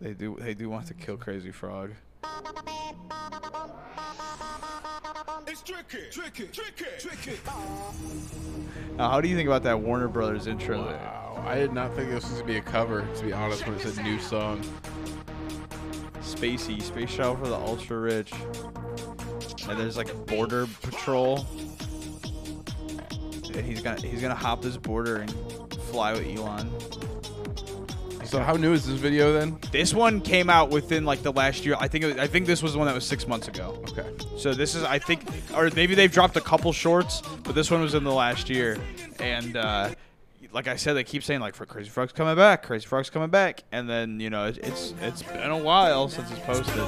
They 0.00 0.12
do 0.12 0.36
they 0.40 0.54
do 0.54 0.68
want 0.68 0.88
to 0.88 0.94
kill 0.94 1.16
Crazy 1.16 1.52
Frog. 1.52 1.92
It's 5.46 5.62
tricky, 5.62 5.98
tricky, 6.10 6.46
tricky, 6.46 6.84
tricky. 6.98 7.38
Now, 8.96 9.10
how 9.10 9.20
do 9.20 9.28
you 9.28 9.36
think 9.36 9.46
about 9.48 9.62
that 9.64 9.78
Warner 9.78 10.08
Brothers 10.08 10.46
intro 10.46 10.84
there? 10.84 10.96
Wow, 10.96 11.44
I 11.46 11.56
did 11.56 11.72
not 11.72 11.94
think 11.94 12.10
this 12.10 12.24
was 12.24 12.40
gonna 12.40 12.44
be 12.44 12.56
a 12.56 12.62
cover. 12.62 13.06
To 13.16 13.24
be 13.24 13.32
honest, 13.32 13.66
when 13.66 13.76
it 13.76 13.82
said 13.82 14.02
new 14.04 14.18
song. 14.18 14.62
Spacey, 16.20 16.80
Space 16.80 17.10
Shuttle 17.10 17.36
for 17.36 17.48
the 17.48 17.56
ultra 17.56 17.98
rich. 17.98 18.32
And 19.68 19.78
there's 19.78 19.96
like 19.96 20.10
a 20.10 20.16
border 20.16 20.66
patrol. 20.80 21.46
And 23.54 23.66
he's 23.66 23.82
gonna 23.82 24.00
he's 24.00 24.22
gonna 24.22 24.34
hop 24.34 24.62
this 24.62 24.76
border 24.76 25.16
and 25.16 25.30
fly 25.90 26.12
with 26.12 26.26
Elon. 26.26 26.70
So 28.32 28.40
how 28.40 28.54
new 28.54 28.72
is 28.72 28.86
this 28.86 28.98
video 28.98 29.34
then? 29.34 29.58
This 29.72 29.92
one 29.92 30.22
came 30.22 30.48
out 30.48 30.70
within 30.70 31.04
like 31.04 31.22
the 31.22 31.34
last 31.34 31.66
year. 31.66 31.76
I 31.78 31.86
think 31.86 32.06
was, 32.06 32.16
I 32.16 32.26
think 32.26 32.46
this 32.46 32.62
was 32.62 32.72
the 32.72 32.78
one 32.78 32.86
that 32.86 32.94
was 32.94 33.06
six 33.06 33.28
months 33.28 33.46
ago. 33.46 33.84
Okay. 33.90 34.06
So 34.38 34.54
this 34.54 34.74
is 34.74 34.84
I 34.84 34.98
think, 34.98 35.20
or 35.54 35.68
maybe 35.76 35.94
they've 35.94 36.10
dropped 36.10 36.38
a 36.38 36.40
couple 36.40 36.72
shorts, 36.72 37.20
but 37.42 37.54
this 37.54 37.70
one 37.70 37.82
was 37.82 37.92
in 37.92 38.04
the 38.04 38.10
last 38.10 38.48
year. 38.48 38.78
And 39.20 39.54
uh, 39.54 39.90
like 40.50 40.66
I 40.66 40.76
said, 40.76 40.94
they 40.94 41.04
keep 41.04 41.22
saying 41.22 41.40
like 41.40 41.54
for 41.54 41.66
Crazy 41.66 41.90
Frog's 41.90 42.12
coming 42.12 42.34
back, 42.34 42.62
Crazy 42.62 42.86
Frog's 42.86 43.10
coming 43.10 43.28
back, 43.28 43.64
and 43.70 43.86
then 43.86 44.18
you 44.18 44.30
know 44.30 44.46
it, 44.46 44.56
it's 44.62 44.94
it's 45.02 45.22
been 45.22 45.50
a 45.50 45.58
while 45.58 46.08
since 46.08 46.30
it's 46.30 46.40
posted. 46.40 46.82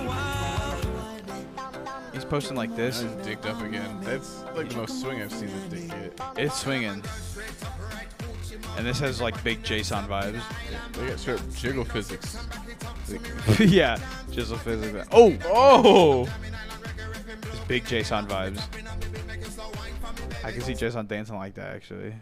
He's 2.14 2.24
posting 2.24 2.56
like 2.56 2.74
this. 2.74 3.02
Dicked 3.22 3.44
up 3.44 3.60
again. 3.60 4.00
That's 4.00 4.42
like 4.56 4.70
the 4.70 4.76
most 4.76 4.98
swing 4.98 5.20
I've 5.20 5.30
seen 5.30 5.50
this 5.68 5.82
dick 5.82 5.90
get. 5.90 6.20
It's 6.38 6.58
swinging. 6.58 7.04
And 8.76 8.86
this 8.86 8.98
has 9.00 9.20
like 9.20 9.42
big 9.44 9.62
Jason 9.62 10.04
vibes. 10.06 10.42
They 10.92 11.06
got 11.08 11.18
straight 11.18 11.40
jiggle 11.54 11.84
physics. 11.84 12.36
yeah, 13.60 13.98
Jizzle 14.30 14.58
physics. 14.58 15.08
Oh, 15.12 15.36
Oh! 15.46 16.28
it's 17.52 17.60
big 17.66 17.84
Jason 17.86 18.26
vibes. 18.26 18.62
I 20.44 20.52
can 20.52 20.60
see 20.60 20.74
Jason 20.74 21.06
dancing 21.06 21.36
like 21.36 21.54
that 21.54 21.74
actually. 21.74 22.14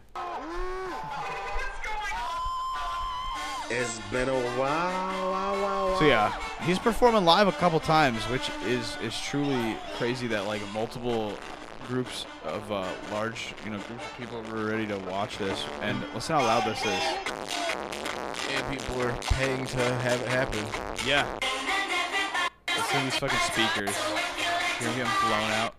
It's 3.74 3.98
been 4.10 4.28
a 4.28 4.34
while, 4.58 5.30
wow, 5.30 5.62
wow, 5.62 5.96
So 5.98 6.04
yeah, 6.04 6.36
he's 6.62 6.78
performing 6.78 7.24
live 7.24 7.48
a 7.48 7.52
couple 7.52 7.80
times, 7.80 8.22
which 8.24 8.50
is 8.66 8.98
is 9.02 9.18
truly 9.18 9.76
crazy 9.96 10.26
that 10.26 10.46
like 10.46 10.60
multiple 10.74 11.32
groups 11.86 12.26
of 12.44 12.70
uh, 12.72 12.86
large, 13.10 13.54
you 13.64 13.70
know, 13.70 13.78
groups 13.78 14.04
of 14.04 14.16
people 14.18 14.42
were 14.50 14.66
ready 14.66 14.86
to 14.86 14.98
watch 14.98 15.38
this. 15.38 15.64
And 15.80 16.02
listen 16.14 16.36
how 16.36 16.42
loud 16.42 16.64
this 16.64 16.80
is. 16.84 17.02
And 18.50 18.78
people 18.78 19.00
are 19.02 19.12
paying 19.22 19.64
to 19.66 19.76
have 19.78 20.20
it 20.20 20.28
happen. 20.28 20.64
Yeah. 21.06 21.26
Listen 22.76 22.98
to 22.98 23.04
these 23.04 23.16
fucking 23.16 23.38
speakers. 23.38 23.96
You're 24.80 24.90
getting 24.94 25.12
blown 25.22 25.50
out. 25.52 25.74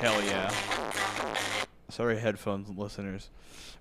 Hell 0.00 0.22
yeah. 0.24 0.50
Sorry, 1.88 2.18
headphones 2.18 2.68
listeners. 2.76 3.30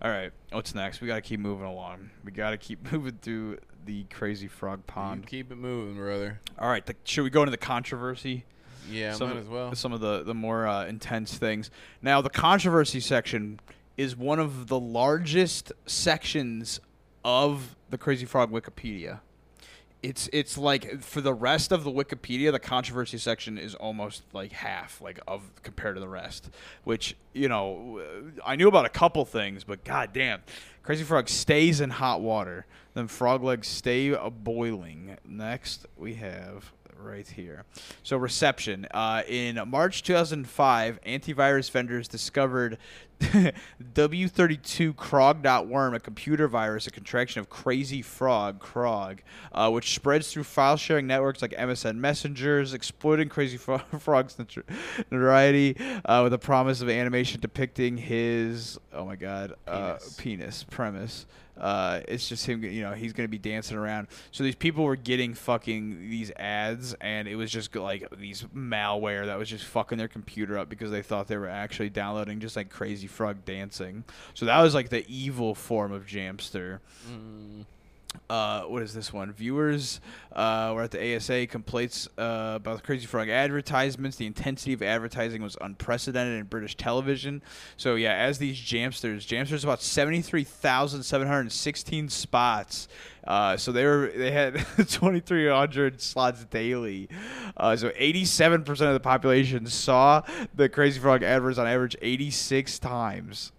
All 0.01 0.09
right, 0.11 0.31
what's 0.51 0.73
next? 0.75 0.99
We 1.01 1.07
gotta 1.07 1.21
keep 1.21 1.39
moving 1.39 1.65
along. 1.65 2.09
We 2.23 2.31
gotta 2.31 2.57
keep 2.57 2.91
moving 2.91 3.19
through 3.21 3.57
the 3.85 4.03
crazy 4.05 4.47
frog 4.47 4.79
You 4.79 4.83
pond. 4.93 5.27
keep 5.27 5.51
it 5.51 5.55
moving, 5.55 5.95
brother. 5.95 6.39
All 6.59 6.69
right, 6.69 6.85
the, 6.85 6.95
should 7.03 7.23
we 7.23 7.29
go 7.29 7.41
into 7.41 7.51
the 7.51 7.57
controversy? 7.57 8.45
Yeah, 8.89 9.13
some 9.13 9.29
might 9.29 9.37
of- 9.37 9.43
as 9.43 9.49
well. 9.49 9.75
Some 9.75 9.93
of 9.93 9.99
the 10.01 10.23
the 10.23 10.33
more 10.33 10.67
uh, 10.67 10.85
intense 10.85 11.37
things. 11.37 11.69
Now, 12.01 12.21
the 12.21 12.29
controversy 12.29 12.99
section 12.99 13.59
is 13.97 14.15
one 14.15 14.39
of 14.39 14.67
the 14.67 14.79
largest 14.79 15.71
sections 15.85 16.79
of 17.23 17.75
the 17.89 17.97
Crazy 17.97 18.25
Frog 18.25 18.51
Wikipedia. 18.51 19.19
It's 20.01 20.27
it's 20.33 20.57
like 20.57 21.01
for 21.01 21.21
the 21.21 21.33
rest 21.33 21.71
of 21.71 21.83
the 21.83 21.91
Wikipedia, 21.91 22.51
the 22.51 22.59
controversy 22.59 23.19
section 23.19 23.59
is 23.59 23.75
almost 23.75 24.23
like 24.33 24.51
half, 24.51 24.99
like 24.99 25.19
of 25.27 25.43
compared 25.61 25.95
to 25.95 25.99
the 26.01 26.07
rest. 26.07 26.49
Which 26.83 27.15
you 27.33 27.47
know, 27.47 28.01
I 28.43 28.55
knew 28.55 28.67
about 28.67 28.85
a 28.85 28.89
couple 28.89 29.23
things, 29.25 29.63
but 29.63 29.83
goddamn, 29.83 30.41
Crazy 30.81 31.03
Frog 31.03 31.29
stays 31.29 31.81
in 31.81 31.91
hot 31.91 32.21
water. 32.21 32.65
Then 32.95 33.07
frog 33.07 33.43
legs 33.43 33.67
stay 33.67 34.09
a 34.09 34.31
boiling. 34.31 35.17
Next, 35.23 35.85
we 35.95 36.15
have 36.15 36.71
right 37.03 37.27
here. 37.27 37.63
So 38.03 38.17
reception. 38.17 38.87
Uh, 38.91 39.23
in 39.27 39.59
March 39.67 40.03
2005, 40.03 40.99
antivirus 41.05 41.69
vendors 41.71 42.07
discovered 42.07 42.77
W32Crog.worm, 43.93 45.93
a 45.93 45.99
computer 45.99 46.47
virus, 46.47 46.87
a 46.87 46.91
contraction 46.91 47.39
of 47.39 47.49
Crazy 47.49 48.01
Frog, 48.01 48.59
Crog, 48.59 49.21
uh, 49.51 49.69
which 49.69 49.93
spreads 49.93 50.31
through 50.31 50.43
file 50.43 50.77
sharing 50.77 51.07
networks 51.07 51.41
like 51.41 51.51
MSN 51.51 51.97
Messengers, 51.97 52.73
exploiting 52.73 53.29
Crazy 53.29 53.57
Fro- 53.57 53.77
Frog's 53.99 54.37
notoriety 55.11 55.77
uh, 56.05 56.21
with 56.23 56.33
a 56.33 56.39
promise 56.39 56.81
of 56.81 56.89
animation 56.89 57.39
depicting 57.39 57.97
his, 57.97 58.79
oh 58.93 59.05
my 59.05 59.15
god, 59.15 59.53
uh, 59.67 59.93
Penis. 59.93 60.15
penis 60.17 60.65
premise. 60.69 61.25
Uh, 61.61 62.01
it's 62.07 62.27
just 62.27 62.47
him, 62.47 62.63
you 62.63 62.81
know, 62.81 62.93
he's 62.93 63.13
going 63.13 63.25
to 63.25 63.31
be 63.31 63.37
dancing 63.37 63.77
around. 63.77 64.07
So 64.31 64.43
these 64.43 64.55
people 64.55 64.83
were 64.83 64.95
getting 64.95 65.35
fucking 65.35 66.09
these 66.09 66.31
ads, 66.37 66.95
and 67.01 67.27
it 67.27 67.35
was 67.35 67.51
just 67.51 67.75
like 67.75 68.07
these 68.17 68.43
malware 68.55 69.27
that 69.27 69.37
was 69.37 69.47
just 69.47 69.65
fucking 69.65 69.99
their 69.99 70.07
computer 70.07 70.57
up 70.57 70.69
because 70.69 70.89
they 70.89 71.03
thought 71.03 71.27
they 71.27 71.37
were 71.37 71.47
actually 71.47 71.91
downloading 71.91 72.39
just 72.39 72.55
like 72.55 72.69
Crazy 72.69 73.05
Frog 73.11 73.45
dancing. 73.45 74.03
So 74.33 74.45
that 74.45 74.61
was 74.61 74.73
like 74.73 74.89
the 74.89 75.05
evil 75.07 75.55
form 75.55 75.91
of 75.91 76.05
Jamster. 76.05 76.79
Mm. 77.09 77.65
Uh, 78.29 78.63
what 78.63 78.81
is 78.81 78.93
this 78.93 79.11
one? 79.13 79.31
Viewers 79.31 80.01
uh, 80.33 80.71
were 80.73 80.83
at 80.83 80.91
the 80.91 81.15
ASA 81.15 81.47
complaints 81.47 82.07
uh, 82.17 82.53
about 82.55 82.77
the 82.77 82.81
Crazy 82.81 83.05
Frog 83.05 83.29
advertisements. 83.29 84.17
The 84.17 84.25
intensity 84.25 84.73
of 84.73 84.81
advertising 84.81 85.41
was 85.41 85.57
unprecedented 85.61 86.39
in 86.39 86.45
British 86.45 86.75
television. 86.75 87.41
So 87.77 87.95
yeah, 87.95 88.13
as 88.13 88.37
these 88.37 88.57
Jamsters, 88.57 89.25
Jamsters 89.25 89.63
about 89.63 89.81
seventy 89.81 90.21
three 90.21 90.43
thousand 90.43 91.03
seven 91.03 91.27
hundred 91.27 91.51
sixteen 91.51 92.09
spots. 92.09 92.87
Uh, 93.25 93.55
so 93.55 93.71
they 93.71 93.85
were 93.85 94.11
they 94.15 94.31
had 94.31 94.65
twenty 94.89 95.19
three 95.19 95.47
hundred 95.47 96.01
slots 96.01 96.43
daily. 96.45 97.07
Uh, 97.55 97.75
so 97.75 97.91
eighty 97.95 98.25
seven 98.25 98.63
percent 98.63 98.89
of 98.89 98.93
the 98.93 98.99
population 98.99 99.65
saw 99.67 100.21
the 100.55 100.67
Crazy 100.67 100.99
Frog 100.99 101.23
adverts 101.23 101.57
on 101.57 101.67
average 101.67 101.95
eighty 102.01 102.31
six 102.31 102.79
times. 102.79 103.51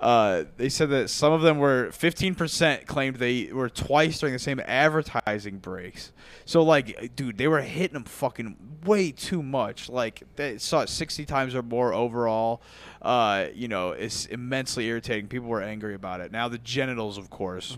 Uh, 0.00 0.44
they 0.56 0.70
said 0.70 0.88
that 0.88 1.10
some 1.10 1.30
of 1.34 1.42
them 1.42 1.58
were 1.58 1.88
15% 1.92 2.86
claimed 2.86 3.16
they 3.16 3.52
were 3.52 3.68
twice 3.68 4.18
during 4.18 4.32
the 4.32 4.38
same 4.38 4.58
advertising 4.64 5.58
breaks. 5.58 6.12
So 6.46 6.62
like, 6.62 7.14
dude, 7.14 7.36
they 7.36 7.46
were 7.46 7.60
hitting 7.60 7.92
them 7.92 8.04
fucking 8.04 8.56
way 8.86 9.12
too 9.12 9.42
much. 9.42 9.90
Like 9.90 10.22
they 10.36 10.56
saw 10.56 10.80
it 10.80 10.88
60 10.88 11.26
times 11.26 11.54
or 11.54 11.62
more 11.62 11.92
overall. 11.92 12.62
Uh, 13.02 13.48
you 13.54 13.68
know, 13.68 13.90
it's 13.90 14.24
immensely 14.24 14.86
irritating. 14.86 15.28
People 15.28 15.48
were 15.48 15.62
angry 15.62 15.94
about 15.94 16.22
it. 16.22 16.32
Now 16.32 16.48
the 16.48 16.58
genitals, 16.58 17.18
of 17.18 17.28
course. 17.28 17.76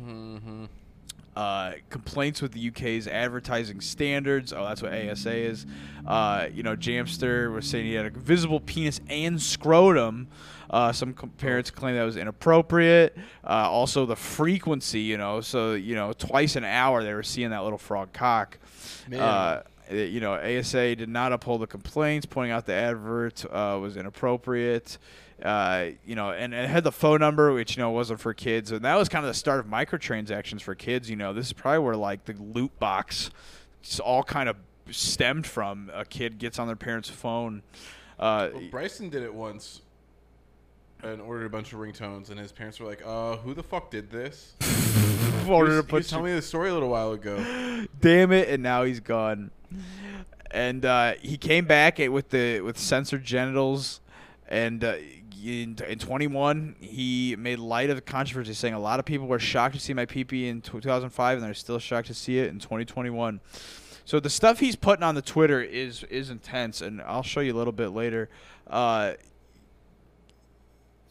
Uh, 1.34 1.72
complaints 1.88 2.42
with 2.42 2.52
the 2.52 2.68
UK's 2.68 3.08
advertising 3.08 3.80
standards. 3.80 4.52
Oh, 4.52 4.64
that's 4.64 4.82
what 4.82 4.92
ASA 4.92 5.34
is. 5.34 5.66
Uh, 6.06 6.46
you 6.52 6.62
know, 6.62 6.76
Jamster 6.76 7.50
was 7.50 7.66
saying 7.66 7.86
he 7.86 7.94
had 7.94 8.04
a 8.04 8.10
visible 8.10 8.60
penis 8.60 9.00
and 9.08 9.40
scrotum. 9.40 10.28
Uh, 10.72 10.90
some 10.90 11.12
com- 11.12 11.28
parents 11.30 11.70
claim 11.70 11.94
that 11.96 12.04
was 12.04 12.16
inappropriate. 12.16 13.16
Uh, 13.44 13.68
also, 13.70 14.06
the 14.06 14.16
frequency, 14.16 15.00
you 15.00 15.18
know, 15.18 15.40
so, 15.42 15.74
you 15.74 15.94
know, 15.94 16.12
twice 16.14 16.56
an 16.56 16.64
hour 16.64 17.04
they 17.04 17.12
were 17.12 17.22
seeing 17.22 17.50
that 17.50 17.62
little 17.62 17.78
frog 17.78 18.12
cock. 18.12 18.58
Uh, 19.20 19.62
you 19.90 20.20
know, 20.20 20.34
ASA 20.34 20.96
did 20.96 21.08
not 21.10 21.32
uphold 21.32 21.60
the 21.60 21.66
complaints, 21.66 22.24
pointing 22.24 22.52
out 22.52 22.64
the 22.64 22.72
advert 22.72 23.44
uh, 23.50 23.78
was 23.80 23.96
inappropriate. 23.98 24.96
Uh, 25.42 25.86
you 26.06 26.14
know, 26.14 26.30
and, 26.30 26.54
and 26.54 26.64
it 26.64 26.68
had 26.70 26.84
the 26.84 26.92
phone 26.92 27.18
number, 27.20 27.52
which 27.52 27.76
you 27.76 27.82
know 27.82 27.90
wasn't 27.90 28.20
for 28.20 28.32
kids, 28.32 28.70
and 28.70 28.84
that 28.84 28.94
was 28.94 29.08
kind 29.08 29.24
of 29.26 29.28
the 29.30 29.34
start 29.34 29.58
of 29.60 29.66
microtransactions 29.66 30.62
for 30.62 30.74
kids. 30.74 31.10
You 31.10 31.16
know, 31.16 31.32
this 31.32 31.46
is 31.46 31.52
probably 31.52 31.80
where 31.80 31.96
like 31.96 32.24
the 32.24 32.34
loot 32.34 32.78
box, 32.78 33.30
just 33.82 33.98
all 34.00 34.22
kind 34.22 34.48
of 34.48 34.56
stemmed 34.90 35.46
from. 35.46 35.90
A 35.92 36.04
kid 36.04 36.38
gets 36.38 36.58
on 36.60 36.68
their 36.68 36.76
parents' 36.76 37.10
phone. 37.10 37.62
Uh, 38.18 38.50
Well, 38.54 38.62
Bryson 38.70 39.10
did 39.10 39.24
it 39.24 39.34
once 39.34 39.82
and 41.02 41.20
ordered 41.20 41.46
a 41.46 41.50
bunch 41.50 41.72
of 41.72 41.78
ringtones, 41.78 42.30
and 42.30 42.38
his 42.38 42.52
parents 42.52 42.78
were 42.80 42.86
like, 42.86 43.02
"Uh, 43.04 43.36
who 43.38 43.54
the 43.54 43.62
fuck 43.62 43.90
did 43.90 44.10
this?" 44.10 44.54
he 45.44 45.50
ordered 45.50 45.78
a 45.78 45.82
bunch 45.82 46.08
telling 46.08 46.26
me 46.26 46.34
the 46.34 46.42
story 46.42 46.70
a 46.70 46.72
little 46.72 46.88
while 46.88 47.12
ago. 47.12 47.36
damn 48.00 48.32
it 48.32 48.48
and 48.48 48.62
now 48.62 48.84
he's 48.84 49.00
gone 49.00 49.50
and 50.50 50.84
uh, 50.84 51.14
he 51.22 51.36
came 51.36 51.64
back 51.64 51.98
with 51.98 52.30
the 52.30 52.60
with 52.60 52.78
censored 52.78 53.24
genitals 53.24 54.00
and 54.48 54.84
uh, 54.84 54.96
in, 55.44 55.76
in 55.88 55.98
21 55.98 56.76
he 56.78 57.34
made 57.36 57.58
light 57.58 57.90
of 57.90 57.96
the 57.96 58.02
controversy 58.02 58.52
saying 58.52 58.74
a 58.74 58.78
lot 58.78 58.98
of 59.00 59.04
people 59.04 59.26
were 59.26 59.38
shocked 59.38 59.74
to 59.74 59.80
see 59.80 59.92
my 59.92 60.06
pp 60.06 60.48
in 60.48 60.60
2005 60.60 61.38
and 61.38 61.44
they're 61.44 61.54
still 61.54 61.78
shocked 61.78 62.06
to 62.06 62.14
see 62.14 62.38
it 62.38 62.48
in 62.48 62.58
2021 62.58 63.40
so 64.04 64.20
the 64.20 64.30
stuff 64.30 64.60
he's 64.60 64.76
putting 64.76 65.02
on 65.02 65.14
the 65.14 65.22
twitter 65.22 65.60
is 65.60 66.04
is 66.04 66.30
intense 66.30 66.80
and 66.80 67.00
i'll 67.02 67.22
show 67.22 67.40
you 67.40 67.52
a 67.52 67.58
little 67.58 67.72
bit 67.72 67.88
later 67.88 68.28
uh, 68.68 69.14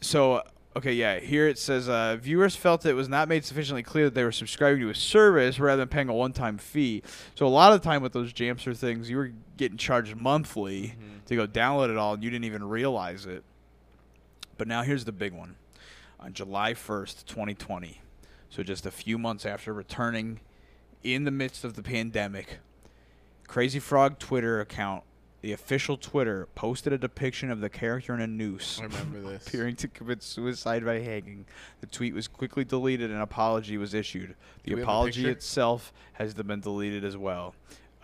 so 0.02 0.42
okay 0.76 0.92
yeah 0.92 1.18
here 1.20 1.46
it 1.46 1.58
says 1.58 1.88
uh, 1.88 2.16
viewers 2.20 2.56
felt 2.56 2.84
it 2.84 2.94
was 2.94 3.08
not 3.08 3.28
made 3.28 3.44
sufficiently 3.44 3.82
clear 3.82 4.04
that 4.06 4.14
they 4.14 4.24
were 4.24 4.32
subscribing 4.32 4.80
to 4.80 4.90
a 4.90 4.94
service 4.94 5.58
rather 5.58 5.80
than 5.80 5.88
paying 5.88 6.08
a 6.08 6.14
one-time 6.14 6.58
fee. 6.58 7.02
So 7.34 7.46
a 7.46 7.48
lot 7.48 7.72
of 7.72 7.80
the 7.80 7.84
time 7.84 8.02
with 8.02 8.12
those 8.12 8.32
jamster 8.32 8.76
things 8.76 9.08
you 9.08 9.16
were 9.16 9.32
getting 9.56 9.78
charged 9.78 10.16
monthly 10.16 10.94
to 11.26 11.36
go 11.36 11.46
download 11.46 11.90
it 11.90 11.96
all 11.96 12.14
and 12.14 12.22
you 12.22 12.30
didn't 12.30 12.44
even 12.44 12.64
realize 12.64 13.26
it. 13.26 13.44
But 14.58 14.68
now 14.68 14.82
here's 14.82 15.04
the 15.04 15.12
big 15.12 15.32
one. 15.32 15.56
On 16.20 16.32
july 16.32 16.72
1st 16.74 17.26
2020 17.26 18.00
so 18.48 18.62
just 18.62 18.86
a 18.86 18.90
few 18.90 19.18
months 19.18 19.44
after 19.46 19.72
returning 19.72 20.40
in 21.02 21.24
the 21.24 21.30
midst 21.32 21.64
of 21.64 21.74
the 21.74 21.82
pandemic 21.82 22.58
crazy 23.48 23.80
frog 23.80 24.20
twitter 24.20 24.60
account 24.60 25.02
the 25.42 25.52
official 25.52 25.96
Twitter 25.96 26.48
posted 26.54 26.92
a 26.92 26.98
depiction 26.98 27.50
of 27.50 27.60
the 27.60 27.68
character 27.68 28.14
in 28.14 28.20
a 28.20 28.26
noose. 28.26 28.80
I 28.80 28.84
remember 28.84 29.20
this. 29.32 29.46
appearing 29.46 29.76
to 29.76 29.88
commit 29.88 30.22
suicide 30.22 30.84
by 30.84 31.00
hanging. 31.00 31.46
The 31.80 31.88
tweet 31.88 32.14
was 32.14 32.28
quickly 32.28 32.64
deleted 32.64 33.10
and 33.10 33.16
an 33.16 33.22
apology 33.22 33.76
was 33.76 33.92
issued. 33.92 34.36
The 34.62 34.70
Do 34.70 34.76
we 34.76 34.80
have 34.80 34.88
a 34.88 34.90
apology 34.90 35.28
itself 35.28 35.92
has 36.14 36.32
been 36.32 36.60
deleted 36.60 37.04
as 37.04 37.16
well. 37.16 37.54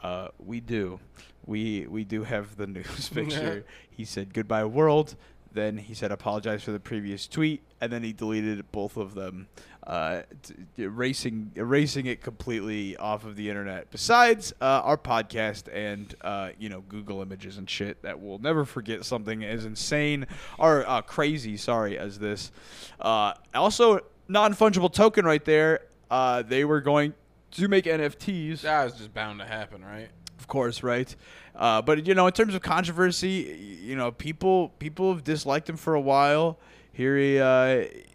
Uh, 0.02 0.28
we 0.38 0.60
do. 0.60 1.00
We 1.46 1.86
we 1.86 2.04
do 2.04 2.24
have 2.24 2.56
the 2.56 2.66
news 2.76 3.08
picture. 3.14 3.64
he 3.88 4.04
said 4.04 4.34
goodbye 4.34 4.64
world. 4.64 5.14
Then 5.52 5.78
he 5.78 5.94
said 5.94 6.12
apologize 6.12 6.62
for 6.62 6.72
the 6.72 6.80
previous 6.80 7.26
tweet, 7.26 7.62
and 7.80 7.92
then 7.92 8.02
he 8.02 8.12
deleted 8.12 8.70
both 8.70 8.96
of 8.96 9.14
them, 9.14 9.48
uh, 9.86 10.22
t- 10.42 10.54
erasing 10.76 11.52
erasing 11.56 12.06
it 12.06 12.22
completely 12.22 12.96
off 12.96 13.24
of 13.24 13.36
the 13.36 13.48
internet. 13.48 13.90
Besides 13.90 14.52
uh, 14.60 14.82
our 14.84 14.98
podcast 14.98 15.64
and 15.74 16.14
uh, 16.20 16.50
you 16.58 16.68
know 16.68 16.82
Google 16.88 17.22
Images 17.22 17.56
and 17.56 17.68
shit, 17.68 18.02
that 18.02 18.20
will 18.20 18.38
never 18.38 18.64
forget 18.64 19.04
something 19.04 19.44
as 19.44 19.64
insane 19.64 20.26
or 20.58 20.86
uh, 20.88 21.02
crazy, 21.02 21.56
sorry, 21.56 21.98
as 21.98 22.18
this. 22.18 22.52
Uh, 23.00 23.32
also, 23.54 24.00
non 24.28 24.54
fungible 24.54 24.92
token 24.92 25.24
right 25.24 25.44
there. 25.44 25.80
Uh, 26.10 26.42
they 26.42 26.64
were 26.64 26.80
going 26.80 27.14
to 27.52 27.68
make 27.68 27.84
NFTs. 27.84 28.62
That 28.62 28.84
was 28.84 28.94
just 28.94 29.14
bound 29.14 29.40
to 29.40 29.46
happen, 29.46 29.84
right? 29.84 30.08
Of 30.38 30.46
course, 30.46 30.82
right? 30.82 31.14
Uh, 31.54 31.82
but 31.82 32.06
you 32.06 32.14
know, 32.14 32.26
in 32.26 32.32
terms 32.32 32.54
of 32.54 32.62
controversy, 32.62 33.78
you 33.82 33.96
know, 33.96 34.10
people 34.12 34.70
people 34.78 35.12
have 35.12 35.24
disliked 35.24 35.68
him 35.68 35.76
for 35.76 35.94
a 35.94 36.00
while. 36.00 36.58
Here 36.92 37.16
he 37.16 37.38
uh, 37.38 37.84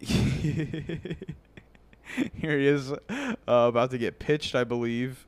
here 2.34 2.58
he 2.58 2.66
is, 2.66 2.92
uh, 2.92 3.34
about 3.46 3.90
to 3.90 3.98
get 3.98 4.18
pitched, 4.18 4.54
I 4.54 4.64
believe, 4.64 5.26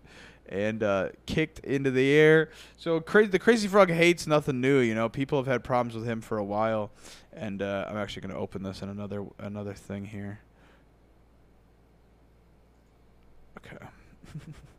and 0.48 0.82
uh, 0.82 1.08
kicked 1.26 1.58
into 1.60 1.90
the 1.90 2.12
air. 2.12 2.50
So 2.76 3.00
crazy, 3.00 3.28
the 3.30 3.38
crazy 3.38 3.68
frog 3.68 3.90
hates 3.90 4.26
nothing 4.26 4.60
new. 4.60 4.78
You 4.78 4.94
know, 4.94 5.08
people 5.08 5.38
have 5.38 5.46
had 5.46 5.64
problems 5.64 5.94
with 5.94 6.06
him 6.06 6.20
for 6.20 6.38
a 6.38 6.44
while, 6.44 6.90
and 7.32 7.60
uh, 7.62 7.86
I'm 7.88 7.96
actually 7.96 8.22
going 8.22 8.34
to 8.34 8.40
open 8.40 8.62
this 8.62 8.82
in 8.82 8.88
another 8.88 9.24
another 9.38 9.74
thing 9.74 10.06
here. 10.06 10.40
Okay. 13.58 13.84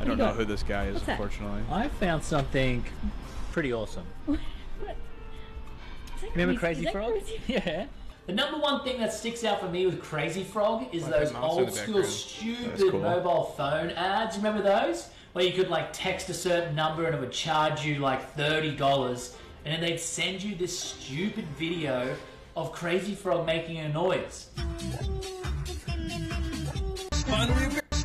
I 0.00 0.04
don't 0.04 0.18
know 0.18 0.32
who 0.32 0.44
this 0.44 0.62
guy 0.62 0.86
is, 0.86 0.94
What's 0.94 1.06
that? 1.06 1.12
unfortunately. 1.20 1.62
I 1.70 1.88
found 1.88 2.22
something 2.24 2.84
pretty 3.52 3.72
awesome. 3.72 4.06
Remember 6.34 6.58
Crazy 6.58 6.86
Frog? 6.86 7.14
Yeah. 7.46 7.86
The 8.26 8.32
number 8.36 8.58
one 8.58 8.84
thing 8.84 9.00
that 9.00 9.12
sticks 9.12 9.42
out 9.44 9.60
for 9.60 9.68
me 9.68 9.86
with 9.86 10.00
Crazy 10.02 10.44
Frog 10.44 10.86
is 10.94 11.02
Like 11.04 11.12
those 11.12 11.32
the 11.32 11.38
mouse 11.40 11.52
in 11.56 11.56
the 11.56 11.62
old 11.66 11.74
school 11.74 11.94
background. 11.94 12.06
stupid 12.12 12.90
cool. 12.92 13.00
mobile 13.00 13.44
phone 13.56 13.90
ads. 13.90 14.36
Remember 14.36 14.62
those? 14.62 15.08
where 15.32 15.44
you 15.44 15.52
could 15.52 15.68
like 15.70 15.92
text 15.92 16.28
a 16.28 16.34
certain 16.34 16.74
number 16.74 17.06
and 17.06 17.14
it 17.14 17.20
would 17.20 17.30
charge 17.30 17.84
you 17.84 18.00
like 18.00 18.34
thirty 18.34 18.74
dollars, 18.74 19.36
and 19.64 19.72
then 19.72 19.80
they'd 19.80 20.00
send 20.00 20.42
you 20.42 20.56
this 20.56 20.76
stupid 20.76 21.46
video 21.56 22.16
of 22.56 22.72
Crazy 22.72 23.14
Frog 23.14 23.46
making 23.46 23.78
a 23.78 23.88
noise. 23.88 24.48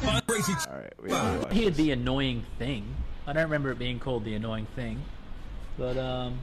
All 0.07 0.77
right, 0.77 0.93
we 1.01 1.09
have 1.11 1.33
to 1.41 1.45
watch 1.47 1.53
Here'd 1.53 1.75
the 1.75 1.91
annoying 1.91 2.43
thing. 2.59 2.85
I 3.27 3.33
don't 3.33 3.43
remember 3.43 3.71
it 3.71 3.79
being 3.79 3.99
called 3.99 4.23
the 4.23 4.35
annoying 4.35 4.67
thing, 4.75 5.01
but 5.77 5.97
um, 5.97 6.37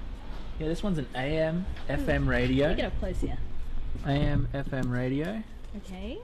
yeah, 0.58 0.66
this 0.68 0.82
one's 0.82 0.98
an 0.98 1.06
AM 1.14 1.64
FM 1.88 2.26
radio. 2.26 2.74
Get 2.74 2.86
up 2.86 2.98
close 2.98 3.20
here. 3.20 3.38
AM 4.06 4.48
FM 4.52 4.92
radio. 4.92 5.42
Okay. 5.76 6.18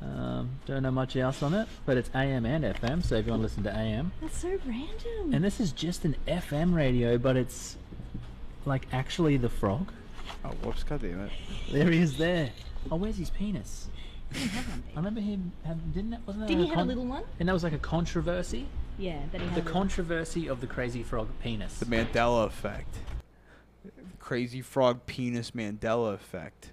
Um, 0.00 0.50
don't 0.66 0.82
know 0.82 0.90
much 0.90 1.16
else 1.16 1.42
on 1.42 1.52
it, 1.52 1.68
but 1.84 1.96
it's 1.98 2.08
AM 2.14 2.46
and 2.46 2.64
FM. 2.64 3.04
So 3.04 3.16
if 3.16 3.26
you 3.26 3.32
want 3.32 3.40
to 3.40 3.42
listen 3.42 3.62
to 3.64 3.76
AM, 3.76 4.12
That's 4.22 4.38
so 4.38 4.56
random. 4.66 5.34
and 5.34 5.44
this 5.44 5.60
is 5.60 5.72
just 5.72 6.04
an 6.04 6.16
FM 6.26 6.74
radio, 6.74 7.18
but 7.18 7.36
it's 7.36 7.76
like 8.64 8.86
actually 8.92 9.36
the 9.36 9.48
frog. 9.50 9.92
Oh, 10.44 10.50
whoops! 10.62 10.84
God 10.84 11.02
damn 11.02 11.20
it! 11.20 11.32
There 11.70 11.90
he 11.90 11.98
is. 11.98 12.16
There. 12.16 12.50
Oh, 12.90 12.96
where's 12.96 13.18
his 13.18 13.28
penis? 13.30 13.88
I 14.34 14.96
remember 14.96 15.20
him. 15.20 15.52
Have, 15.64 15.92
didn't 15.92 16.10
that? 16.10 16.20
Wasn't 16.26 16.42
that 16.42 16.48
Didn't 16.48 16.64
a 16.64 16.66
he 16.68 16.70
have 16.74 16.84
a 16.84 16.88
little 16.88 17.04
one? 17.06 17.24
And 17.38 17.48
that 17.48 17.52
was 17.52 17.64
like 17.64 17.72
a 17.72 17.78
controversy. 17.78 18.66
Yeah, 18.98 19.18
that 19.32 19.40
he 19.40 19.46
had. 19.46 19.56
The 19.56 19.60
a 19.60 19.64
little- 19.64 19.72
controversy 19.72 20.48
of 20.48 20.60
the 20.60 20.66
crazy 20.66 21.02
frog 21.02 21.28
penis. 21.42 21.78
The 21.78 21.86
Mandela 21.86 22.46
effect. 22.46 22.96
Crazy 24.18 24.60
frog 24.62 25.06
penis 25.06 25.52
Mandela 25.52 26.14
effect. 26.14 26.70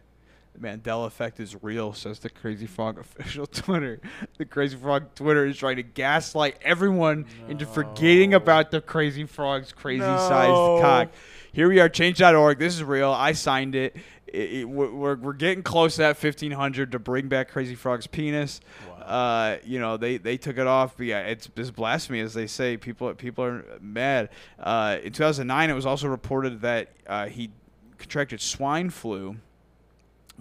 The 0.60 0.68
Mandela 0.68 1.06
effect 1.08 1.40
is 1.40 1.56
real, 1.64 1.94
says 1.94 2.20
the 2.20 2.30
Crazy 2.30 2.66
Frog 2.66 2.98
official 3.00 3.46
Twitter. 3.46 4.00
The 4.38 4.46
Crazy 4.46 4.76
Frog 4.76 5.14
Twitter 5.16 5.46
is 5.46 5.58
trying 5.58 5.76
to 5.78 5.84
gaslight 5.84 6.58
everyone 6.64 7.26
into 7.48 7.66
forgetting 7.66 8.34
about 8.34 8.72
the 8.72 8.82
Crazy 8.82 9.26
Frog's 9.26 9.72
crazy 9.72 10.02
sized 10.02 10.82
cock. 10.82 11.10
Here 11.54 11.70
we 11.70 11.80
are, 11.80 11.90
change.org. 11.90 12.58
This 12.60 12.74
is 12.76 12.84
real. 12.84 13.12
I 13.12 13.32
signed 13.34 13.76
it. 13.76 13.96
It- 14.28 14.52
it- 14.54 14.70
we're, 14.70 15.16
we're, 15.16 15.34
getting 15.34 15.64
close 15.64 15.96
to 15.96 16.02
that 16.02 16.22
1500 16.22 16.92
to 16.92 17.00
bring 17.00 17.28
back 17.28 17.50
Crazy 17.50 17.76
Frog's 17.76 18.08
penis. 18.08 18.60
Uh, 19.02 19.58
you 19.64 19.80
know, 19.80 19.96
they, 19.96 20.18
they 20.18 20.38
took 20.38 20.58
it 20.58 20.68
off. 20.68 20.98
But 20.98 21.06
yeah, 21.06 21.22
it's, 21.22 21.50
it's 21.56 21.72
blasphemy, 21.72 22.20
as 22.20 22.34
they 22.34 22.48
say. 22.48 22.76
People 22.78 23.14
people 23.16 23.44
are 23.44 23.64
mad. 23.80 24.30
Uh, 24.60 24.98
in 25.04 25.14
2009, 25.14 25.70
it 25.70 25.74
was 25.74 25.86
also 25.86 26.08
reported 26.08 26.62
that 26.62 26.90
uh, 27.08 27.28
he 27.28 27.50
contracted 27.98 28.42
swine 28.42 28.90
flu, 28.90 29.38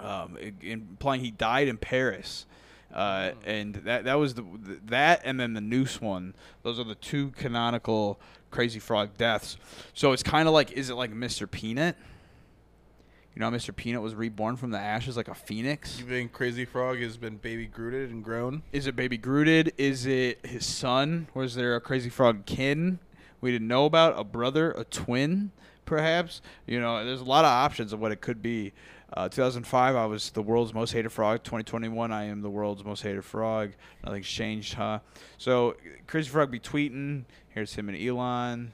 um, 0.00 0.36
implying 0.62 1.20
he 1.20 1.30
died 1.30 1.68
in 1.68 1.76
Paris. 1.76 2.46
Uh, 2.92 3.32
and 3.44 3.74
that 3.74 4.04
that 4.04 4.14
was 4.14 4.34
the 4.34 4.44
that 4.86 5.20
and 5.24 5.38
then 5.38 5.52
the 5.54 5.60
noose 5.60 6.00
one. 6.00 6.34
Those 6.62 6.80
are 6.80 6.84
the 6.84 6.94
two 6.94 7.30
canonical 7.32 8.18
Crazy 8.50 8.78
Frog 8.78 9.10
deaths. 9.18 9.58
So 9.92 10.12
it's 10.12 10.22
kind 10.22 10.48
of 10.48 10.54
like, 10.54 10.72
is 10.72 10.88
it 10.88 10.94
like 10.94 11.12
Mr. 11.12 11.50
Peanut? 11.50 11.96
You 13.36 13.40
know, 13.40 13.50
Mr. 13.50 13.76
Peanut 13.76 14.00
was 14.00 14.14
reborn 14.14 14.56
from 14.56 14.70
the 14.70 14.78
ashes 14.78 15.14
like 15.14 15.28
a 15.28 15.34
phoenix. 15.34 15.98
You 16.00 16.06
think 16.06 16.32
Crazy 16.32 16.64
Frog 16.64 16.98
has 17.00 17.18
been 17.18 17.36
baby 17.36 17.66
Grooted 17.66 18.10
and 18.10 18.24
grown? 18.24 18.62
Is 18.72 18.86
it 18.86 18.96
Baby 18.96 19.18
Grooted? 19.18 19.74
Is 19.76 20.06
it 20.06 20.46
his 20.46 20.64
son? 20.64 21.28
Was 21.34 21.54
there 21.54 21.76
a 21.76 21.80
Crazy 21.82 22.08
Frog 22.08 22.46
kin 22.46 22.98
we 23.42 23.52
didn't 23.52 23.68
know 23.68 23.84
about? 23.84 24.18
A 24.18 24.24
brother? 24.24 24.70
A 24.70 24.84
twin? 24.84 25.52
Perhaps? 25.84 26.40
You 26.66 26.80
know, 26.80 27.04
there's 27.04 27.20
a 27.20 27.24
lot 27.24 27.44
of 27.44 27.50
options 27.50 27.92
of 27.92 28.00
what 28.00 28.10
it 28.10 28.22
could 28.22 28.40
be. 28.40 28.72
Uh, 29.12 29.28
2005, 29.28 29.94
I 29.94 30.06
was 30.06 30.30
the 30.30 30.42
world's 30.42 30.72
most 30.72 30.92
hated 30.92 31.12
frog. 31.12 31.44
2021, 31.44 32.10
I 32.10 32.24
am 32.24 32.40
the 32.40 32.48
world's 32.48 32.84
most 32.84 33.02
hated 33.02 33.22
frog. 33.22 33.72
Nothing's 34.02 34.26
changed, 34.26 34.72
huh? 34.74 35.00
So, 35.36 35.76
Crazy 36.06 36.30
Frog 36.30 36.50
be 36.50 36.58
tweeting. 36.58 37.24
Here's 37.50 37.74
him 37.74 37.90
and 37.90 37.98
Elon. 37.98 38.72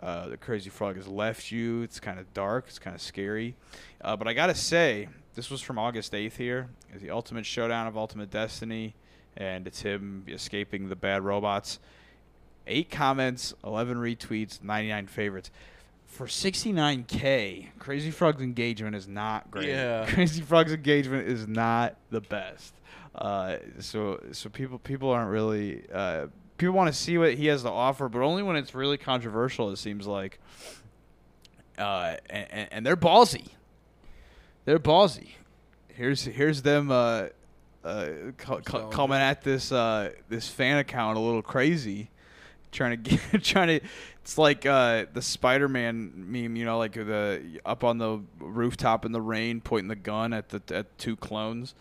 Uh, 0.00 0.28
the 0.28 0.36
Crazy 0.36 0.70
Frog 0.70 0.96
has 0.96 1.08
left 1.08 1.50
you. 1.50 1.82
It's 1.82 1.98
kind 1.98 2.18
of 2.18 2.32
dark. 2.32 2.66
It's 2.68 2.78
kind 2.78 2.94
of 2.94 3.02
scary. 3.02 3.56
Uh, 4.00 4.16
but 4.16 4.28
I 4.28 4.32
gotta 4.32 4.54
say, 4.54 5.08
this 5.34 5.50
was 5.50 5.60
from 5.60 5.78
August 5.78 6.12
8th 6.12 6.36
Here 6.36 6.68
is 6.94 7.02
the 7.02 7.10
Ultimate 7.10 7.46
Showdown 7.46 7.86
of 7.86 7.96
Ultimate 7.96 8.30
Destiny, 8.30 8.94
and 9.36 9.66
it's 9.66 9.82
him 9.82 10.24
escaping 10.28 10.88
the 10.88 10.96
bad 10.96 11.22
robots. 11.22 11.78
Eight 12.66 12.90
comments, 12.90 13.54
11 13.64 13.96
retweets, 13.96 14.62
99 14.62 15.06
favorites. 15.06 15.50
For 16.06 16.26
69k, 16.26 17.68
Crazy 17.78 18.10
Frog's 18.10 18.42
engagement 18.42 18.96
is 18.96 19.08
not 19.08 19.50
great. 19.50 19.68
Yeah. 19.68 20.06
Crazy 20.08 20.42
Frog's 20.42 20.72
engagement 20.72 21.28
is 21.28 21.46
not 21.46 21.96
the 22.10 22.20
best. 22.20 22.74
Uh, 23.14 23.56
so 23.80 24.20
so 24.32 24.48
people 24.48 24.78
people 24.78 25.10
aren't 25.10 25.30
really 25.30 25.84
uh, 25.92 26.26
people 26.58 26.74
want 26.74 26.92
to 26.92 26.98
see 26.98 27.16
what 27.16 27.34
he 27.34 27.46
has 27.46 27.62
to 27.62 27.70
offer, 27.70 28.08
but 28.08 28.20
only 28.20 28.42
when 28.42 28.56
it's 28.56 28.74
really 28.74 28.98
controversial. 28.98 29.70
It 29.70 29.76
seems 29.76 30.06
like, 30.06 30.38
uh, 31.78 32.16
and, 32.28 32.68
and 32.70 32.86
they're 32.86 32.96
ballsy. 32.96 33.48
They're 34.64 34.78
ballsy. 34.78 35.30
Here's 35.88 36.24
here's 36.24 36.62
them 36.62 36.90
uh, 36.90 37.28
uh, 37.84 38.08
co- 38.36 38.60
co- 38.60 38.88
coming 38.88 39.18
at 39.18 39.42
this 39.42 39.72
uh, 39.72 40.12
this 40.28 40.48
fan 40.48 40.78
account 40.78 41.16
a 41.16 41.20
little 41.20 41.42
crazy, 41.42 42.10
trying 42.70 43.02
to 43.02 43.10
get 43.16 43.42
trying 43.42 43.80
to. 43.80 43.86
It's 44.22 44.36
like 44.36 44.66
uh, 44.66 45.06
the 45.14 45.22
Spider-Man 45.22 46.12
meme, 46.14 46.54
you 46.56 46.66
know, 46.66 46.76
like 46.76 46.92
the 46.92 47.60
up 47.64 47.82
on 47.82 47.96
the 47.96 48.20
rooftop 48.38 49.06
in 49.06 49.12
the 49.12 49.22
rain, 49.22 49.62
pointing 49.62 49.88
the 49.88 49.96
gun 49.96 50.34
at 50.34 50.50
the 50.50 50.62
at 50.76 50.98
two 50.98 51.16
clones. 51.16 51.74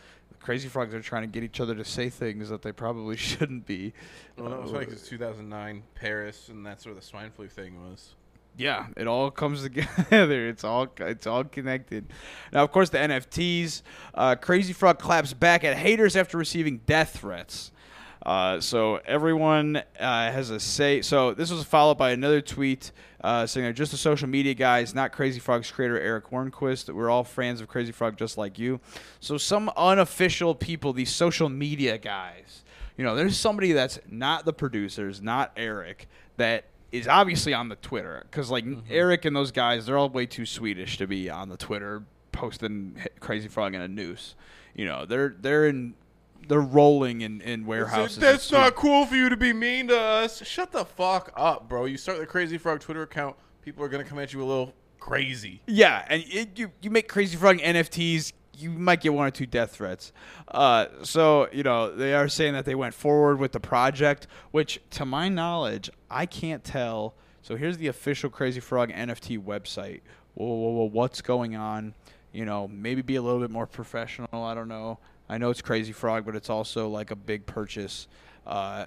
Crazy 0.47 0.69
Frogs 0.69 0.93
are 0.93 1.01
trying 1.01 1.23
to 1.23 1.27
get 1.27 1.43
each 1.43 1.59
other 1.59 1.75
to 1.75 1.83
say 1.83 2.09
things 2.09 2.47
that 2.47 2.61
they 2.61 2.71
probably 2.71 3.17
shouldn't 3.29 3.65
be. 3.65 3.91
Well, 4.37 4.49
that 4.49 4.61
was 4.61 4.69
Uh, 4.69 4.75
funny 4.75 4.85
because 4.85 5.05
2009 5.05 5.83
Paris, 5.93 6.47
and 6.47 6.65
that's 6.65 6.85
where 6.85 6.95
the 6.95 7.01
swine 7.01 7.31
flu 7.31 7.49
thing 7.49 7.83
was. 7.89 8.15
Yeah, 8.55 8.87
it 8.95 9.07
all 9.07 9.29
comes 9.29 9.61
together. 9.69 10.47
It's 10.47 10.63
all 10.63 10.87
it's 10.99 11.27
all 11.27 11.43
connected. 11.43 12.05
Now, 12.53 12.63
of 12.63 12.71
course, 12.71 12.89
the 12.89 12.97
NFTs. 12.97 13.81
Uh, 14.13 14.35
Crazy 14.35 14.71
Frog 14.71 14.99
claps 14.99 15.33
back 15.33 15.65
at 15.65 15.75
haters 15.75 16.15
after 16.15 16.37
receiving 16.37 16.77
death 16.85 17.19
threats. 17.19 17.71
Uh, 18.26 18.59
so 18.59 18.97
everyone 19.05 19.78
uh, 19.78 19.82
has 19.99 20.49
a 20.49 20.59
say. 20.59 21.01
So 21.01 21.34
this 21.34 21.51
was 21.51 21.63
followed 21.63 21.97
by 21.97 22.11
another 22.11 22.41
tweet 22.41 22.91
uh, 23.22 23.45
saying 23.45 23.63
they're 23.63 23.74
just 23.74 23.91
the 23.91 23.97
social 23.97 24.28
media 24.28 24.53
guys, 24.53 24.93
not 24.93 25.11
Crazy 25.11 25.39
Frog's 25.39 25.72
creator 25.72 25.99
Erik 25.99 26.30
Wernquist. 26.30 26.93
We're 26.93 27.09
all 27.09 27.24
fans 27.24 27.61
of 27.61 27.68
Crazy 27.68 27.91
Frog, 27.91 28.18
just 28.18 28.38
like 28.38 28.59
you. 28.59 28.80
So 29.20 29.38
some 29.38 29.72
unofficial 29.76 30.55
people, 30.55 30.93
these 30.93 31.11
social 31.11 31.49
media 31.49 31.97
guys, 31.97 32.63
you 32.97 33.03
know, 33.03 33.15
there's 33.15 33.38
somebody 33.38 33.74
that's 33.74 33.99
not 34.09 34.45
the 34.45 34.53
producers, 34.53 35.22
not 35.22 35.51
Eric, 35.55 36.07
that 36.38 36.65
is 36.91 37.07
obviously 37.07 37.53
on 37.53 37.70
the 37.70 37.76
Twitter 37.76 38.26
because 38.30 38.49
like 38.49 38.65
Eric 38.89 39.26
and 39.26 39.36
those 39.36 39.51
guys, 39.51 39.86
they're 39.86 39.97
all 39.97 40.09
way 40.09 40.26
too 40.26 40.45
Swedish 40.45 40.97
to 40.97 41.07
be 41.07 41.30
on 41.30 41.49
the 41.49 41.57
Twitter 41.57 42.03
posting 42.32 42.97
Crazy 43.20 43.47
Frog 43.47 43.74
in 43.74 43.82
a 43.82 43.88
noose. 43.88 44.36
You 44.76 44.86
know, 44.86 45.05
they're 45.05 45.36
they're 45.39 45.68
in 45.68 45.95
they're 46.47 46.59
rolling 46.59 47.21
in 47.21 47.41
in 47.41 47.65
warehouses. 47.65 48.17
That's 48.17 48.51
not 48.51 48.75
cool 48.75 49.05
for 49.05 49.15
you 49.15 49.29
to 49.29 49.37
be 49.37 49.53
mean 49.53 49.87
to 49.89 49.99
us. 49.99 50.45
Shut 50.45 50.71
the 50.71 50.85
fuck 50.85 51.31
up, 51.35 51.67
bro. 51.67 51.85
You 51.85 51.97
start 51.97 52.19
the 52.19 52.25
Crazy 52.25 52.57
Frog 52.57 52.79
Twitter 52.79 53.03
account, 53.03 53.35
people 53.61 53.83
are 53.83 53.89
gonna 53.89 54.03
come 54.03 54.19
at 54.19 54.33
you 54.33 54.41
a 54.41 54.45
little 54.45 54.73
crazy. 54.99 55.61
Yeah, 55.67 56.05
and 56.07 56.23
it, 56.27 56.57
you 56.57 56.71
you 56.81 56.89
make 56.89 57.07
Crazy 57.07 57.37
Frog 57.37 57.57
NFTs, 57.57 58.33
you 58.57 58.71
might 58.71 59.01
get 59.01 59.13
one 59.13 59.27
or 59.27 59.31
two 59.31 59.45
death 59.45 59.71
threats. 59.71 60.11
Uh, 60.47 60.87
so 61.03 61.47
you 61.51 61.63
know 61.63 61.93
they 61.93 62.13
are 62.13 62.27
saying 62.27 62.53
that 62.53 62.65
they 62.65 62.75
went 62.75 62.93
forward 62.93 63.39
with 63.39 63.51
the 63.51 63.59
project, 63.59 64.27
which 64.51 64.79
to 64.91 65.05
my 65.05 65.29
knowledge, 65.29 65.89
I 66.09 66.25
can't 66.25 66.63
tell. 66.63 67.13
So 67.41 67.55
here's 67.55 67.77
the 67.77 67.87
official 67.87 68.29
Crazy 68.29 68.59
Frog 68.59 68.89
NFT 68.91 69.41
website. 69.41 70.01
Whoa, 70.33 70.45
whoa, 70.45 70.69
whoa, 70.71 70.89
what's 70.89 71.21
going 71.21 71.55
on? 71.55 71.93
You 72.33 72.45
know, 72.45 72.67
maybe 72.67 73.01
be 73.01 73.15
a 73.15 73.21
little 73.21 73.39
bit 73.39 73.49
more 73.49 73.65
professional. 73.65 74.43
I 74.43 74.53
don't 74.53 74.67
know. 74.67 74.99
I 75.30 75.38
know 75.38 75.49
it's 75.49 75.61
Crazy 75.61 75.91
Frog, 75.91 76.25
but 76.25 76.36
it's 76.36 76.49
also 76.49 76.88
like 76.88 77.11
a 77.11 77.15
big 77.15 77.45
purchase. 77.45 78.07
Uh, 78.45 78.86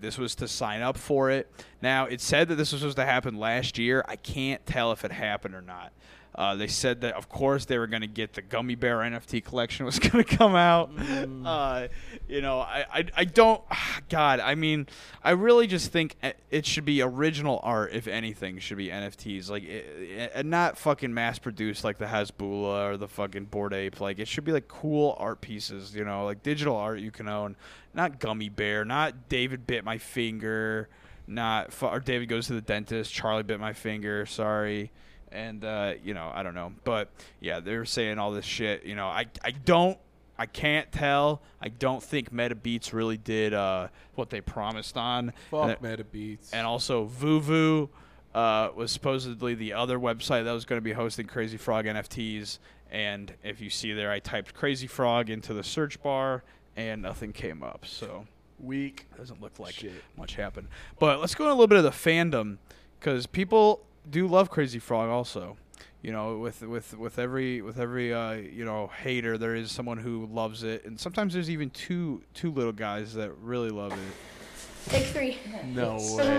this 0.00 0.18
was 0.18 0.34
to 0.36 0.48
sign 0.48 0.82
up 0.82 0.96
for 0.96 1.30
it. 1.30 1.50
Now, 1.82 2.06
it 2.06 2.20
said 2.20 2.48
that 2.48 2.56
this 2.56 2.72
was 2.72 2.80
supposed 2.80 2.96
to 2.98 3.04
happen 3.04 3.36
last 3.36 3.78
year. 3.78 4.04
I 4.08 4.16
can't 4.16 4.64
tell 4.66 4.92
if 4.92 5.04
it 5.04 5.12
happened 5.12 5.54
or 5.54 5.62
not. 5.62 5.92
Uh, 6.38 6.54
they 6.54 6.68
said 6.68 7.00
that, 7.00 7.14
of 7.16 7.28
course, 7.28 7.64
they 7.64 7.78
were 7.78 7.88
going 7.88 8.00
to 8.00 8.06
get 8.06 8.34
the 8.34 8.40
Gummy 8.42 8.76
Bear 8.76 8.98
NFT 8.98 9.44
collection 9.44 9.84
was 9.86 9.98
going 9.98 10.24
to 10.24 10.36
come 10.36 10.54
out. 10.54 10.94
Mm. 10.94 11.42
Uh, 11.44 11.88
you 12.28 12.40
know, 12.40 12.60
I, 12.60 12.84
I, 12.92 13.04
I 13.16 13.24
don't. 13.24 13.60
Ah, 13.72 13.98
God, 14.08 14.38
I 14.38 14.54
mean, 14.54 14.86
I 15.24 15.32
really 15.32 15.66
just 15.66 15.90
think 15.90 16.14
it- 16.22 16.38
it 16.48 16.64
should 16.64 16.84
be 16.84 17.02
original 17.02 17.58
art, 17.64 17.92
if 17.92 18.06
anything, 18.06 18.60
should 18.60 18.76
be 18.76 18.86
NFTs. 18.86 19.50
Like, 19.50 19.64
it, 19.64 20.30
and 20.32 20.48
not 20.48 20.78
fucking 20.78 21.12
mass 21.12 21.40
produced 21.40 21.82
like 21.82 21.98
the 21.98 22.04
Hasbulla 22.06 22.88
or 22.92 22.96
the 22.96 23.08
fucking 23.08 23.46
Bored 23.46 23.74
Ape. 23.74 24.00
Like, 24.00 24.20
it 24.20 24.28
should 24.28 24.44
be 24.44 24.52
like 24.52 24.68
cool 24.68 25.16
art 25.18 25.40
pieces, 25.40 25.92
you 25.92 26.04
know, 26.04 26.24
like 26.24 26.44
digital 26.44 26.76
art 26.76 27.00
you 27.00 27.10
can 27.10 27.28
own. 27.28 27.56
Not 27.94 28.20
Gummy 28.20 28.48
Bear, 28.48 28.84
not 28.84 29.28
David 29.28 29.66
bit 29.66 29.84
my 29.84 29.98
finger, 29.98 30.88
not 31.26 31.74
or 31.82 31.98
David 31.98 32.28
goes 32.28 32.46
to 32.46 32.52
the 32.52 32.60
dentist. 32.60 33.12
Charlie 33.12 33.42
bit 33.42 33.58
my 33.58 33.72
finger. 33.72 34.24
Sorry, 34.24 34.92
and 35.32 35.64
uh, 35.64 35.94
you 36.02 36.14
know 36.14 36.30
I 36.34 36.42
don't 36.42 36.54
know, 36.54 36.72
but 36.84 37.10
yeah, 37.40 37.60
they're 37.60 37.84
saying 37.84 38.18
all 38.18 38.30
this 38.32 38.44
shit. 38.44 38.84
You 38.84 38.94
know, 38.94 39.06
I 39.06 39.26
I 39.44 39.50
don't 39.50 39.98
I 40.38 40.46
can't 40.46 40.90
tell. 40.92 41.42
I 41.60 41.68
don't 41.68 42.02
think 42.02 42.32
Meta 42.32 42.54
Beats 42.54 42.92
really 42.92 43.16
did 43.16 43.52
uh, 43.54 43.88
what 44.14 44.30
they 44.30 44.40
promised 44.40 44.96
on. 44.96 45.32
Fuck 45.50 45.62
and, 45.62 45.70
it- 45.72 45.82
Meta 45.82 46.04
Beats. 46.04 46.52
and 46.52 46.66
also 46.66 47.06
Vuvu 47.08 47.88
uh, 48.34 48.68
was 48.76 48.92
supposedly 48.92 49.54
the 49.54 49.72
other 49.72 49.98
website 49.98 50.44
that 50.44 50.52
was 50.52 50.64
going 50.64 50.76
to 50.78 50.84
be 50.84 50.92
hosting 50.92 51.26
Crazy 51.26 51.56
Frog 51.56 51.86
NFTs. 51.86 52.58
And 52.90 53.34
if 53.42 53.60
you 53.60 53.68
see 53.68 53.92
there, 53.92 54.10
I 54.12 54.18
typed 54.20 54.54
Crazy 54.54 54.86
Frog 54.86 55.28
into 55.28 55.52
the 55.52 55.64
search 55.64 56.00
bar, 56.02 56.44
and 56.76 57.02
nothing 57.02 57.32
came 57.32 57.62
up. 57.62 57.84
So 57.84 58.26
Weak. 58.60 59.06
doesn't 59.16 59.42
look 59.42 59.58
like 59.58 59.74
Shit. 59.74 59.92
much 60.16 60.36
happened. 60.36 60.68
But 60.98 61.20
let's 61.20 61.34
go 61.34 61.44
into 61.44 61.52
a 61.52 61.54
little 61.54 61.66
bit 61.66 61.78
of 61.78 61.84
the 61.84 61.90
fandom, 61.90 62.58
because 63.00 63.26
people 63.26 63.84
do 64.10 64.26
love 64.26 64.50
Crazy 64.50 64.78
Frog 64.78 65.08
also. 65.08 65.56
You 66.02 66.12
know, 66.12 66.38
with 66.38 66.62
with 66.62 66.96
with 66.96 67.18
every 67.18 67.60
with 67.60 67.78
every 67.78 68.14
uh, 68.14 68.32
you 68.32 68.64
know 68.64 68.86
hater, 69.02 69.36
there 69.36 69.54
is 69.54 69.72
someone 69.72 69.98
who 69.98 70.26
loves 70.26 70.62
it, 70.62 70.84
and 70.84 70.98
sometimes 70.98 71.34
there's 71.34 71.50
even 71.50 71.70
two 71.70 72.22
two 72.34 72.52
little 72.52 72.72
guys 72.72 73.14
that 73.14 73.32
really 73.38 73.70
love 73.70 73.92
it. 73.92 74.90
Take 74.90 75.06
three. 75.06 75.38
No 75.66 75.96
way. 76.16 76.38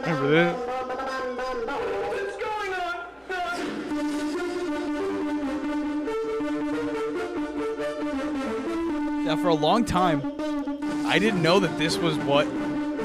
Remember 0.00 0.30
that? 0.30 0.72
Now, 9.24 9.36
for 9.36 9.48
a 9.48 9.54
long 9.54 9.84
time, 9.84 10.20
I 11.06 11.18
didn't 11.18 11.40
know 11.40 11.60
that 11.60 11.78
this 11.78 11.96
was 11.96 12.16
what. 12.18 12.61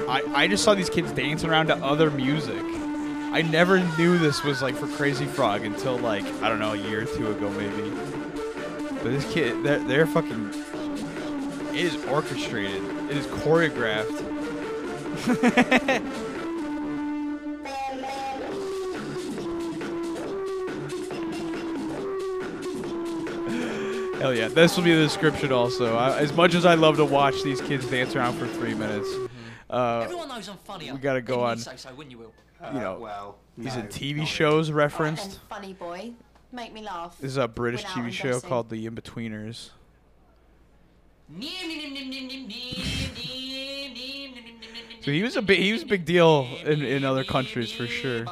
I, 0.07 0.23
I 0.33 0.47
just 0.47 0.63
saw 0.63 0.73
these 0.73 0.89
kids 0.89 1.11
dancing 1.11 1.49
around 1.49 1.67
to 1.67 1.75
other 1.77 2.09
music. 2.09 2.63
I 2.63 3.41
never 3.41 3.79
knew 3.97 4.17
this 4.17 4.41
was 4.41 4.61
like 4.61 4.75
for 4.75 4.87
Crazy 4.87 5.25
Frog 5.25 5.65
until 5.65 5.97
like 5.97 6.23
I 6.41 6.47
don't 6.47 6.59
know 6.59 6.73
a 6.73 6.77
year 6.77 7.01
or 7.01 7.05
two 7.05 7.29
ago 7.29 7.49
maybe. 7.51 7.89
But 9.03 9.11
this 9.11 9.31
kid, 9.33 9.63
they're, 9.63 9.79
they're 9.79 10.07
fucking. 10.07 10.51
It 11.69 11.75
is 11.75 12.03
orchestrated. 12.05 12.81
It 13.09 13.17
is 13.17 13.27
choreographed. 13.27 14.23
Hell 24.19 24.33
yeah, 24.33 24.47
this 24.47 24.75
will 24.75 24.83
be 24.83 24.95
the 24.95 25.03
description 25.03 25.51
also. 25.51 25.95
I, 25.95 26.17
as 26.17 26.33
much 26.33 26.55
as 26.55 26.65
I 26.65 26.73
love 26.73 26.95
to 26.97 27.05
watch 27.05 27.43
these 27.43 27.61
kids 27.61 27.85
dance 27.85 28.15
around 28.15 28.37
for 28.39 28.47
three 28.47 28.73
minutes, 28.73 29.07
uh, 29.69 30.01
Everyone 30.03 30.29
knows 30.29 30.47
I'm 30.47 30.57
funnier. 30.57 30.93
we 30.93 30.99
gotta 30.99 31.21
go 31.21 31.35
Even 31.35 31.45
on. 31.45 31.57
You 31.57 31.63
say 31.63 31.75
so, 31.77 31.89
when 31.89 32.09
you 32.11 32.17
will. 32.17 32.33
You 32.73 32.79
know, 32.79 32.97
well, 32.99 33.37
these 33.55 33.75
no, 33.75 33.81
are 33.83 33.87
TV 33.87 34.25
shows 34.25 34.69
And 34.69 34.77
referenced. 34.77 35.39
funny 35.47 35.73
boy, 35.73 36.13
make 36.51 36.73
me 36.73 36.81
laugh. 36.81 37.15
This 37.19 37.31
is 37.31 37.37
a 37.37 37.47
British 37.47 37.83
without 37.83 37.97
TV 37.97 38.11
show 38.11 38.39
called 38.39 38.69
The 38.69 38.87
Inbetweeners. 38.89 39.69
So 45.01 45.11
he 45.11 45.23
was 45.23 45.35
a 45.37 45.41
big 45.41 45.59
he 45.59 45.71
was 45.71 45.83
a 45.83 45.85
big 45.85 46.05
deal 46.05 46.47
in, 46.65 46.81
in 46.81 47.05
other 47.05 47.23
countries 47.23 47.71
for 47.71 47.87
sure. 47.87 48.25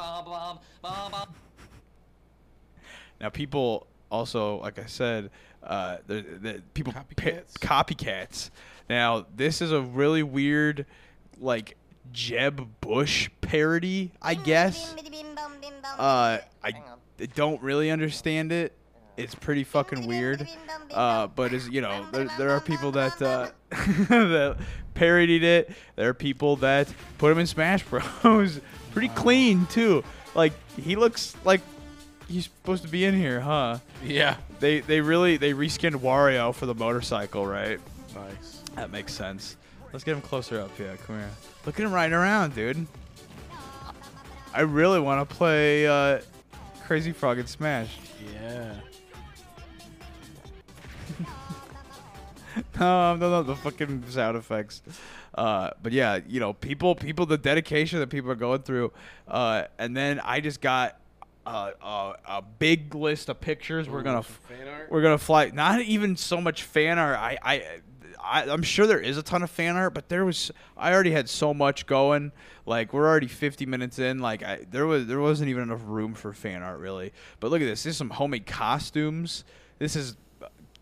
Now 3.20 3.30
people 3.30 3.86
also, 4.10 4.60
like 4.60 4.78
I 4.78 4.86
said, 4.86 5.30
uh, 5.62 5.98
the, 6.06 6.22
the 6.22 6.62
people 6.74 6.92
copycats. 6.92 7.52
copycats. 7.54 8.50
Now 8.90 9.26
this 9.34 9.62
is 9.62 9.72
a 9.72 9.80
really 9.80 10.22
weird, 10.22 10.84
like 11.40 11.76
Jeb 12.12 12.66
Bush 12.80 13.28
parody, 13.40 14.12
I 14.22 14.34
guess. 14.34 14.94
Uh, 15.98 16.38
I 16.62 16.70
d- 17.18 17.28
don't 17.34 17.62
really 17.62 17.90
understand 17.90 18.52
it. 18.52 18.72
It's 19.16 19.34
pretty 19.34 19.64
fucking 19.64 20.06
weird. 20.06 20.46
Uh, 20.90 21.26
but 21.28 21.52
as 21.52 21.68
you 21.68 21.80
know, 21.80 22.06
there, 22.12 22.28
there 22.38 22.50
are 22.50 22.60
people 22.60 22.92
that 22.92 23.20
uh, 23.22 23.48
that 23.70 24.58
parodied 24.94 25.42
it. 25.42 25.70
There 25.96 26.08
are 26.10 26.14
people 26.14 26.56
that 26.56 26.92
put 27.18 27.32
him 27.32 27.38
in 27.38 27.46
Smash 27.46 27.82
Bros. 27.84 28.60
Pretty 28.92 29.08
clean 29.08 29.66
too. 29.66 30.04
Like 30.34 30.52
he 30.78 30.96
looks 30.96 31.34
like 31.44 31.62
he's 32.28 32.44
supposed 32.44 32.82
to 32.82 32.88
be 32.90 33.04
in 33.04 33.14
here, 33.14 33.40
huh? 33.40 33.78
Yeah. 34.04 34.36
They 34.60 34.80
they 34.80 35.00
really 35.00 35.36
they 35.38 35.52
reskinned 35.52 35.96
Wario 35.96 36.54
for 36.54 36.66
the 36.66 36.74
motorcycle, 36.74 37.46
right? 37.46 37.80
Nice. 38.14 38.62
That 38.74 38.90
makes 38.90 39.14
sense. 39.14 39.56
Let's 39.96 40.04
get 40.04 40.14
him 40.14 40.20
closer 40.20 40.60
up. 40.60 40.78
Yeah, 40.78 40.94
come 41.06 41.16
here. 41.16 41.30
Look 41.64 41.80
at 41.80 41.86
him 41.86 41.90
riding 41.90 42.12
around, 42.12 42.54
dude. 42.54 42.86
I 44.52 44.60
really 44.60 45.00
want 45.00 45.26
to 45.26 45.34
play 45.34 45.86
uh, 45.86 46.20
Crazy 46.84 47.12
Frog 47.12 47.38
and 47.38 47.48
Smash. 47.48 47.96
Yeah. 48.34 48.74
no, 52.78 53.16
no, 53.16 53.30
no, 53.30 53.42
the 53.42 53.56
fucking 53.56 54.04
sound 54.10 54.36
effects. 54.36 54.82
Uh, 55.34 55.70
but 55.82 55.92
yeah, 55.92 56.20
you 56.28 56.40
know, 56.40 56.52
people, 56.52 56.94
people, 56.94 57.24
the 57.24 57.38
dedication 57.38 57.98
that 58.00 58.10
people 58.10 58.30
are 58.30 58.34
going 58.34 58.60
through, 58.60 58.92
uh, 59.26 59.62
and 59.78 59.96
then 59.96 60.20
I 60.22 60.40
just 60.40 60.60
got 60.60 61.00
uh, 61.46 61.70
uh, 61.80 62.12
a 62.28 62.42
big 62.42 62.94
list 62.94 63.30
of 63.30 63.40
pictures. 63.40 63.88
we're 63.88 64.02
gonna, 64.02 64.18
f- 64.18 64.40
fan 64.46 64.68
art? 64.68 64.90
we're 64.90 65.00
gonna 65.00 65.16
fly. 65.16 65.46
Not 65.54 65.80
even 65.80 66.16
so 66.16 66.38
much 66.42 66.64
fan 66.64 66.98
art. 66.98 67.16
I, 67.18 67.38
I, 67.42 67.80
I, 68.22 68.42
I'm 68.42 68.62
sure 68.62 68.86
there 68.86 69.00
is 69.00 69.16
a 69.16 69.22
ton 69.22 69.42
of 69.42 69.50
fan 69.50 69.76
art, 69.76 69.94
but 69.94 70.08
there 70.08 70.24
was. 70.24 70.50
I 70.76 70.92
already 70.92 71.12
had 71.12 71.28
so 71.28 71.54
much 71.54 71.86
going. 71.86 72.32
Like 72.64 72.92
we're 72.92 73.06
already 73.06 73.28
50 73.28 73.66
minutes 73.66 73.98
in. 73.98 74.18
Like 74.18 74.42
I, 74.42 74.60
there 74.70 74.86
was, 74.86 75.06
there 75.06 75.20
wasn't 75.20 75.50
even 75.50 75.62
enough 75.62 75.82
room 75.84 76.14
for 76.14 76.32
fan 76.32 76.62
art 76.62 76.78
really. 76.78 77.12
But 77.40 77.50
look 77.50 77.60
at 77.60 77.66
this. 77.66 77.86
Is 77.86 77.96
some 77.96 78.10
homemade 78.10 78.46
costumes. 78.46 79.44
This 79.78 79.96
is 79.96 80.16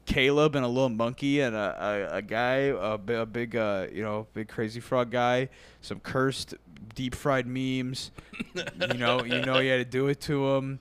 Caleb 0.07 0.55
and 0.55 0.65
a 0.65 0.69
little 0.69 0.89
monkey 0.89 1.41
and 1.41 1.55
a, 1.55 2.09
a, 2.13 2.17
a 2.19 2.23
guy, 2.23 2.57
a, 2.57 2.99
a 3.23 3.27
big, 3.27 3.57
uh, 3.57 3.87
you 3.93 4.03
know, 4.03 4.27
big 4.35 4.49
crazy 4.49 4.81
frog 4.81 5.11
guy. 5.11 5.49
Some 5.81 6.01
cursed 6.01 6.55
deep 6.95 7.15
fried 7.15 7.47
memes. 7.47 8.11
you 8.55 8.95
know, 8.95 9.25
you 9.25 9.41
know, 9.41 9.59
you 9.59 9.71
had 9.71 9.79
to 9.79 9.85
do 9.85 10.09
it 10.09 10.21
to 10.23 10.55
him. 10.55 10.81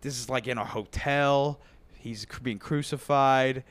This 0.00 0.18
is 0.18 0.28
like 0.28 0.46
in 0.46 0.58
a 0.58 0.64
hotel. 0.64 1.58
He's 1.98 2.26
being 2.42 2.58
crucified 2.58 3.64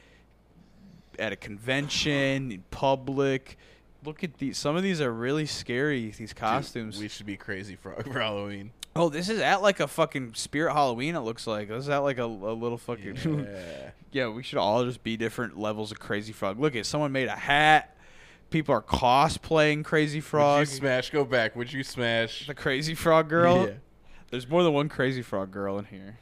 at 1.19 1.31
a 1.31 1.35
convention 1.35 2.51
in 2.51 2.63
public. 2.71 3.57
Look 4.03 4.23
at 4.23 4.37
these. 4.37 4.57
Some 4.57 4.75
of 4.75 4.83
these 4.83 5.01
are 5.01 5.11
really 5.11 5.45
scary. 5.45 6.11
These 6.11 6.33
costumes. 6.33 6.99
we 6.99 7.07
should 7.07 7.25
be 7.25 7.37
crazy 7.37 7.75
for, 7.75 7.93
for 8.03 8.19
Halloween. 8.19 8.71
Oh, 8.95 9.09
this 9.09 9.27
is 9.27 9.39
at 9.41 9.61
like 9.61 9.79
a 9.79 9.87
fucking 9.87 10.35
Spirit 10.35 10.73
Halloween. 10.73 11.15
It 11.15 11.21
looks 11.21 11.47
like 11.47 11.67
this 11.67 11.83
is 11.83 11.89
at 11.89 11.97
like 11.97 12.17
a, 12.17 12.23
a 12.23 12.25
little 12.25 12.77
fucking. 12.77 13.17
Yeah. 13.45 13.89
yeah, 14.11 14.27
we 14.29 14.43
should 14.43 14.57
all 14.59 14.85
just 14.85 15.03
be 15.03 15.17
different 15.17 15.59
levels 15.59 15.91
of 15.91 15.99
Crazy 15.99 16.31
Frog. 16.31 16.59
Look 16.59 16.75
at 16.75 16.85
someone 16.85 17.11
made 17.11 17.27
a 17.27 17.35
hat. 17.35 17.97
People 18.51 18.73
are 18.75 18.81
cosplaying 18.81 19.83
Crazy 19.83 20.21
Frog. 20.21 20.59
Would 20.59 20.69
you 20.69 20.75
smash? 20.77 21.09
Go 21.09 21.25
back. 21.25 21.55
Would 21.55 21.73
you 21.73 21.83
smash 21.83 22.47
the 22.47 22.53
Crazy 22.53 22.95
Frog 22.95 23.27
girl. 23.29 23.67
Yeah. 23.67 23.73
There's 24.31 24.49
more 24.49 24.63
than 24.63 24.73
one 24.73 24.89
Crazy 24.89 25.21
Frog 25.21 25.51
girl 25.51 25.77
in 25.77 25.85
here. 25.85 26.17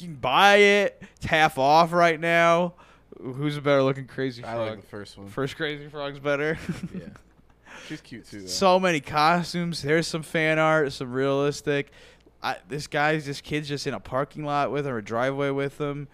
You 0.00 0.08
can 0.08 0.16
buy 0.16 0.56
it. 0.56 1.02
It's 1.16 1.26
half 1.26 1.58
off 1.58 1.92
right 1.92 2.18
now. 2.18 2.74
Who's 3.20 3.56
a 3.56 3.60
better 3.60 3.82
looking 3.82 4.06
Crazy 4.06 4.42
frog? 4.42 4.54
I 4.54 4.70
like 4.70 4.80
the 4.80 4.86
first 4.86 5.18
one. 5.18 5.28
First 5.28 5.56
Crazy 5.56 5.88
Frog's 5.88 6.20
better. 6.20 6.58
Yeah. 6.94 7.06
She's 7.88 8.00
cute 8.00 8.28
too. 8.28 8.42
Though. 8.42 8.46
so 8.46 8.78
many 8.78 9.00
costumes. 9.00 9.82
There's 9.82 10.06
some 10.06 10.22
fan 10.22 10.58
art, 10.58 10.92
some 10.92 11.12
realistic. 11.12 11.90
I, 12.42 12.56
this 12.68 12.86
guy's, 12.86 13.26
this 13.26 13.40
kid's 13.40 13.66
just 13.66 13.86
in 13.86 13.94
a 13.94 14.00
parking 14.00 14.44
lot 14.44 14.70
with 14.70 14.86
him 14.86 14.92
or 14.92 14.98
a 14.98 15.04
driveway 15.04 15.50
with 15.50 15.80
him. 15.80 16.06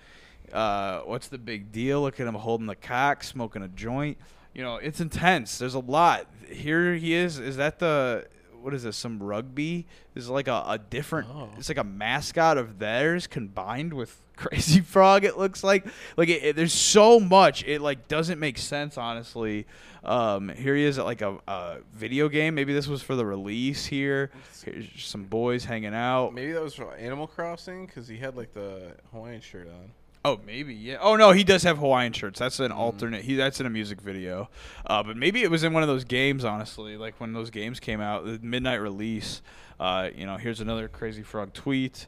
Uh, 0.53 1.01
what's 1.01 1.29
the 1.29 1.39
big 1.39 1.73
deal? 1.73 2.03
Look 2.03 2.21
at 2.21 2.27
him 2.27 2.35
holding 2.35 2.67
the 2.67 2.77
cock, 2.77 3.25
smoking 3.25 3.63
a 3.63 3.69
joint. 3.69 4.17
You 4.55 4.63
know, 4.63 4.77
it's 4.77 5.01
intense. 5.01 5.59
There's 5.59 5.75
a 5.75 5.81
lot. 5.81 6.27
Here 6.49 6.95
he 6.95 7.13
is. 7.13 7.39
Is 7.39 7.57
that 7.57 7.81
the 7.81 8.27
what 8.65 8.75
is 8.75 8.83
this? 8.83 8.97
Some 8.97 9.23
rugby? 9.23 9.87
This 10.15 10.25
is 10.25 10.31
like 10.31 10.49
a, 10.49 10.65
a 10.67 10.79
different. 10.79 11.29
It's 11.59 11.69
like 11.69 11.79
a 11.79 11.85
mascot 11.85 12.59
of 12.59 12.79
theirs 12.79 13.27
combined 13.27 13.93
with 13.93 14.21
Crazy 14.37 14.81
Frog. 14.81 15.25
It 15.25 15.39
looks 15.39 15.63
like 15.63 15.87
like 16.17 16.29
it, 16.29 16.43
it- 16.43 16.57
there's 16.57 16.73
so 16.73 17.21
much. 17.21 17.65
It 17.65 17.81
like 17.81 18.09
doesn't 18.09 18.41
make 18.41 18.59
sense 18.59 18.97
honestly. 18.99 19.67
Um, 20.03 20.49
here 20.51 20.77
he 20.77 20.85
is 20.85 20.99
at 20.99 21.05
like 21.07 21.23
a, 21.23 21.39
a 21.49 21.79
video 21.95 22.29
game. 22.29 22.55
Maybe 22.55 22.75
this 22.75 22.87
was 22.89 23.01
for 23.03 23.15
the 23.17 23.25
release 23.25 23.87
here. 23.87 24.31
Here's 24.65 24.87
some 25.05 25.25
boys 25.25 25.65
hanging 25.65 25.95
out. 25.95 26.35
Maybe 26.35 26.53
that 26.53 26.63
was 26.63 26.75
for 26.75 26.95
Animal 26.95 27.27
Crossing 27.27 27.87
because 27.87 28.07
he 28.09 28.17
had 28.19 28.37
like 28.37 28.53
the 28.53 28.93
Hawaiian 29.13 29.41
shirt 29.41 29.67
on. 29.69 29.91
Oh, 30.27 30.41
maybe 30.47 30.75
yeah. 30.75 30.97
Oh 31.03 31.17
no, 31.17 31.33
he 31.33 31.45
does 31.45 31.65
have 31.65 31.77
Hawaiian 31.77 32.15
shirts. 32.15 32.39
That's 32.39 32.59
an 32.59 32.73
alternate. 32.73 33.25
He 33.25 33.35
that's 33.35 33.61
in 33.61 33.67
a 33.67 33.71
music 33.71 34.01
video. 34.01 34.49
Uh, 34.87 35.03
but 35.03 35.19
maybe 35.19 35.43
it 35.43 35.51
was 35.51 35.63
in 35.65 35.75
one 35.75 35.83
of 35.83 35.89
those 35.89 36.05
games. 36.05 36.47
Honestly, 36.47 36.97
like 36.97 37.21
when 37.21 37.35
those 37.35 37.51
games 37.51 37.79
came 37.79 38.01
out, 38.01 38.25
the 38.25 38.39
midnight 38.43 38.81
release. 38.81 39.43
Uh, 39.79 40.09
you 40.15 40.25
know, 40.25 40.39
here's 40.39 40.61
another 40.61 40.89
Crazy 40.89 41.23
Frog 41.23 41.53
tweet, 41.53 42.07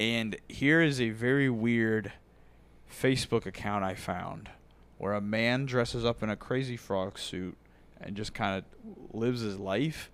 and 0.00 0.36
here 0.48 0.82
is 0.82 1.00
a 1.00 1.10
very 1.10 1.48
weird 1.48 2.10
Facebook 2.90 3.46
account 3.46 3.84
I 3.84 3.94
found 3.94 4.50
where 4.98 5.12
a 5.14 5.20
man 5.20 5.64
dresses 5.64 6.04
up 6.04 6.22
in 6.22 6.30
a 6.30 6.36
Crazy 6.36 6.76
Frog 6.76 7.16
suit 7.16 7.56
and 8.00 8.16
just 8.16 8.34
kind 8.34 8.58
of 8.58 9.14
lives 9.14 9.40
his 9.40 9.58
life. 9.58 10.10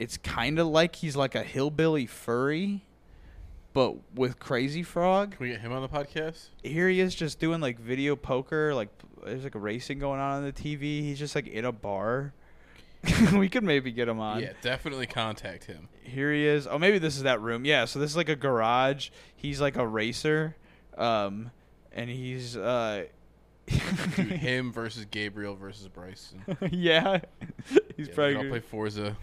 It's 0.00 0.16
kind 0.16 0.58
of 0.58 0.66
like 0.66 0.96
he's 0.96 1.14
like 1.14 1.36
a 1.36 1.44
hillbilly 1.44 2.06
furry 2.06 2.84
but 3.72 3.96
with 4.14 4.38
Crazy 4.38 4.82
Frog. 4.82 5.32
Can 5.32 5.40
we 5.46 5.50
get 5.52 5.60
him 5.60 5.72
on 5.72 5.82
the 5.82 5.88
podcast? 5.88 6.46
Here 6.62 6.88
he 6.88 7.00
is 7.00 7.14
just 7.14 7.38
doing 7.38 7.60
like 7.60 7.78
video 7.78 8.16
poker. 8.16 8.74
Like 8.74 8.88
there's 9.24 9.44
like 9.44 9.54
a 9.54 9.58
racing 9.58 9.98
going 9.98 10.20
on 10.20 10.38
on 10.38 10.44
the 10.44 10.52
TV. 10.52 11.00
He's 11.02 11.18
just 11.18 11.34
like 11.34 11.46
in 11.46 11.64
a 11.64 11.72
bar. 11.72 12.32
we 13.34 13.48
could 13.48 13.64
maybe 13.64 13.90
get 13.92 14.08
him 14.08 14.20
on. 14.20 14.40
Yeah, 14.40 14.52
definitely 14.60 15.06
contact 15.06 15.64
him. 15.64 15.88
Here 16.02 16.32
he 16.32 16.46
is. 16.46 16.66
Oh, 16.66 16.78
maybe 16.78 16.98
this 16.98 17.16
is 17.16 17.22
that 17.22 17.40
room. 17.40 17.64
Yeah. 17.64 17.86
So 17.86 17.98
this 17.98 18.10
is 18.10 18.16
like 18.16 18.28
a 18.28 18.36
garage. 18.36 19.08
He's 19.34 19.60
like 19.60 19.76
a 19.76 19.86
racer, 19.86 20.54
um, 20.98 21.50
and 21.92 22.10
he's 22.10 22.56
uh, 22.58 23.04
Dude, 23.66 23.80
him 24.26 24.72
versus 24.72 25.06
Gabriel 25.10 25.54
versus 25.54 25.88
Bryson. 25.88 26.42
yeah. 26.70 27.20
he's 27.96 28.08
Yeah, 28.08 28.14
probably 28.14 28.34
gonna- 28.34 28.48
play 28.50 28.60
Forza. 28.60 29.16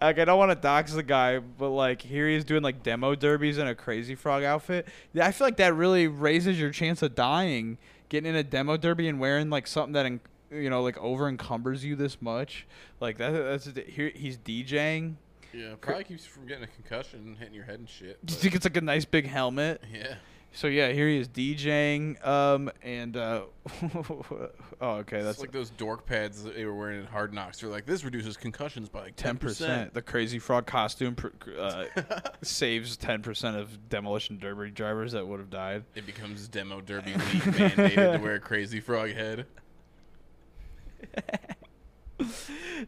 Like 0.00 0.18
I 0.18 0.24
don't 0.24 0.38
want 0.38 0.50
to 0.50 0.54
dox 0.54 0.92
the 0.92 1.02
guy, 1.02 1.38
but 1.38 1.70
like 1.70 2.02
here 2.02 2.28
he 2.28 2.34
is 2.34 2.44
doing 2.44 2.62
like 2.62 2.82
demo 2.82 3.14
derbies 3.14 3.58
in 3.58 3.66
a 3.66 3.74
crazy 3.74 4.14
frog 4.14 4.42
outfit. 4.42 4.86
Yeah, 5.12 5.26
I 5.26 5.32
feel 5.32 5.46
like 5.46 5.56
that 5.56 5.74
really 5.74 6.06
raises 6.08 6.58
your 6.58 6.70
chance 6.70 7.02
of 7.02 7.14
dying. 7.14 7.78
Getting 8.08 8.30
in 8.30 8.36
a 8.36 8.42
demo 8.42 8.76
derby 8.76 9.08
and 9.08 9.18
wearing 9.18 9.50
like 9.50 9.66
something 9.66 9.92
that 9.94 10.20
you 10.50 10.70
know 10.70 10.82
like 10.82 10.98
over 10.98 11.28
encumbers 11.28 11.84
you 11.84 11.96
this 11.96 12.20
much, 12.20 12.66
like 13.00 13.18
that. 13.18 13.30
That's 13.32 13.70
here. 13.88 14.12
He's 14.14 14.38
DJing. 14.38 15.14
Yeah, 15.52 15.74
probably 15.80 16.04
keeps 16.04 16.24
you 16.24 16.30
from 16.30 16.46
getting 16.46 16.64
a 16.64 16.68
concussion 16.68 17.20
and 17.20 17.38
hitting 17.38 17.54
your 17.54 17.64
head 17.64 17.78
and 17.78 17.88
shit. 17.88 18.24
Do 18.26 18.34
you 18.34 18.40
think 18.40 18.54
it's 18.56 18.64
like 18.64 18.76
a 18.76 18.80
nice 18.80 19.04
big 19.04 19.26
helmet? 19.26 19.80
Yeah. 19.92 20.16
So 20.54 20.68
yeah, 20.68 20.92
here 20.92 21.08
he 21.08 21.18
is 21.18 21.28
DJing. 21.28 22.24
Um 22.26 22.70
and 22.82 23.16
uh, 23.16 23.42
oh 23.82 24.40
okay, 24.82 25.16
That's 25.16 25.26
that's 25.26 25.40
like 25.40 25.50
those 25.50 25.70
dork 25.70 26.06
pads 26.06 26.44
that 26.44 26.54
they 26.54 26.64
were 26.64 26.74
wearing 26.74 27.00
in 27.00 27.06
Hard 27.06 27.34
Knocks. 27.34 27.60
They're 27.60 27.68
like, 27.70 27.86
this 27.86 28.04
reduces 28.04 28.36
concussions 28.36 28.88
by 28.88 29.00
like 29.00 29.16
ten 29.16 29.36
percent. 29.36 29.92
The 29.92 30.02
crazy 30.02 30.38
frog 30.38 30.66
costume 30.66 31.16
pr- 31.16 31.28
uh, 31.58 31.86
saves 32.42 32.96
ten 32.96 33.20
percent 33.20 33.56
of 33.56 33.88
demolition 33.88 34.38
derby 34.38 34.70
drivers 34.70 35.12
that 35.12 35.26
would 35.26 35.40
have 35.40 35.50
died. 35.50 35.84
It 35.96 36.06
becomes 36.06 36.46
demo 36.46 36.80
derby 36.80 37.10
league 37.14 37.18
mandated 37.18 38.12
to 38.12 38.18
wear 38.22 38.34
a 38.34 38.40
crazy 38.40 38.80
frog 38.80 39.10
head. 39.10 39.46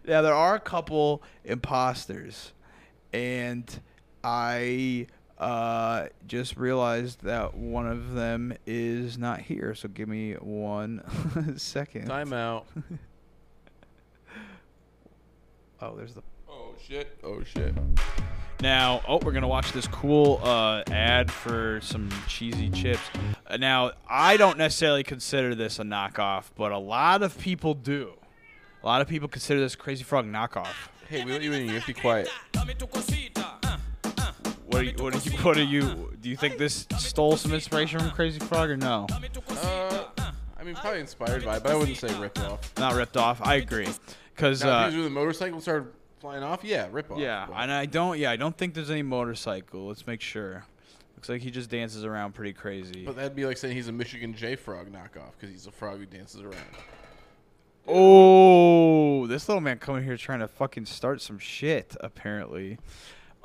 Yeah, 0.06 0.20
there 0.20 0.34
are 0.34 0.54
a 0.54 0.60
couple 0.60 1.22
imposters, 1.44 2.52
and 3.12 3.80
I 4.22 5.08
uh, 5.38 6.06
just 6.26 6.56
realized 6.56 7.22
that 7.24 7.54
one 7.54 7.86
of 7.86 8.14
them 8.14 8.54
is 8.66 9.18
not 9.18 9.40
here. 9.40 9.74
So 9.74 9.88
give 9.88 10.08
me 10.08 10.34
one 10.34 11.02
second. 11.58 12.06
Time 12.06 12.32
out. 12.32 12.66
Oh, 15.78 15.94
there's 15.94 16.14
the. 16.14 16.22
Oh 16.48 16.72
shit. 16.82 17.18
Oh 17.22 17.42
shit. 17.42 17.74
Now, 18.62 19.02
oh, 19.06 19.18
we're 19.18 19.32
gonna 19.32 19.46
watch 19.46 19.72
this 19.72 19.86
cool 19.86 20.40
uh, 20.42 20.82
ad 20.90 21.30
for 21.30 21.80
some 21.82 22.08
cheesy 22.26 22.70
chips. 22.70 23.02
Uh, 23.46 23.58
now, 23.58 23.92
I 24.08 24.38
don't 24.38 24.56
necessarily 24.56 25.04
consider 25.04 25.54
this 25.54 25.78
a 25.78 25.82
knockoff, 25.82 26.44
but 26.56 26.72
a 26.72 26.78
lot 26.78 27.22
of 27.22 27.38
people 27.38 27.74
do. 27.74 28.14
A 28.82 28.86
lot 28.86 29.02
of 29.02 29.08
people 29.08 29.28
consider 29.28 29.60
this 29.60 29.76
Crazy 29.76 30.02
Frog 30.02 30.24
knockoff. 30.24 30.72
Hey, 31.10 31.24
we 31.24 31.32
let 31.32 31.42
you 31.42 31.52
in. 31.52 31.66
You 31.66 31.74
have 31.74 31.82
to 31.82 31.88
be 31.92 32.00
quiet. 32.00 32.30
What 34.76 34.84
are 34.84 34.88
you? 34.88 35.02
What 35.02 35.14
are 35.56 35.62
you? 35.62 35.82
What 35.82 35.96
you? 35.96 36.12
Do 36.20 36.28
you 36.28 36.36
think 36.36 36.58
this 36.58 36.86
stole 36.98 37.38
some 37.38 37.54
inspiration 37.54 37.98
from 37.98 38.10
Crazy 38.10 38.38
Frog 38.40 38.68
or 38.68 38.76
no? 38.76 39.06
Uh, 39.48 40.04
I 40.58 40.64
mean, 40.64 40.74
probably 40.74 41.00
inspired 41.00 41.46
by, 41.46 41.56
it, 41.56 41.62
but 41.62 41.72
I 41.72 41.76
wouldn't 41.76 41.96
say 41.96 42.14
ripped 42.20 42.40
off. 42.40 42.76
Not 42.76 42.94
ripped 42.94 43.16
off. 43.16 43.40
I 43.40 43.54
agree. 43.54 43.88
Because 44.34 44.62
uh, 44.62 44.84
if 44.88 44.92
he 44.92 44.98
was 44.98 45.04
with 45.04 45.06
a 45.06 45.14
motorcycle 45.14 45.62
started 45.62 45.88
flying 46.20 46.42
off, 46.42 46.62
yeah, 46.62 46.88
rip 46.90 47.10
off. 47.10 47.18
yeah, 47.18 47.48
and 47.56 47.72
I 47.72 47.86
don't. 47.86 48.18
Yeah, 48.18 48.30
I 48.30 48.36
don't 48.36 48.54
think 48.54 48.74
there's 48.74 48.90
any 48.90 49.00
motorcycle. 49.00 49.86
Let's 49.86 50.06
make 50.06 50.20
sure. 50.20 50.66
Looks 51.16 51.30
like 51.30 51.40
he 51.40 51.50
just 51.50 51.70
dances 51.70 52.04
around 52.04 52.34
pretty 52.34 52.52
crazy. 52.52 53.06
But 53.06 53.16
that'd 53.16 53.34
be 53.34 53.46
like 53.46 53.56
saying 53.56 53.74
he's 53.74 53.88
a 53.88 53.92
Michigan 53.92 54.34
J 54.34 54.56
Frog 54.56 54.92
knockoff 54.92 55.30
because 55.40 55.54
he's 55.54 55.66
a 55.66 55.72
frog 55.72 56.00
who 56.00 56.04
dances 56.04 56.42
around. 56.42 56.54
Oh, 57.88 59.26
this 59.26 59.48
little 59.48 59.62
man 59.62 59.78
coming 59.78 60.04
here 60.04 60.18
trying 60.18 60.40
to 60.40 60.48
fucking 60.48 60.84
start 60.84 61.22
some 61.22 61.38
shit. 61.38 61.96
Apparently, 62.00 62.76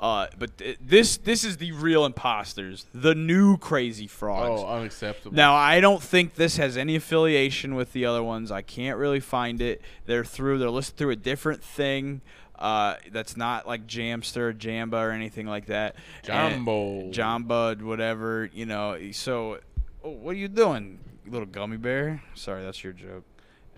uh, 0.02 0.26
but 0.36 0.58
th- 0.58 0.78
this 0.80 1.16
this 1.16 1.44
is 1.44 1.58
the 1.58 1.70
real 1.70 2.04
imposters, 2.04 2.86
the 2.92 3.14
new 3.14 3.56
crazy 3.56 4.08
frogs. 4.08 4.60
Oh, 4.60 4.66
unacceptable. 4.66 5.36
Now 5.36 5.54
I 5.54 5.78
don't 5.78 6.02
think 6.02 6.34
this 6.34 6.56
has 6.56 6.76
any 6.76 6.96
affiliation 6.96 7.76
with 7.76 7.92
the 7.92 8.04
other 8.04 8.20
ones. 8.22 8.50
I 8.50 8.62
can't 8.62 8.98
really 8.98 9.20
find 9.20 9.62
it. 9.62 9.80
They're 10.06 10.24
through. 10.24 10.58
They're 10.58 10.70
listed 10.70 10.96
through 10.96 11.10
a 11.10 11.16
different 11.16 11.62
thing. 11.62 12.20
Uh, 12.58 12.96
that's 13.12 13.36
not 13.36 13.68
like 13.68 13.86
Jamster, 13.86 14.52
Jamba, 14.52 14.94
or 14.94 15.12
anything 15.12 15.46
like 15.46 15.66
that. 15.66 15.94
And- 16.28 16.54
Jumbo. 16.66 17.10
Jamba, 17.12 17.80
whatever. 17.80 18.50
You 18.52 18.66
know. 18.66 18.98
So, 19.12 19.60
oh, 20.02 20.10
what 20.10 20.32
are 20.32 20.38
you 20.38 20.48
doing, 20.48 20.98
little 21.28 21.46
gummy 21.46 21.76
bear? 21.76 22.24
Sorry, 22.34 22.64
that's 22.64 22.82
your 22.82 22.92
joke. 22.92 23.22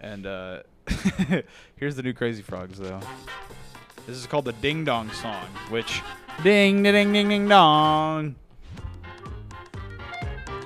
And 0.00 0.26
uh, 0.26 0.62
here's 1.76 1.96
the 1.96 2.02
new 2.02 2.14
Crazy 2.14 2.40
Frogs, 2.40 2.78
though. 2.78 3.00
This 4.06 4.18
is 4.18 4.26
called 4.26 4.44
the 4.44 4.52
Ding 4.52 4.84
Dong 4.84 5.10
Song, 5.12 5.46
which 5.70 6.02
ding 6.42 6.82
ding 6.82 7.12
ding 7.12 7.28
ding 7.30 7.48
dong. 7.48 8.34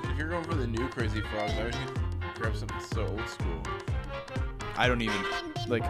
If 0.02 0.18
you're 0.18 0.28
going 0.28 0.42
for 0.42 0.54
the 0.56 0.66
new 0.66 0.88
Crazy 0.88 1.20
Frogs, 1.20 1.52
I 1.52 1.64
wish 1.66 1.74
you'd 1.76 2.34
grab 2.34 2.56
something 2.56 2.80
so 2.92 3.06
old 3.06 3.28
school. 3.28 3.62
I 4.76 4.88
don't 4.88 5.00
even 5.02 5.24
like. 5.68 5.84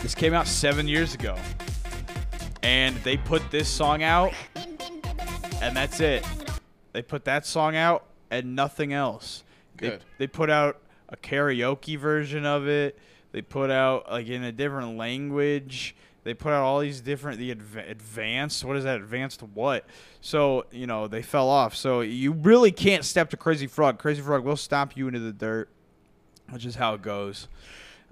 This 0.00 0.14
came 0.14 0.32
out 0.32 0.46
seven 0.46 0.86
years 0.86 1.14
ago, 1.14 1.36
and 2.62 2.94
they 2.98 3.16
put 3.16 3.50
this 3.50 3.68
song 3.68 4.04
out, 4.04 4.32
and 5.60 5.76
that's 5.76 5.98
it. 5.98 6.24
They 6.96 7.02
put 7.02 7.26
that 7.26 7.44
song 7.44 7.76
out 7.76 8.04
and 8.30 8.56
nothing 8.56 8.94
else. 8.94 9.44
They, 9.76 9.90
Good. 9.90 10.04
they 10.16 10.26
put 10.26 10.48
out 10.48 10.78
a 11.10 11.16
karaoke 11.18 11.98
version 11.98 12.46
of 12.46 12.66
it. 12.66 12.98
They 13.32 13.42
put 13.42 13.70
out 13.70 14.10
like 14.10 14.28
in 14.28 14.42
a 14.42 14.50
different 14.50 14.96
language. 14.96 15.94
They 16.24 16.32
put 16.32 16.54
out 16.54 16.62
all 16.62 16.80
these 16.80 17.02
different 17.02 17.38
the 17.38 17.50
adv- 17.50 17.76
advanced. 17.76 18.64
What 18.64 18.78
is 18.78 18.84
that? 18.84 18.96
Advanced 18.96 19.42
what? 19.42 19.84
So 20.22 20.64
you 20.72 20.86
know 20.86 21.06
they 21.06 21.20
fell 21.20 21.50
off. 21.50 21.76
So 21.76 22.00
you 22.00 22.32
really 22.32 22.72
can't 22.72 23.04
step 23.04 23.28
to 23.28 23.36
Crazy 23.36 23.66
Frog. 23.66 23.98
Crazy 23.98 24.22
Frog 24.22 24.42
will 24.42 24.56
stomp 24.56 24.96
you 24.96 25.06
into 25.06 25.20
the 25.20 25.34
dirt, 25.34 25.68
which 26.48 26.64
is 26.64 26.76
how 26.76 26.94
it 26.94 27.02
goes. 27.02 27.46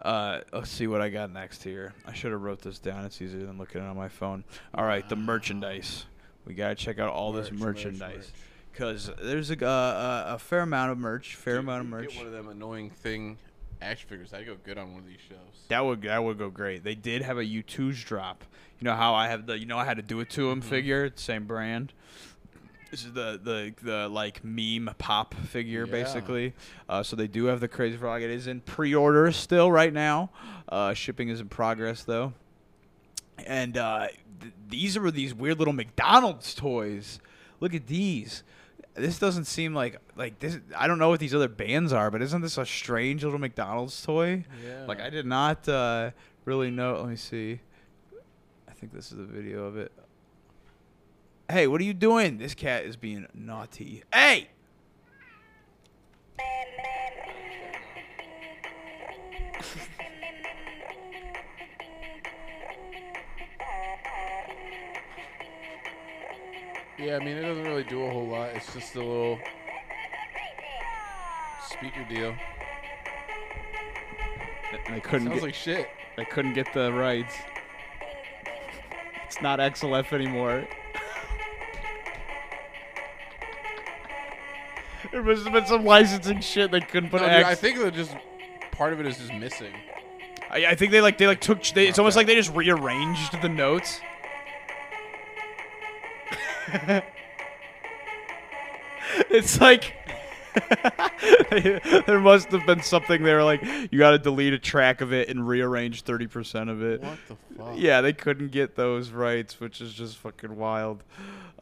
Uh, 0.02 0.40
let's 0.52 0.70
see 0.70 0.86
what 0.86 1.00
I 1.00 1.08
got 1.08 1.32
next 1.32 1.62
here. 1.62 1.94
I 2.06 2.12
should 2.12 2.32
have 2.32 2.42
wrote 2.42 2.60
this 2.60 2.78
down. 2.78 3.06
It's 3.06 3.22
easier 3.22 3.46
than 3.46 3.56
looking 3.56 3.80
it 3.80 3.86
on 3.86 3.96
my 3.96 4.10
phone. 4.10 4.44
All 4.74 4.84
right, 4.84 5.08
the 5.08 5.16
merchandise. 5.16 6.04
We 6.44 6.52
gotta 6.52 6.74
check 6.74 6.98
out 6.98 7.10
all 7.10 7.32
this 7.32 7.50
Merch, 7.50 7.60
merch, 7.60 7.84
merchandise 7.86 8.16
merch. 8.16 8.26
Because 8.74 9.10
there's 9.22 9.50
a, 9.50 9.66
uh, 9.66 10.26
a 10.30 10.34
a 10.34 10.38
fair 10.38 10.60
amount 10.60 10.90
of 10.92 10.98
merch. 10.98 11.36
Fair 11.36 11.58
amount 11.58 11.82
of 11.82 11.86
merch. 11.88 12.08
Get 12.08 12.16
one 12.18 12.26
of 12.26 12.32
them 12.32 12.48
annoying 12.48 12.90
thing 12.90 13.38
action 13.80 14.08
figures. 14.08 14.30
That'd 14.32 14.46
go 14.46 14.56
good 14.64 14.78
on 14.78 14.92
one 14.92 15.02
of 15.02 15.06
these 15.08 15.20
shelves. 15.28 15.60
That 15.68 15.84
would 15.84 16.02
that 16.02 16.22
would 16.22 16.38
go 16.38 16.50
great. 16.50 16.82
They 16.82 16.94
did 16.96 17.22
have 17.22 17.38
a 17.38 17.44
Youtooz 17.44 18.04
drop. 18.04 18.44
You 18.80 18.84
know 18.86 18.96
how 18.96 19.14
I 19.14 19.28
have 19.28 19.46
the 19.46 19.58
you 19.58 19.66
know 19.66 19.78
I 19.78 19.84
had 19.84 19.96
to 19.98 20.02
do 20.02 20.18
it 20.20 20.28
to 20.30 20.50
him 20.50 20.60
figure, 20.60 21.10
same 21.14 21.46
brand. 21.46 21.92
This 22.90 23.04
is 23.04 23.12
the 23.12 23.40
the 23.42 23.72
the 23.82 24.08
like 24.08 24.42
meme 24.44 24.92
pop 24.98 25.34
figure 25.34 25.84
Yeah. 25.86 25.92
basically. 25.92 26.52
Uh, 26.88 27.02
so 27.02 27.14
they 27.16 27.28
do 27.28 27.44
have 27.46 27.60
the 27.60 27.68
Crazy 27.68 27.96
Frog. 27.96 28.22
It 28.22 28.30
is 28.30 28.46
in 28.48 28.60
pre-order 28.60 29.30
still 29.32 29.70
right 29.70 29.92
now. 29.92 30.30
Uh, 30.68 30.94
shipping 30.94 31.28
is 31.28 31.40
in 31.40 31.48
progress 31.48 32.02
though. 32.02 32.32
And 33.46 33.76
uh, 33.76 34.08
th- 34.40 34.52
these 34.68 34.96
are 34.96 35.10
these 35.10 35.34
weird 35.34 35.58
little 35.58 35.72
McDonald's 35.74 36.54
toys. 36.54 37.20
Look 37.60 37.74
at 37.74 37.86
these. 37.86 38.42
This 38.94 39.18
doesn't 39.18 39.46
seem 39.46 39.74
like 39.74 39.98
like 40.16 40.38
this. 40.38 40.58
I 40.76 40.86
don't 40.86 40.98
know 40.98 41.08
what 41.08 41.18
these 41.18 41.34
other 41.34 41.48
bands 41.48 41.92
are, 41.92 42.10
but 42.10 42.22
isn't 42.22 42.42
this 42.42 42.58
a 42.58 42.64
strange 42.64 43.24
little 43.24 43.40
McDonald's 43.40 44.00
toy? 44.02 44.44
Yeah. 44.64 44.84
Like 44.86 45.00
I 45.00 45.10
did 45.10 45.26
not 45.26 45.68
uh, 45.68 46.12
really 46.44 46.70
know. 46.70 47.00
Let 47.00 47.08
me 47.08 47.16
see. 47.16 47.60
I 48.68 48.72
think 48.72 48.92
this 48.92 49.10
is 49.10 49.18
a 49.18 49.24
video 49.24 49.64
of 49.64 49.76
it. 49.76 49.90
Hey, 51.50 51.66
what 51.66 51.80
are 51.80 51.84
you 51.84 51.94
doing? 51.94 52.38
This 52.38 52.54
cat 52.54 52.84
is 52.84 52.96
being 52.96 53.26
naughty. 53.34 54.04
Hey! 54.12 54.48
Yeah, 66.98 67.16
I 67.16 67.18
mean 67.18 67.36
it 67.36 67.42
doesn't 67.42 67.64
really 67.64 67.84
do 67.84 68.04
a 68.04 68.10
whole 68.10 68.26
lot. 68.26 68.50
It's 68.50 68.72
just 68.72 68.94
a 68.94 68.98
little 68.98 69.38
speaker 71.68 72.04
deal. 72.08 72.34
And 74.86 74.96
they 74.96 75.00
couldn't 75.00 75.26
Sounds 75.26 75.40
get, 75.40 75.42
like 75.42 75.54
shit. 75.54 75.88
They 76.16 76.24
couldn't 76.24 76.54
get 76.54 76.72
the 76.72 76.92
rights. 76.92 77.34
It's 79.26 79.40
not 79.42 79.60
Axel 79.60 79.94
F 79.96 80.12
anymore. 80.12 80.66
There 85.10 85.22
must 85.22 85.44
have 85.44 85.52
been 85.52 85.66
some 85.66 85.84
licensing 85.84 86.40
shit 86.40 86.70
they 86.70 86.80
couldn't 86.80 87.10
put 87.10 87.20
No, 87.20 87.28
dude, 87.28 87.36
X. 87.36 87.48
I 87.48 87.54
think 87.54 87.78
they're 87.78 87.90
just 87.90 88.16
part 88.72 88.92
of 88.92 89.00
it 89.00 89.06
is 89.06 89.18
just 89.18 89.32
missing. 89.32 89.72
I, 90.50 90.66
I 90.66 90.74
think 90.74 90.92
they 90.92 91.00
like 91.00 91.18
they 91.18 91.26
like 91.26 91.40
took. 91.40 91.62
They, 91.62 91.88
it's 91.88 91.98
almost 91.98 92.16
like 92.16 92.26
they 92.26 92.34
just 92.34 92.52
rearranged 92.54 93.40
the 93.42 93.48
notes. 93.48 94.00
it's 99.30 99.60
like 99.60 99.94
there 102.06 102.20
must 102.20 102.50
have 102.50 102.66
been 102.66 102.82
something 102.82 103.22
there 103.22 103.42
like 103.42 103.62
you 103.90 103.98
got 103.98 104.10
to 104.12 104.18
delete 104.18 104.52
a 104.52 104.58
track 104.58 105.00
of 105.00 105.12
it 105.12 105.28
and 105.28 105.46
rearrange 105.46 106.04
30% 106.04 106.70
of 106.70 106.82
it. 106.82 107.00
What 107.00 107.18
the 107.28 107.36
fuck? 107.56 107.74
Yeah, 107.76 108.00
they 108.00 108.12
couldn't 108.12 108.50
get 108.50 108.76
those 108.76 109.10
rights, 109.10 109.60
which 109.60 109.80
is 109.80 109.92
just 109.92 110.16
fucking 110.18 110.56
wild. 110.56 111.02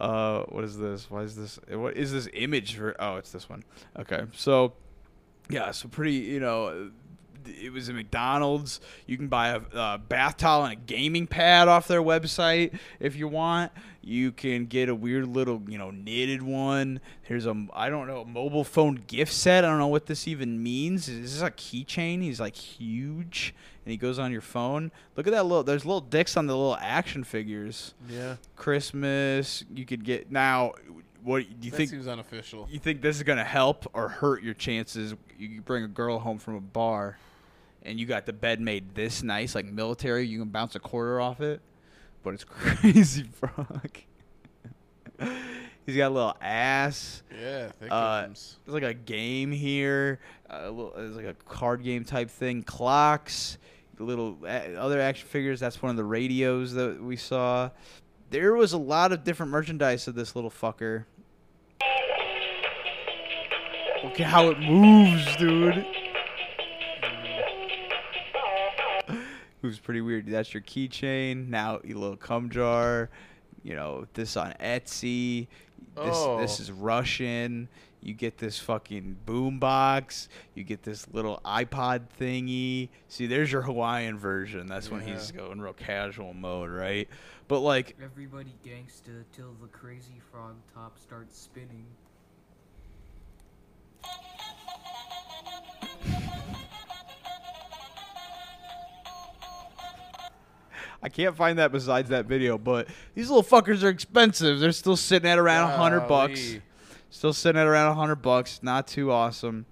Uh, 0.00 0.42
what 0.44 0.64
is 0.64 0.78
this? 0.78 1.10
Why 1.10 1.22
is 1.22 1.36
this? 1.36 1.58
What 1.68 1.96
is 1.96 2.12
this 2.12 2.28
image 2.34 2.76
for? 2.76 2.94
Oh, 2.98 3.16
it's 3.16 3.32
this 3.32 3.48
one. 3.48 3.62
Okay, 3.98 4.24
so 4.34 4.74
yeah, 5.48 5.70
so 5.70 5.88
pretty. 5.88 6.14
You 6.14 6.40
know, 6.40 6.90
it 7.46 7.72
was 7.72 7.88
a 7.88 7.92
McDonald's. 7.92 8.80
You 9.06 9.16
can 9.16 9.28
buy 9.28 9.48
a, 9.48 9.60
a 9.74 9.98
bath 9.98 10.36
towel 10.38 10.64
and 10.64 10.72
a 10.72 10.76
gaming 10.76 11.26
pad 11.26 11.68
off 11.68 11.88
their 11.88 12.02
website 12.02 12.78
if 13.00 13.16
you 13.16 13.28
want. 13.28 13.72
You 14.04 14.32
can 14.32 14.66
get 14.66 14.88
a 14.88 14.94
weird 14.96 15.28
little, 15.28 15.62
you 15.68 15.78
know, 15.78 15.90
knitted 15.92 16.42
one. 16.42 17.00
There's 17.28 17.46
a, 17.46 17.66
I 17.72 17.88
don't 17.88 18.08
know, 18.08 18.22
a 18.22 18.24
mobile 18.24 18.64
phone 18.64 18.96
gift 19.06 19.32
set. 19.32 19.64
I 19.64 19.68
don't 19.68 19.78
know 19.78 19.86
what 19.86 20.06
this 20.06 20.26
even 20.26 20.60
means. 20.62 21.08
Is 21.08 21.34
this 21.40 21.42
a 21.42 21.52
keychain? 21.52 22.20
He's 22.20 22.40
like 22.40 22.56
huge, 22.56 23.54
and 23.84 23.92
he 23.92 23.96
goes 23.96 24.18
on 24.18 24.32
your 24.32 24.40
phone. 24.40 24.90
Look 25.16 25.28
at 25.28 25.32
that 25.32 25.44
little. 25.44 25.62
There's 25.62 25.84
little 25.84 26.00
dicks 26.00 26.36
on 26.36 26.48
the 26.48 26.56
little 26.56 26.76
action 26.80 27.22
figures. 27.22 27.94
Yeah. 28.10 28.36
Christmas. 28.56 29.64
You 29.72 29.84
could 29.86 30.04
get 30.04 30.30
now. 30.32 30.72
What 31.22 31.44
do 31.44 31.66
you 31.66 31.70
That 31.70 31.76
think? 31.76 31.90
seems 31.90 32.08
unofficial. 32.08 32.66
You 32.68 32.80
think 32.80 33.00
this 33.00 33.16
is 33.16 33.22
gonna 33.22 33.44
help 33.44 33.88
or 33.94 34.08
hurt 34.08 34.42
your 34.42 34.54
chances? 34.54 35.14
You 35.38 35.60
bring 35.60 35.84
a 35.84 35.88
girl 35.88 36.18
home 36.18 36.38
from 36.38 36.56
a 36.56 36.60
bar, 36.60 37.16
and 37.84 37.98
you 38.00 38.06
got 38.06 38.26
the 38.26 38.32
bed 38.32 38.60
made 38.60 38.94
this 38.94 39.22
nice, 39.22 39.54
like 39.54 39.66
military. 39.66 40.26
You 40.26 40.38
can 40.40 40.48
bounce 40.48 40.74
a 40.74 40.80
quarter 40.80 41.20
off 41.20 41.40
it, 41.40 41.60
but 42.22 42.34
it's 42.34 42.44
crazy 42.48 43.24
frog. 43.24 43.90
He's 45.86 45.96
got 45.96 46.08
a 46.08 46.14
little 46.14 46.36
ass. 46.40 47.22
Yeah, 47.40 47.68
thick 47.72 47.88
Uh, 47.90 48.22
there's 48.22 48.56
like 48.66 48.82
a 48.84 48.94
game 48.94 49.50
here. 49.50 50.20
A 50.48 50.70
little, 50.70 50.92
there's 50.96 51.16
like 51.16 51.24
a 51.26 51.34
card 51.48 51.82
game 51.82 52.04
type 52.04 52.30
thing. 52.30 52.62
Clocks. 52.62 53.58
Little 53.98 54.38
a- 54.44 54.74
other 54.76 55.00
action 55.00 55.28
figures. 55.28 55.60
That's 55.60 55.80
one 55.82 55.90
of 55.90 55.96
the 55.96 56.04
radios 56.04 56.72
that 56.74 57.00
we 57.02 57.16
saw. 57.16 57.70
There 58.30 58.54
was 58.54 58.72
a 58.72 58.78
lot 58.78 59.12
of 59.12 59.24
different 59.24 59.52
merchandise 59.52 60.08
of 60.08 60.14
this 60.14 60.34
little 60.34 60.50
fucker. 60.50 61.04
Look 64.02 64.18
at 64.20 64.26
how 64.26 64.48
it 64.50 64.58
moves, 64.58 65.36
dude. 65.36 65.84
Moves 69.62 69.78
pretty 69.78 70.00
weird. 70.00 70.26
That's 70.26 70.52
your 70.52 70.62
keychain. 70.62 71.48
Now 71.48 71.80
your 71.84 71.98
little 71.98 72.16
cum 72.16 72.50
jar. 72.50 73.08
You 73.62 73.74
know 73.76 74.06
this 74.14 74.36
on 74.36 74.54
Etsy. 74.60 75.46
This 75.94 76.04
this 76.04 76.58
Oh. 76.58 76.62
is 76.62 76.72
Russian. 76.72 77.68
You 78.04 78.14
get 78.14 78.38
this 78.38 78.58
fucking 78.58 79.18
boom 79.24 79.60
box. 79.60 80.28
You 80.56 80.64
get 80.64 80.82
this 80.82 81.06
little 81.12 81.40
iPod 81.44 82.06
thingy. 82.20 82.88
See, 83.06 83.26
there's 83.28 83.52
your 83.52 83.62
Hawaiian 83.62 84.18
version. 84.18 84.66
That's 84.66 84.90
when 84.90 85.02
he's 85.02 85.30
going 85.30 85.60
real 85.60 85.72
casual 85.72 86.34
mode, 86.34 86.70
right? 86.70 87.08
But 87.46 87.60
like 87.60 87.96
Everybody 88.02 88.54
gangsta 88.66 89.22
till 89.32 89.54
the 89.60 89.68
crazy 89.68 90.20
frog 90.32 90.56
top 90.74 90.98
starts 90.98 91.38
spinning. 91.38 91.86
I 101.02 101.08
can't 101.08 101.36
find 101.36 101.58
that 101.58 101.72
besides 101.72 102.10
that 102.10 102.26
video, 102.26 102.56
but 102.58 102.88
these 103.14 103.28
little 103.28 103.42
fuckers 103.42 103.82
are 103.82 103.88
expensive. 103.88 104.60
They're 104.60 104.72
still 104.72 104.96
sitting 104.96 105.28
at 105.28 105.38
around 105.38 105.70
a 105.70 105.76
hundred 105.76 106.06
bucks. 106.08 106.56
Still 107.10 107.32
sitting 107.32 107.60
at 107.60 107.66
around 107.66 107.90
a 107.90 107.94
hundred 107.94 108.16
bucks. 108.22 108.60
Not 108.62 108.86
too 108.86 109.10
awesome. 109.10 109.66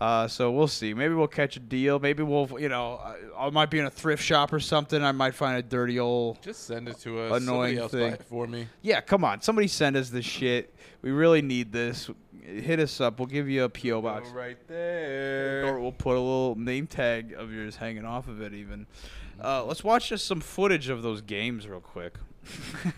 Uh, 0.00 0.26
so 0.26 0.50
we'll 0.50 0.66
see. 0.66 0.92
Maybe 0.94 1.14
we'll 1.14 1.28
catch 1.28 1.56
a 1.56 1.60
deal. 1.60 2.00
Maybe 2.00 2.24
we'll, 2.24 2.48
you 2.58 2.68
know, 2.68 2.94
I, 3.38 3.46
I 3.46 3.50
might 3.50 3.70
be 3.70 3.78
in 3.78 3.84
a 3.84 3.90
thrift 3.90 4.20
shop 4.20 4.52
or 4.52 4.58
something. 4.58 5.00
I 5.00 5.12
might 5.12 5.32
find 5.32 5.56
a 5.56 5.62
dirty 5.62 6.00
old, 6.00 6.42
Just 6.42 6.66
send 6.66 6.88
it 6.88 6.98
to 7.02 7.20
us. 7.20 7.40
annoying 7.40 7.88
thing 7.88 8.16
for 8.28 8.48
me. 8.48 8.66
Yeah, 8.82 9.00
come 9.00 9.22
on. 9.24 9.42
Somebody 9.42 9.68
send 9.68 9.96
us 9.96 10.10
this 10.10 10.24
shit. 10.24 10.74
We 11.02 11.12
really 11.12 11.40
need 11.40 11.70
this. 11.70 12.10
Hit 12.44 12.80
us 12.80 13.00
up. 13.00 13.20
We'll 13.20 13.26
give 13.28 13.48
you 13.48 13.62
a 13.62 13.68
PO 13.68 14.02
box. 14.02 14.28
right 14.30 14.58
there. 14.66 15.68
Or 15.68 15.78
we'll 15.78 15.92
put 15.92 16.16
a 16.16 16.20
little 16.20 16.56
name 16.58 16.88
tag 16.88 17.34
of 17.34 17.52
yours 17.52 17.76
hanging 17.76 18.04
off 18.04 18.26
of 18.26 18.42
it, 18.42 18.52
even. 18.54 18.88
Uh, 19.42 19.64
let's 19.64 19.82
watch 19.82 20.08
just 20.08 20.24
some 20.26 20.40
footage 20.40 20.88
of 20.88 21.02
those 21.02 21.20
games 21.20 21.66
real 21.66 21.80
quick. 21.80 22.14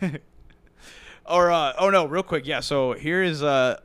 or 1.27 1.51
uh, 1.51 1.73
oh 1.79 1.89
no, 1.89 2.05
real 2.05 2.23
quick, 2.23 2.47
yeah. 2.47 2.61
So 2.61 2.93
here 2.93 3.23
is 3.23 3.43
a 3.43 3.81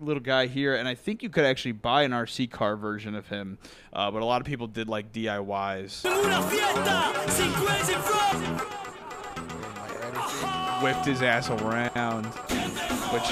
little 0.00 0.22
guy 0.22 0.46
here, 0.46 0.74
and 0.74 0.88
I 0.88 0.94
think 0.94 1.22
you 1.22 1.28
could 1.28 1.44
actually 1.44 1.72
buy 1.72 2.04
an 2.04 2.12
RC 2.12 2.50
car 2.50 2.76
version 2.76 3.14
of 3.14 3.28
him, 3.28 3.58
uh, 3.92 4.10
but 4.10 4.22
a 4.22 4.24
lot 4.24 4.40
of 4.40 4.46
people 4.46 4.66
did 4.66 4.88
like 4.88 5.12
DIYs. 5.12 6.04
Whipped 10.82 11.06
his 11.06 11.20
ass 11.22 11.50
around, 11.50 12.26
which 13.12 13.22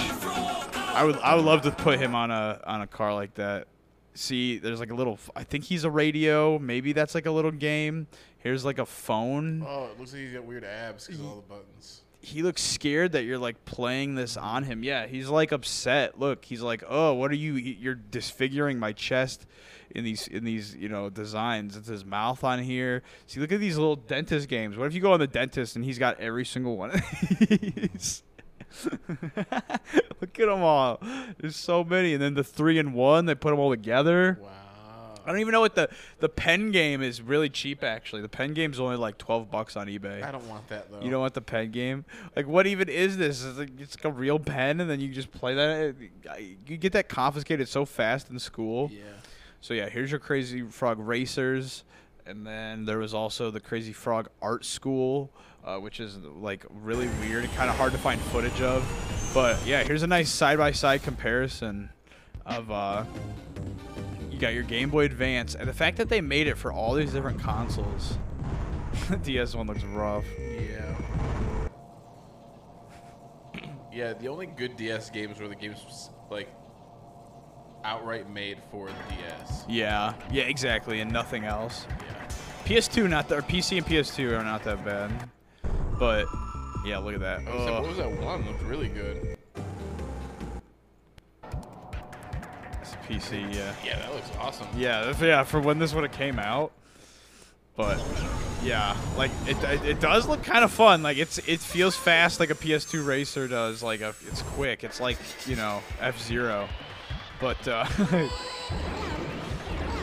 I 0.94 1.02
would 1.04 1.16
I 1.16 1.34
would 1.34 1.44
love 1.46 1.62
to 1.62 1.70
put 1.70 1.98
him 1.98 2.14
on 2.14 2.30
a 2.30 2.60
on 2.64 2.82
a 2.82 2.86
car 2.86 3.14
like 3.14 3.34
that. 3.34 3.68
See, 4.14 4.58
there's 4.58 4.80
like 4.80 4.90
a 4.90 4.94
little. 4.94 5.18
I 5.36 5.44
think 5.44 5.64
he's 5.64 5.84
a 5.84 5.90
radio. 5.90 6.58
Maybe 6.58 6.92
that's 6.92 7.14
like 7.14 7.26
a 7.26 7.30
little 7.30 7.52
game. 7.52 8.06
Here's 8.38 8.64
like 8.64 8.78
a 8.78 8.86
phone. 8.86 9.64
Oh, 9.66 9.86
it 9.86 9.98
looks 9.98 10.12
like 10.12 10.22
he's 10.22 10.32
got 10.32 10.44
weird 10.44 10.64
abs 10.64 11.06
because 11.06 11.20
of 11.20 11.26
all 11.26 11.36
the 11.36 11.42
buttons. 11.42 12.00
He 12.22 12.42
looks 12.42 12.62
scared 12.62 13.12
that 13.12 13.24
you're 13.24 13.38
like 13.38 13.64
playing 13.64 14.14
this 14.14 14.36
on 14.36 14.64
him. 14.64 14.82
Yeah, 14.82 15.06
he's 15.06 15.28
like 15.28 15.52
upset. 15.52 16.18
Look, 16.18 16.44
he's 16.44 16.60
like, 16.60 16.82
"Oh, 16.86 17.14
what 17.14 17.30
are 17.30 17.34
you? 17.36 17.54
You're 17.54 17.94
disfiguring 17.94 18.78
my 18.78 18.92
chest 18.92 19.46
in 19.94 20.04
these 20.04 20.26
in 20.28 20.44
these 20.44 20.74
you 20.74 20.88
know 20.90 21.08
designs." 21.08 21.76
It's 21.76 21.88
his 21.88 22.04
mouth 22.04 22.44
on 22.44 22.62
here. 22.62 23.02
See, 23.26 23.40
look 23.40 23.52
at 23.52 23.60
these 23.60 23.78
little 23.78 23.96
dentist 23.96 24.48
games. 24.48 24.76
What 24.76 24.86
if 24.86 24.94
you 24.94 25.00
go 25.00 25.12
on 25.12 25.20
the 25.20 25.26
dentist 25.26 25.76
and 25.76 25.84
he's 25.84 25.98
got 25.98 26.20
every 26.20 26.44
single 26.44 26.76
one 26.76 26.90
of 26.90 27.00
these? 27.48 28.22
Look 30.20 30.38
at 30.38 30.46
them 30.46 30.62
all. 30.62 31.00
There's 31.38 31.56
so 31.56 31.84
many, 31.84 32.14
and 32.14 32.22
then 32.22 32.34
the 32.34 32.44
three 32.44 32.78
and 32.78 32.94
one. 32.94 33.26
They 33.26 33.34
put 33.34 33.50
them 33.50 33.58
all 33.58 33.70
together. 33.70 34.38
Wow. 34.40 34.48
I 35.24 35.32
don't 35.32 35.40
even 35.40 35.52
know 35.52 35.60
what 35.60 35.74
the 35.74 35.88
the 36.18 36.28
pen 36.28 36.70
game 36.70 37.02
is. 37.02 37.20
Really 37.20 37.48
cheap, 37.48 37.84
actually. 37.84 38.22
The 38.22 38.28
pen 38.28 38.54
game's 38.54 38.80
only 38.80 38.96
like 38.96 39.18
twelve 39.18 39.50
bucks 39.50 39.76
on 39.76 39.86
eBay. 39.86 40.22
I 40.22 40.32
don't 40.32 40.48
want 40.48 40.66
that 40.68 40.90
though. 40.90 41.00
You 41.00 41.10
don't 41.10 41.20
want 41.20 41.34
the 41.34 41.40
pen 41.40 41.70
game? 41.70 42.04
Like, 42.34 42.46
what 42.46 42.66
even 42.66 42.88
is 42.88 43.16
this? 43.16 43.44
It's 43.44 43.58
like, 43.58 43.78
it's 43.78 43.96
like 43.96 44.04
a 44.06 44.16
real 44.16 44.38
pen, 44.38 44.80
and 44.80 44.88
then 44.88 45.00
you 45.00 45.08
just 45.08 45.30
play 45.30 45.54
that. 45.54 45.94
You 46.66 46.76
get 46.76 46.92
that 46.92 47.08
confiscated 47.08 47.68
so 47.68 47.84
fast 47.84 48.30
in 48.30 48.38
school. 48.38 48.90
Yeah. 48.92 49.02
So 49.60 49.74
yeah, 49.74 49.88
here's 49.88 50.10
your 50.10 50.20
Crazy 50.20 50.62
Frog 50.62 50.98
Racers, 50.98 51.84
and 52.24 52.46
then 52.46 52.86
there 52.86 52.98
was 52.98 53.12
also 53.12 53.50
the 53.50 53.60
Crazy 53.60 53.92
Frog 53.92 54.28
Art 54.40 54.64
School, 54.64 55.30
uh, 55.70 55.80
which 55.80 56.00
is 56.00 56.16
like 56.18 56.64
really 56.70 57.08
weird 57.20 57.44
and 57.44 57.52
kind 57.54 57.70
of 57.70 57.76
hard 57.76 57.92
to 57.92 57.98
find 57.98 58.20
footage 58.20 58.60
of. 58.60 58.84
But 59.32 59.64
yeah, 59.66 59.82
here's 59.84 60.02
a 60.02 60.06
nice 60.06 60.30
side 60.30 60.58
by 60.58 60.72
side 60.72 61.02
comparison 61.02 61.90
of. 62.46 62.70
Uh, 62.70 63.04
you 64.30 64.38
got 64.38 64.54
your 64.54 64.62
Game 64.62 64.90
Boy 64.90 65.04
Advance, 65.04 65.54
and 65.54 65.68
the 65.68 65.72
fact 65.72 65.96
that 65.98 66.08
they 66.08 66.20
made 66.20 66.46
it 66.46 66.56
for 66.56 66.72
all 66.72 66.94
these 66.94 67.12
different 67.12 67.40
consoles. 67.40 68.18
the 69.10 69.16
DS 69.16 69.54
one 69.54 69.66
looks 69.66 69.84
rough. 69.84 70.24
Yeah. 70.38 70.96
Yeah, 73.92 74.12
the 74.14 74.28
only 74.28 74.46
good 74.46 74.76
DS 74.76 75.10
games 75.10 75.40
were 75.40 75.48
the 75.48 75.56
games 75.56 76.10
like 76.30 76.48
outright 77.84 78.30
made 78.30 78.58
for 78.70 78.88
the 78.88 79.14
DS. 79.14 79.64
Yeah, 79.68 80.14
yeah, 80.30 80.44
exactly, 80.44 81.00
and 81.00 81.12
nothing 81.12 81.44
else. 81.44 81.86
PS2 82.64 83.10
not 83.10 83.28
that, 83.28 83.38
or 83.38 83.42
PC 83.42 83.78
and 83.78 83.86
PS2 83.86 84.38
are 84.38 84.44
not 84.44 84.62
that 84.64 84.84
bad, 84.84 85.10
but 86.00 86.26
yeah, 86.84 86.98
look 86.98 87.14
at 87.14 87.20
that. 87.20 87.44
Like, 87.44 87.54
what 87.54 87.86
was 87.86 87.98
that 87.98 88.10
one? 88.10 88.44
Looked 88.46 88.62
really 88.62 88.88
good. 88.88 89.36
It's 92.80 92.94
a 92.94 92.96
PC, 93.06 93.54
yeah. 93.54 93.74
Yeah, 93.84 93.98
that 93.98 94.14
looks 94.14 94.30
awesome. 94.40 94.66
Yeah, 94.74 95.14
yeah, 95.20 95.44
for 95.44 95.60
when 95.60 95.78
this 95.78 95.94
would 95.94 96.02
have 96.02 96.12
came 96.12 96.38
out. 96.38 96.72
But 97.76 98.02
yeah, 98.62 98.96
like 99.16 99.30
it, 99.46 99.62
it, 99.62 99.84
it 99.84 100.00
does 100.00 100.26
look 100.26 100.42
kind 100.42 100.64
of 100.64 100.72
fun. 100.72 101.02
Like 101.02 101.18
it's 101.18 101.38
it 101.38 101.60
feels 101.60 101.94
fast 101.96 102.40
like 102.40 102.50
a 102.50 102.54
PS2 102.54 103.06
racer 103.06 103.46
does. 103.46 103.82
Like 103.82 104.00
a, 104.00 104.14
it's 104.26 104.42
quick. 104.42 104.82
It's 104.82 105.00
like 105.00 105.18
you 105.46 105.56
know 105.56 105.80
F 106.00 106.20
Zero. 106.20 106.68
But 107.40 107.68
uh, 107.68 107.86
and 107.98 108.30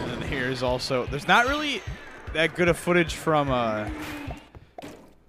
then 0.09 0.21
here's 0.21 0.63
also 0.63 1.05
there's 1.07 1.27
not 1.27 1.47
really 1.47 1.81
that 2.33 2.55
good 2.55 2.67
of 2.67 2.77
footage 2.77 3.15
from 3.15 3.49
uh, 3.51 3.89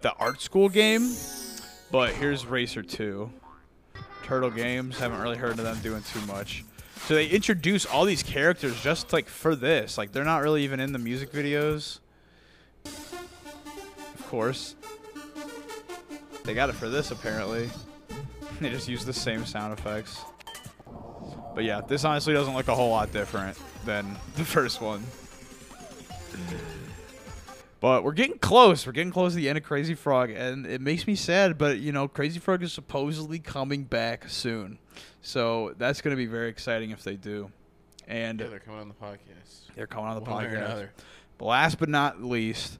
the 0.00 0.12
art 0.14 0.40
school 0.40 0.68
game. 0.68 1.12
But 1.90 2.12
here's 2.12 2.46
Racer 2.46 2.82
2. 2.82 3.30
Turtle 4.22 4.50
Games 4.50 4.98
haven't 4.98 5.20
really 5.20 5.38
heard 5.38 5.52
of 5.58 5.64
them 5.64 5.78
doing 5.80 6.02
too 6.02 6.20
much. 6.26 6.64
So 7.06 7.14
they 7.14 7.26
introduce 7.26 7.86
all 7.86 8.04
these 8.04 8.22
characters 8.22 8.80
just 8.82 9.12
like 9.12 9.28
for 9.28 9.56
this. 9.56 9.96
Like 9.96 10.12
they're 10.12 10.24
not 10.24 10.42
really 10.42 10.64
even 10.64 10.80
in 10.80 10.92
the 10.92 10.98
music 10.98 11.32
videos. 11.32 12.00
Of 12.84 14.26
course. 14.28 14.74
They 16.44 16.54
got 16.54 16.68
it 16.68 16.74
for 16.74 16.88
this 16.88 17.10
apparently. 17.10 17.70
They 18.60 18.70
just 18.70 18.88
use 18.88 19.04
the 19.04 19.12
same 19.12 19.46
sound 19.46 19.78
effects. 19.78 20.20
But 21.54 21.62
yeah, 21.62 21.80
this 21.80 22.04
honestly 22.04 22.34
doesn't 22.34 22.54
look 22.54 22.66
a 22.66 22.74
whole 22.74 22.90
lot 22.90 23.12
different 23.12 23.56
than 23.84 24.16
the 24.36 24.44
first 24.44 24.80
one. 24.80 25.04
But 27.80 28.02
we're 28.02 28.12
getting 28.12 28.38
close. 28.38 28.86
We're 28.86 28.92
getting 28.92 29.12
close 29.12 29.32
to 29.32 29.36
the 29.36 29.48
end 29.48 29.56
of 29.58 29.64
Crazy 29.64 29.94
Frog, 29.94 30.30
and 30.30 30.66
it 30.66 30.80
makes 30.80 31.06
me 31.06 31.14
sad. 31.14 31.58
But 31.58 31.78
you 31.78 31.92
know, 31.92 32.08
Crazy 32.08 32.40
Frog 32.40 32.62
is 32.62 32.72
supposedly 32.72 33.38
coming 33.38 33.84
back 33.84 34.28
soon, 34.28 34.78
so 35.22 35.74
that's 35.78 36.00
going 36.00 36.10
to 36.12 36.16
be 36.16 36.26
very 36.26 36.48
exciting 36.48 36.90
if 36.90 37.04
they 37.04 37.16
do. 37.16 37.50
And 38.08 38.40
Yeah, 38.40 38.48
they're 38.48 38.58
coming 38.58 38.80
on 38.80 38.88
the 38.88 38.94
podcast. 38.94 39.74
they're 39.76 39.86
coming 39.86 40.06
on 40.10 40.16
the 40.22 40.28
One 40.28 40.46
podcast. 40.46 40.88
But 41.36 41.44
last 41.44 41.78
but 41.78 41.88
not 41.88 42.22
least, 42.22 42.78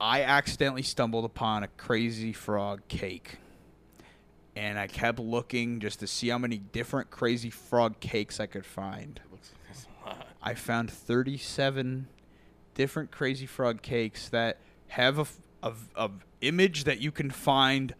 I 0.00 0.22
accidentally 0.22 0.82
stumbled 0.82 1.26
upon 1.26 1.62
a 1.62 1.68
Crazy 1.68 2.32
Frog 2.32 2.80
cake. 2.88 3.36
And 4.56 4.78
I 4.78 4.86
kept 4.88 5.18
looking 5.18 5.78
just 5.80 6.00
to 6.00 6.06
see 6.06 6.28
how 6.28 6.38
many 6.38 6.58
different 6.58 7.10
Crazy 7.10 7.50
Frog 7.50 8.00
cakes 8.00 8.40
I 8.40 8.46
could 8.46 8.66
find. 8.66 9.20
Looks 9.30 9.52
like 9.68 9.76
a 10.04 10.08
lot. 10.08 10.26
I 10.42 10.54
found 10.54 10.90
37 10.90 12.08
different 12.74 13.10
Crazy 13.10 13.46
Frog 13.46 13.82
cakes 13.82 14.28
that 14.30 14.58
have 14.88 15.18
a 15.62 15.72
a 15.94 16.10
image 16.40 16.84
that 16.84 17.00
you 17.00 17.12
can 17.12 17.30
find 17.30 17.94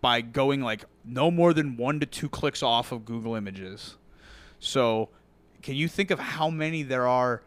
by 0.00 0.20
going 0.20 0.60
like 0.62 0.84
no 1.04 1.30
more 1.30 1.52
than 1.52 1.76
one 1.76 1.98
to 2.00 2.06
two 2.06 2.28
clicks 2.28 2.62
off 2.62 2.92
of 2.92 3.04
Google 3.04 3.34
Images. 3.34 3.96
So, 4.60 5.08
can 5.62 5.74
you 5.74 5.88
think 5.88 6.10
of 6.10 6.18
how 6.18 6.50
many 6.50 6.82
there 6.82 7.06
are 7.06 7.42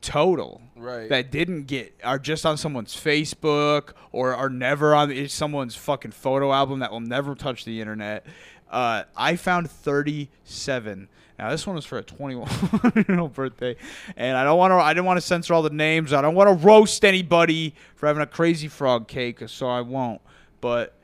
total 0.00 0.60
Right. 0.76 1.08
that 1.08 1.30
didn't 1.30 1.64
get 1.64 1.94
are 2.02 2.18
just 2.18 2.44
on 2.44 2.58
someone's 2.58 2.94
Facebook 2.94 3.92
or 4.12 4.34
are 4.34 4.50
never 4.50 4.94
on 4.94 5.10
it's 5.10 5.32
someone's 5.32 5.76
fucking 5.76 6.10
photo 6.10 6.52
album 6.52 6.80
that 6.80 6.90
will 6.90 7.00
never 7.00 7.34
touch 7.34 7.64
the 7.64 7.80
internet? 7.80 8.26
Uh, 8.70 9.04
I 9.16 9.36
found 9.36 9.70
37. 9.70 11.08
Now 11.38 11.50
this 11.50 11.66
one 11.66 11.74
was 11.74 11.84
for 11.84 11.98
a 11.98 12.02
21 12.02 13.04
year 13.08 13.18
old 13.18 13.34
birthday, 13.34 13.76
and 14.16 14.36
I 14.36 14.44
don't 14.44 14.56
want 14.58 14.70
to. 14.70 14.76
I 14.76 14.94
didn't 14.94 15.06
want 15.06 15.16
to 15.16 15.20
censor 15.20 15.54
all 15.54 15.62
the 15.62 15.70
names. 15.70 16.12
I 16.12 16.20
don't 16.22 16.34
want 16.34 16.48
to 16.48 16.66
roast 16.66 17.04
anybody 17.04 17.74
for 17.96 18.06
having 18.06 18.22
a 18.22 18.26
crazy 18.26 18.68
frog 18.68 19.08
cake, 19.08 19.42
so 19.48 19.68
I 19.68 19.80
won't. 19.80 20.20
But 20.60 20.94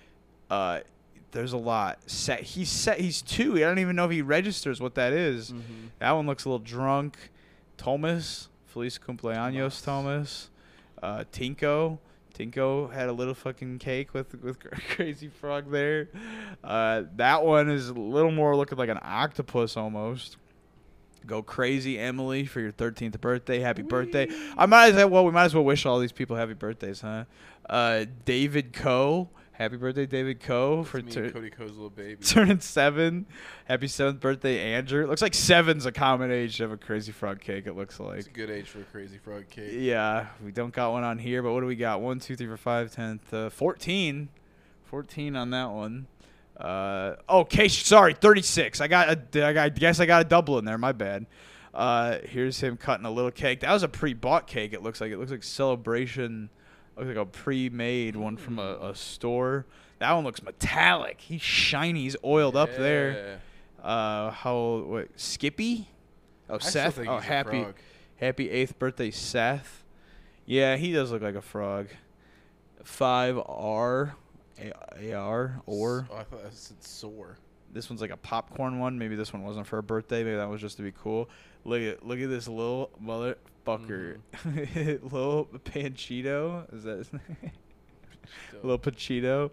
uh, 0.49 0.81
there's 1.33 1.53
a 1.53 1.57
lot. 1.59 1.99
Set. 2.09 2.41
He's 2.43 2.69
set. 2.69 3.01
He's 3.01 3.23
two. 3.23 3.57
I 3.57 3.61
don't 3.61 3.81
even 3.81 3.97
know 3.97 4.05
if 4.05 4.13
he 4.13 4.23
registers 4.23 4.81
what 4.81 4.95
that 4.95 5.13
is. 5.13 5.53
That 5.99 6.13
one 6.13 6.27
looks 6.27 6.45
a 6.45 6.49
little 6.49 6.65
drunk. 6.65 7.17
Thomas, 7.77 8.49
Feliz 8.67 8.99
cumpleaños, 8.99 9.85
Thomas. 9.85 10.49
Uh, 11.03 11.25
Tinko. 11.33 11.99
Tinko 12.35 12.93
had 12.93 13.09
a 13.09 13.13
little 13.13 13.35
fucking 13.35 13.79
cake 13.79 14.15
with 14.15 14.35
with 14.43 14.59
Crazy 14.91 15.29
Frog 15.29 15.71
there. 15.71 16.09
Uh, 16.63 17.03
that 17.17 17.45
one 17.45 17.71
is 17.71 17.89
a 17.89 17.95
little 17.95 18.31
more 18.31 18.57
looking 18.57 18.79
like 18.79 18.89
an 18.89 18.99
octopus 19.03 19.77
almost. 19.77 20.37
Go 21.27 21.43
crazy, 21.43 21.99
Emily, 21.99 22.47
for 22.47 22.61
your 22.61 22.73
13th 22.73 23.21
birthday. 23.21 23.61
Happy 23.61 23.83
birthday. 23.83 24.27
I 24.57 24.65
might 24.67 24.95
as 24.95 25.05
well, 25.11 25.25
we 25.25 25.33
might 25.33 25.45
as 25.45 25.55
well 25.55 25.65
wish 25.65 25.85
all 25.85 25.99
these 25.99 26.13
people 26.13 26.35
happy 26.37 26.55
birthdays, 26.55 27.03
huh? 27.03 27.25
Uh, 27.69 28.07
David 28.25 28.73
Coe. 28.73 29.29
Happy 29.61 29.77
birthday, 29.77 30.07
David 30.07 30.41
Coe, 30.41 30.85
for 30.85 31.03
tur- 31.03 31.29
Cody 31.29 31.51
Co's 31.51 31.73
little 31.73 31.91
baby. 31.91 32.17
turning 32.25 32.61
seven. 32.61 33.27
Happy 33.67 33.89
seventh 33.89 34.19
birthday, 34.19 34.73
Andrew. 34.73 35.05
It 35.05 35.11
looks 35.11 35.21
like 35.21 35.35
seven's 35.35 35.85
a 35.85 35.93
common 35.93 36.31
age 36.31 36.57
to 36.57 36.63
have 36.63 36.73
a 36.73 36.79
Crazy 36.79 37.13
Frog 37.13 37.43
cake, 37.43 37.67
it 37.67 37.77
looks 37.77 38.01
like. 38.01 38.21
It's 38.21 38.27
a 38.27 38.31
good 38.31 38.49
age 38.49 38.69
for 38.69 38.81
a 38.81 38.85
crazy 38.85 39.19
frog 39.19 39.51
cake. 39.51 39.73
Yeah, 39.75 40.29
we 40.43 40.51
don't 40.51 40.73
got 40.73 40.93
one 40.93 41.05
on 41.05 41.19
here, 41.19 41.43
but 41.43 41.53
what 41.53 41.61
do 41.61 41.67
we 41.67 41.77
got? 41.77 42.01
One, 42.01 42.21
two, 42.21 42.37
three, 42.37 42.47
four, 42.47 42.57
five, 42.57 42.91
ten, 42.91 43.21
uh, 43.33 43.51
14. 43.51 44.31
14 44.85 45.37
on 45.37 45.51
that 45.51 45.71
one. 45.71 46.07
Uh, 46.57 47.17
okay, 47.29 47.69
sorry, 47.69 48.15
36. 48.15 48.81
I 48.81 48.89
got 48.89 49.11
a, 49.11 49.47
I 49.47 49.53
got, 49.53 49.65
I 49.65 49.69
guess 49.69 50.01
I 50.01 50.07
got 50.07 50.23
a 50.23 50.25
double 50.25 50.59
in 50.59 50.65
there. 50.65 50.79
My 50.79 50.93
bad. 50.93 51.27
Uh, 51.75 52.17
here's 52.25 52.59
him 52.61 52.79
cutting 52.79 53.05
a 53.05 53.11
little 53.11 53.31
cake. 53.31 53.61
That 53.61 53.75
was 53.75 53.83
a 53.83 53.89
pre-bought 53.89 54.47
cake. 54.47 54.73
It 54.73 54.83
looks 54.83 55.03
like 55.03 55.13
it 55.13 55.19
looks 55.19 55.31
like 55.31 55.43
celebration. 55.43 56.49
Looks 57.01 57.17
like 57.17 57.17
a 57.17 57.25
pre-made 57.25 58.15
one 58.15 58.37
from 58.37 58.59
a, 58.59 58.91
a 58.91 58.95
store. 58.95 59.65
That 60.01 60.13
one 60.13 60.23
looks 60.23 60.43
metallic. 60.43 61.19
He's 61.19 61.41
shiny. 61.41 62.03
He's 62.03 62.17
oiled 62.23 62.57
up 62.57 62.77
there. 62.77 63.41
Uh, 63.83 64.31
how 64.31 64.85
what? 64.87 65.09
Skippy? 65.17 65.89
Oh, 66.51 66.57
I 66.57 66.59
Seth. 66.59 66.99
Oh, 66.99 67.17
happy, 67.17 67.65
happy 68.17 68.51
eighth 68.51 68.79
birthday, 68.79 69.11
Seth. 69.11 69.83
Yeah, 70.45 70.77
he 70.77 70.93
does 70.93 71.11
look 71.11 71.23
like 71.23 71.37
a 71.37 71.41
frog. 71.41 71.89
Five 72.85 73.39
R, 73.39 74.15
A 75.01 75.13
R 75.15 75.63
or. 75.65 76.07
Oh, 76.11 76.17
I 76.17 76.25
thought 76.25 76.43
that 76.43 76.53
said 76.53 76.85
sore. 76.85 77.39
This 77.73 77.89
one's 77.89 78.03
like 78.03 78.11
a 78.11 78.19
popcorn 78.19 78.79
one. 78.79 78.99
Maybe 78.99 79.17
this 79.17 79.33
one 79.33 79.43
wasn't 79.43 79.67
for 79.67 79.79
a 79.79 79.83
birthday. 79.83 80.23
Maybe 80.23 80.37
that 80.37 80.51
was 80.51 80.61
just 80.61 80.77
to 80.77 80.83
be 80.83 80.93
cool. 80.93 81.31
Look 81.65 81.81
at 81.81 82.07
look 82.07 82.21
at 82.21 82.29
this 82.29 82.47
little 82.47 82.91
motherfucker, 83.67 84.19
little 85.03 85.47
Panchito. 85.65 86.73
Is 86.75 86.85
that 86.85 86.99
his 86.99 87.13
name? 87.13 87.53
Little 88.63 88.79
Pachito. 88.79 89.51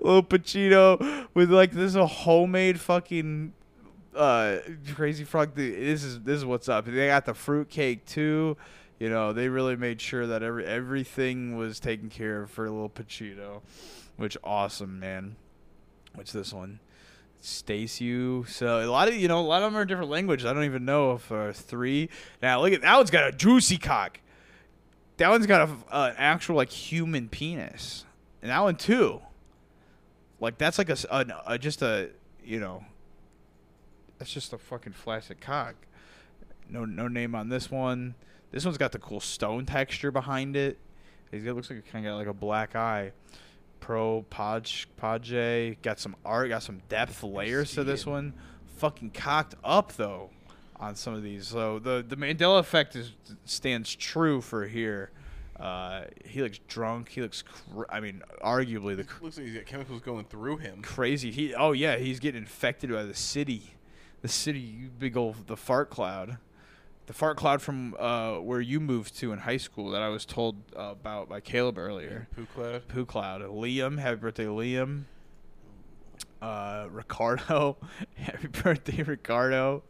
Little 0.00 0.22
Pachito 0.22 1.26
with 1.34 1.50
like 1.50 1.72
this 1.72 1.84
is 1.90 1.96
a 1.96 2.06
homemade 2.06 2.80
fucking 2.80 3.52
uh 4.14 4.58
crazy 4.94 5.24
frog. 5.24 5.54
th- 5.54 5.74
This 5.78 6.02
is 6.04 6.20
this 6.20 6.38
is 6.38 6.44
what's 6.44 6.68
up. 6.68 6.84
They 6.86 7.06
got 7.08 7.24
the 7.26 7.34
fruit 7.34 7.68
cake 7.68 8.04
too. 8.06 8.56
You 8.98 9.08
know, 9.08 9.32
they 9.32 9.48
really 9.48 9.76
made 9.76 10.00
sure 10.00 10.26
that 10.26 10.42
every 10.42 10.66
everything 10.66 11.56
was 11.56 11.80
taken 11.80 12.08
care 12.10 12.42
of 12.42 12.50
for 12.50 12.68
little 12.68 12.90
Pachito, 12.90 13.62
which 14.16 14.36
awesome, 14.44 14.98
man. 15.00 15.36
What's 16.14 16.32
this 16.32 16.52
one? 16.52 16.80
Stacy. 17.40 18.44
So 18.44 18.84
a 18.84 18.90
lot 18.90 19.08
of 19.08 19.14
you 19.14 19.28
know 19.28 19.40
a 19.40 19.42
lot 19.42 19.62
of 19.62 19.72
them 19.72 19.80
are 19.80 19.84
different 19.84 20.10
languages. 20.10 20.46
I 20.46 20.52
don't 20.52 20.64
even 20.64 20.84
know 20.84 21.12
if 21.12 21.30
uh, 21.32 21.52
three. 21.52 22.08
Now 22.42 22.60
look 22.62 22.72
at 22.72 22.82
that 22.82 22.96
one's 22.96 23.10
got 23.10 23.28
a 23.28 23.32
juicy 23.32 23.78
cock. 23.78 24.20
That 25.16 25.28
one's 25.30 25.46
got 25.46 25.68
a, 25.68 25.72
uh, 25.94 26.08
an 26.10 26.14
actual 26.18 26.56
like 26.56 26.70
human 26.70 27.28
penis, 27.28 28.04
and 28.42 28.50
that 28.50 28.60
one 28.60 28.76
too. 28.76 29.20
Like 30.40 30.58
that's 30.58 30.78
like 30.78 30.88
a, 30.90 30.96
an- 31.10 31.32
a 31.46 31.58
just 31.58 31.82
a 31.82 32.10
you 32.44 32.60
know. 32.60 32.84
That's 34.18 34.32
just 34.32 34.52
a 34.52 34.58
fucking 34.58 34.92
flaccid 34.92 35.40
cock. 35.40 35.74
No 36.68 36.84
no 36.84 37.08
name 37.08 37.34
on 37.34 37.48
this 37.48 37.70
one. 37.70 38.14
This 38.50 38.64
one's 38.64 38.78
got 38.78 38.92
the 38.92 38.98
cool 38.98 39.20
stone 39.20 39.64
texture 39.64 40.10
behind 40.10 40.56
it. 40.56 40.78
He's 41.30 41.44
got 41.44 41.54
looks 41.54 41.70
like 41.70 41.78
it 41.78 41.90
kind 41.90 42.04
of 42.06 42.10
got 42.12 42.16
like 42.16 42.26
a 42.26 42.34
black 42.34 42.74
eye. 42.76 43.12
Pro 43.80 44.22
Podge 44.30 44.88
Podge 44.96 45.76
got 45.82 45.98
some 45.98 46.14
art, 46.24 46.48
got 46.50 46.62
some 46.62 46.82
depth 46.88 47.22
layers 47.22 47.72
to 47.74 47.84
this 47.84 48.06
one. 48.06 48.34
Fucking 48.78 49.10
cocked 49.10 49.54
up 49.64 49.92
though 49.94 50.30
on 50.78 50.94
some 50.94 51.14
of 51.14 51.22
these. 51.22 51.46
So 51.48 51.78
the 51.78 52.04
the 52.06 52.16
Mandela 52.16 52.58
effect 52.60 52.94
is 52.96 53.12
stands 53.44 53.94
true 53.94 54.40
for 54.40 54.66
here. 54.66 55.10
Uh, 55.58 56.04
he 56.24 56.40
looks 56.40 56.58
drunk. 56.68 57.10
He 57.10 57.20
looks. 57.20 57.42
Cr- 57.42 57.82
I 57.90 58.00
mean, 58.00 58.22
arguably 58.42 58.96
the 58.96 59.04
cr- 59.04 59.24
Looks 59.24 59.36
like 59.36 59.46
he's 59.46 59.54
got 59.56 59.66
chemicals 59.66 60.00
going 60.00 60.24
through 60.24 60.56
him. 60.58 60.80
crazy. 60.80 61.30
He 61.30 61.54
oh 61.54 61.72
yeah, 61.72 61.96
he's 61.98 62.18
getting 62.18 62.40
infected 62.40 62.90
by 62.90 63.02
the 63.02 63.14
city, 63.14 63.74
the 64.22 64.28
city, 64.28 64.58
you 64.60 64.88
big 64.98 65.18
old 65.18 65.46
the 65.48 65.56
fart 65.58 65.90
cloud, 65.90 66.38
the 67.10 67.14
fart 67.14 67.36
cloud 67.36 67.60
from 67.60 67.96
uh, 67.98 68.34
where 68.34 68.60
you 68.60 68.78
moved 68.78 69.18
to 69.18 69.32
in 69.32 69.40
high 69.40 69.56
school 69.56 69.90
that 69.90 70.00
I 70.00 70.10
was 70.10 70.24
told 70.24 70.54
uh, 70.76 70.92
about 70.92 71.28
by 71.28 71.40
Caleb 71.40 71.76
earlier. 71.76 72.28
Poo 72.36 72.46
cloud. 72.54 72.86
Poo 72.86 73.04
cloud. 73.04 73.40
Liam, 73.40 73.98
happy 73.98 74.14
birthday, 74.14 74.44
Liam. 74.44 75.06
Uh, 76.40 76.86
Ricardo, 76.88 77.78
happy 78.14 78.46
birthday, 78.46 79.02
Ricardo. 79.02 79.82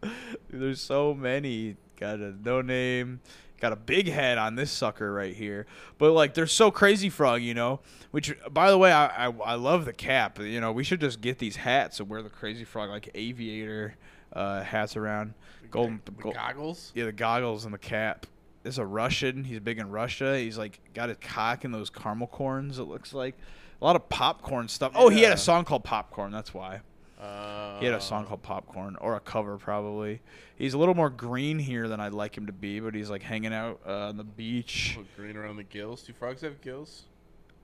There's 0.49 0.81
so 0.81 1.13
many. 1.13 1.77
Got 1.97 2.21
a 2.21 2.35
no 2.43 2.63
name. 2.63 3.21
Got 3.61 3.75
a 3.75 3.77
big 3.77 4.09
head 4.09 4.39
on 4.39 4.55
this 4.55 4.71
sucker 4.71 5.13
right 5.13 5.37
here. 5.37 5.67
But 5.99 6.13
like, 6.13 6.33
they're 6.33 6.47
so 6.47 6.71
crazy 6.71 7.11
frog, 7.11 7.43
you 7.43 7.53
know. 7.53 7.81
Which, 8.13 8.35
by 8.51 8.71
the 8.71 8.79
way, 8.79 8.93
I, 8.93 9.27
I 9.27 9.31
I 9.45 9.55
love 9.57 9.85
the 9.85 9.93
cap. 9.93 10.39
You 10.39 10.63
know, 10.63 10.73
we 10.73 10.85
should 10.85 11.03
just 11.03 11.21
get 11.21 11.39
these 11.39 11.57
hats 11.57 12.01
and 12.01 12.09
wear 12.09 12.23
the 12.23 12.31
crazy 12.31 12.65
frog 12.65 12.89
like 12.89 13.11
aviator 13.15 13.97
uh, 14.33 14.63
hats 14.63 14.97
around. 14.97 15.35
Golden 15.71 16.01
The 16.05 16.11
gold- 16.13 16.35
goggles. 16.35 16.93
yeah, 16.95 17.05
the 17.05 17.13
goggles 17.13 17.65
and 17.65 17.73
the 17.73 17.79
cap. 17.79 18.27
This 18.63 18.75
is 18.75 18.79
a 18.79 18.85
Russian. 18.87 19.45
He's 19.45 19.61
big 19.61 19.79
in 19.79 19.91
Russia. 19.91 20.37
He's 20.39 20.59
like 20.59 20.81
got 20.95 21.09
his 21.09 21.19
cock 21.21 21.65
in 21.65 21.73
those 21.73 21.91
caramel 21.91 22.27
corns. 22.27 22.79
It 22.79 22.85
looks 22.85 23.13
like 23.15 23.37
a 23.81 23.85
lot 23.85 23.97
of 23.97 24.09
popcorn 24.09 24.69
stuff. 24.69 24.93
Oh, 24.95 25.09
he 25.09 25.23
had 25.23 25.33
a 25.33 25.37
song 25.39 25.65
called 25.65 25.85
Popcorn. 25.85 26.31
That's 26.33 26.53
why. 26.53 26.81
Uh, 27.21 27.79
He 27.81 27.87
had 27.87 27.95
a 27.95 28.01
song 28.01 28.27
called 28.27 28.43
Popcorn 28.43 28.97
or 28.97 29.15
a 29.17 29.21
cover 29.21 29.57
probably. 29.59 30.21
He's 30.57 30.75
a 30.75 30.79
little 30.79 30.95
more 30.95 31.09
green 31.11 31.59
here 31.59 31.87
than 31.89 32.01
I'd 32.01 32.13
like 32.13 32.37
him 32.37 32.47
to 32.47 32.53
be, 32.53 32.81
but 32.81 32.95
he's 32.95 33.09
like 33.11 33.23
hanging 33.23 33.55
out 33.55 33.81
uh, 33.87 34.09
on 34.09 34.17
the 34.17 34.25
beach. 34.25 34.99
Green 35.17 35.37
around 35.37 35.57
the 35.57 35.63
gills. 35.65 36.03
Do 36.03 36.13
frogs 36.13 36.41
have 36.43 36.61
gills? 36.61 37.05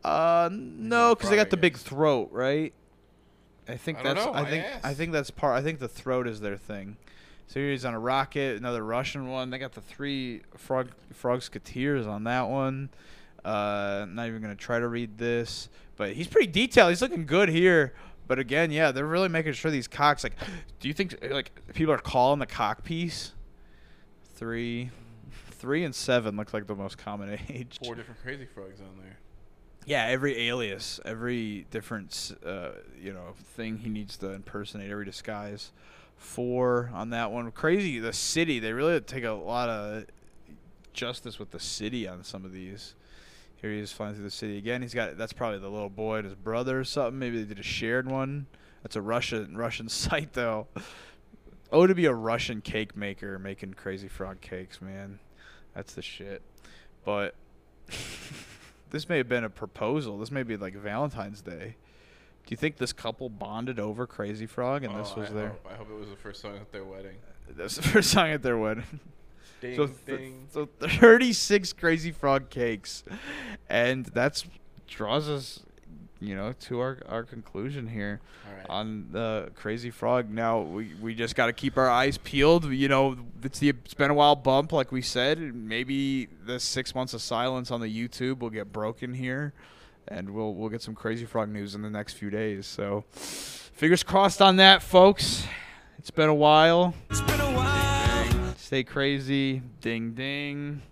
Uh, 0.05 0.49
no, 0.53 1.15
because 1.15 1.31
they 1.31 1.37
got 1.37 1.51
the 1.51 1.57
big 1.57 1.77
throat, 1.77 2.29
right? 2.33 2.73
I 3.69 3.77
think 3.77 3.99
I 3.99 4.03
that's 4.03 4.25
know, 4.25 4.33
I 4.33 4.41
I 4.43 4.45
think 4.45 4.65
I 4.85 4.95
think 4.95 5.13
that's 5.13 5.31
part. 5.31 5.57
I 5.57 5.63
think 5.63 5.79
the 5.79 5.89
throat 5.89 6.27
is 6.27 6.41
their 6.41 6.57
thing. 6.57 6.97
So 7.49 7.61
he's 7.61 7.85
on 7.85 7.95
a 7.95 7.99
rocket, 7.99 8.57
another 8.57 8.85
Russian 8.85 9.29
one. 9.29 9.51
They 9.51 9.59
got 9.59 9.73
the 9.73 9.81
three 9.81 10.43
frog 10.57 10.91
frogskateers 11.15 12.07
on 12.07 12.25
that 12.25 12.49
one. 12.49 12.91
Uh, 13.45 14.07
not 14.09 14.27
even 14.27 14.43
gonna 14.43 14.57
try 14.57 14.79
to 14.79 14.89
read 14.89 15.19
this, 15.19 15.69
but 15.97 16.13
he's 16.15 16.27
pretty 16.27 16.51
detailed. 16.51 16.91
He's 16.91 17.03
looking 17.03 17.27
good 17.27 17.49
here. 17.49 17.93
But 18.29 18.41
again, 18.41 18.73
yeah, 18.73 18.91
they're 18.91 19.07
really 19.07 19.29
making 19.29 19.53
sure 19.53 19.71
these 19.71 19.87
cocks. 19.87 20.25
Like, 20.25 20.35
do 20.81 20.89
you 20.89 20.95
think 20.95 21.17
like 21.31 21.53
people 21.75 21.95
are 21.95 21.99
calling 21.99 22.41
the 22.41 22.47
cock 22.47 22.83
piece? 22.83 23.33
Three, 24.35 24.91
three 25.53 25.85
and 25.85 25.95
seven 25.95 26.37
looks 26.37 26.53
like 26.53 26.67
the 26.67 26.75
most 26.75 26.99
common 26.99 27.39
age. 27.49 27.79
Four 27.83 27.95
different 27.95 28.21
crazy 28.23 28.47
frogs 28.47 28.81
on 28.81 28.99
there. 28.99 29.19
Yeah, 29.87 30.05
every 30.07 30.49
alias, 30.49 30.99
every 31.05 31.65
different, 31.71 32.37
uh, 32.45 32.71
you 33.01 33.13
know, 33.13 33.35
thing 33.55 33.79
he 33.79 33.89
needs 33.89 34.17
to 34.17 34.33
impersonate, 34.33 34.91
every 34.91 35.05
disguise. 35.05 35.71
Four 36.17 36.91
on 36.93 37.11
that 37.11 37.31
one. 37.31 37.53
Crazy, 37.53 38.01
the 38.01 38.13
city. 38.13 38.59
They 38.59 38.73
really 38.73 39.01
take 39.01 39.23
a 39.23 39.31
lot 39.31 39.69
of 39.69 40.07
justice 40.93 41.39
with 41.39 41.53
the 41.53 41.61
city 41.61 42.09
on 42.09 42.25
some 42.25 42.45
of 42.45 42.53
these. 42.53 42.97
Here 43.63 43.71
he 43.71 43.79
is 43.79 43.93
flying 43.93 44.15
through 44.15 44.25
the 44.25 44.31
city 44.31 44.59
again. 44.59 44.83
He's 44.83 44.95
got 44.95 45.17
that's 45.17 45.33
probably 45.33 45.61
the 45.61 45.69
little 45.69 45.89
boy 45.89 46.17
and 46.17 46.25
his 46.25 46.35
brother 46.35 46.81
or 46.81 46.85
something. 46.85 47.19
Maybe 47.19 47.39
they 47.39 47.49
did 47.49 47.61
a 47.61 47.63
shared 47.63 48.11
one. 48.11 48.47
That's 48.83 48.97
a 48.97 49.03
Russian 49.03 49.57
Russian 49.57 49.89
site 49.89 50.33
though. 50.33 50.67
Oh, 51.71 51.87
to 51.87 51.95
be 51.95 52.07
a 52.07 52.13
Russian 52.13 52.61
cake 52.61 52.97
maker 52.97 53.39
making 53.39 53.75
crazy 53.75 54.09
frog 54.09 54.41
cakes, 54.41 54.81
man. 54.81 55.21
That's 55.75 55.95
the 55.95 56.03
shit. 56.03 56.43
But 57.05 57.35
this 58.91 59.09
may 59.09 59.19
have 59.19 59.29
been 59.29 59.45
a 59.45 59.51
proposal. 59.51 60.19
This 60.19 60.31
may 60.31 60.43
be 60.43 60.57
like 60.57 60.75
Valentine's 60.75 61.43
Day. 61.43 61.77
Do 62.47 62.53
you 62.53 62.57
think 62.57 62.77
this 62.77 62.93
couple 62.93 63.29
bonded 63.29 63.81
over 63.81 64.07
Crazy 64.07 64.47
Frog 64.47 64.85
and 64.85 64.95
this 64.99 65.13
Oh, 65.17 65.21
was 65.21 65.31
I 65.31 65.35
their 65.35 65.49
Hope, 65.49 65.69
I 65.71 65.75
hope 65.75 65.91
it 65.91 65.99
was 65.99 66.09
the 66.11 66.17
first 66.17 66.41
song 66.41 66.57
at 66.57 66.71
their 66.71 66.85
wedding. 66.85 67.17
that's 67.57 67.77
the 67.77 67.83
first 67.83 68.11
song 68.11 68.29
at 68.31 68.43
their 68.43 68.57
wedding. 68.57 68.85
Ding, 69.61 69.75
so, 69.75 69.87
th- 69.87 70.19
ding. 70.19 70.47
so 70.53 70.69
36 70.81 71.73
Crazy 71.73 72.13
Frog 72.13 72.51
cakes, 72.51 73.05
and 73.71 74.05
that's 74.05 74.45
draws 74.87 75.31
us, 75.31 75.61
you 76.21 76.35
know, 76.35 76.53
to 76.61 76.81
our 76.81 76.99
our 77.09 77.23
conclusion 77.23 77.87
here 77.87 78.21
Alright. 78.49 78.67
on 78.69 79.09
the 79.13 79.51
Crazy 79.55 79.91
Frog. 79.91 80.31
Now 80.31 80.61
we 80.61 80.93
we 81.01 81.15
just 81.15 81.35
got 81.37 81.47
to 81.47 81.53
keep 81.53 81.77
our 81.77 81.89
eyes 81.91 82.19
peeled. 82.19 82.65
You 82.67 82.89
know, 82.89 83.17
it's 83.43 83.59
the 83.59 83.71
it's 83.71 83.95
been 83.95 84.11
a 84.11 84.15
while 84.15 84.37
bump, 84.37 84.73
like 84.73 84.93
we 84.93 85.03
said. 85.03 85.39
Maybe 85.55 86.29
the 86.45 86.59
six 86.59 86.95
months 86.95 87.15
of 87.15 87.23
silence 87.23 87.71
on 87.71 87.81
the 87.81 87.89
YouTube 87.89 88.39
will 88.39 88.51
get 88.51 88.73
broken 88.73 89.15
here, 89.15 89.53
and 90.09 90.31
we'll 90.31 90.55
we'll 90.55 90.71
get 90.71 90.83
some 90.83 90.95
Crazy 90.95 91.27
Frog 91.27 91.49
news 91.49 91.75
in 91.75 91.83
the 91.83 91.91
next 91.91 92.15
few 92.15 92.31
days. 92.31 92.67
So, 92.67 93.05
fingers 93.11 94.03
crossed 94.03 94.41
on 94.41 94.57
that, 94.57 94.83
folks. 94.83 95.47
It's 95.99 96.11
been 96.11 96.29
a 96.29 96.35
while. 96.35 96.95
It's 97.11 97.21
been 97.21 97.41
a 97.41 97.53
while. 97.53 98.55
Stay 98.57 98.85
crazy. 98.85 99.63
Ding 99.81 100.13
ding. 100.13 100.83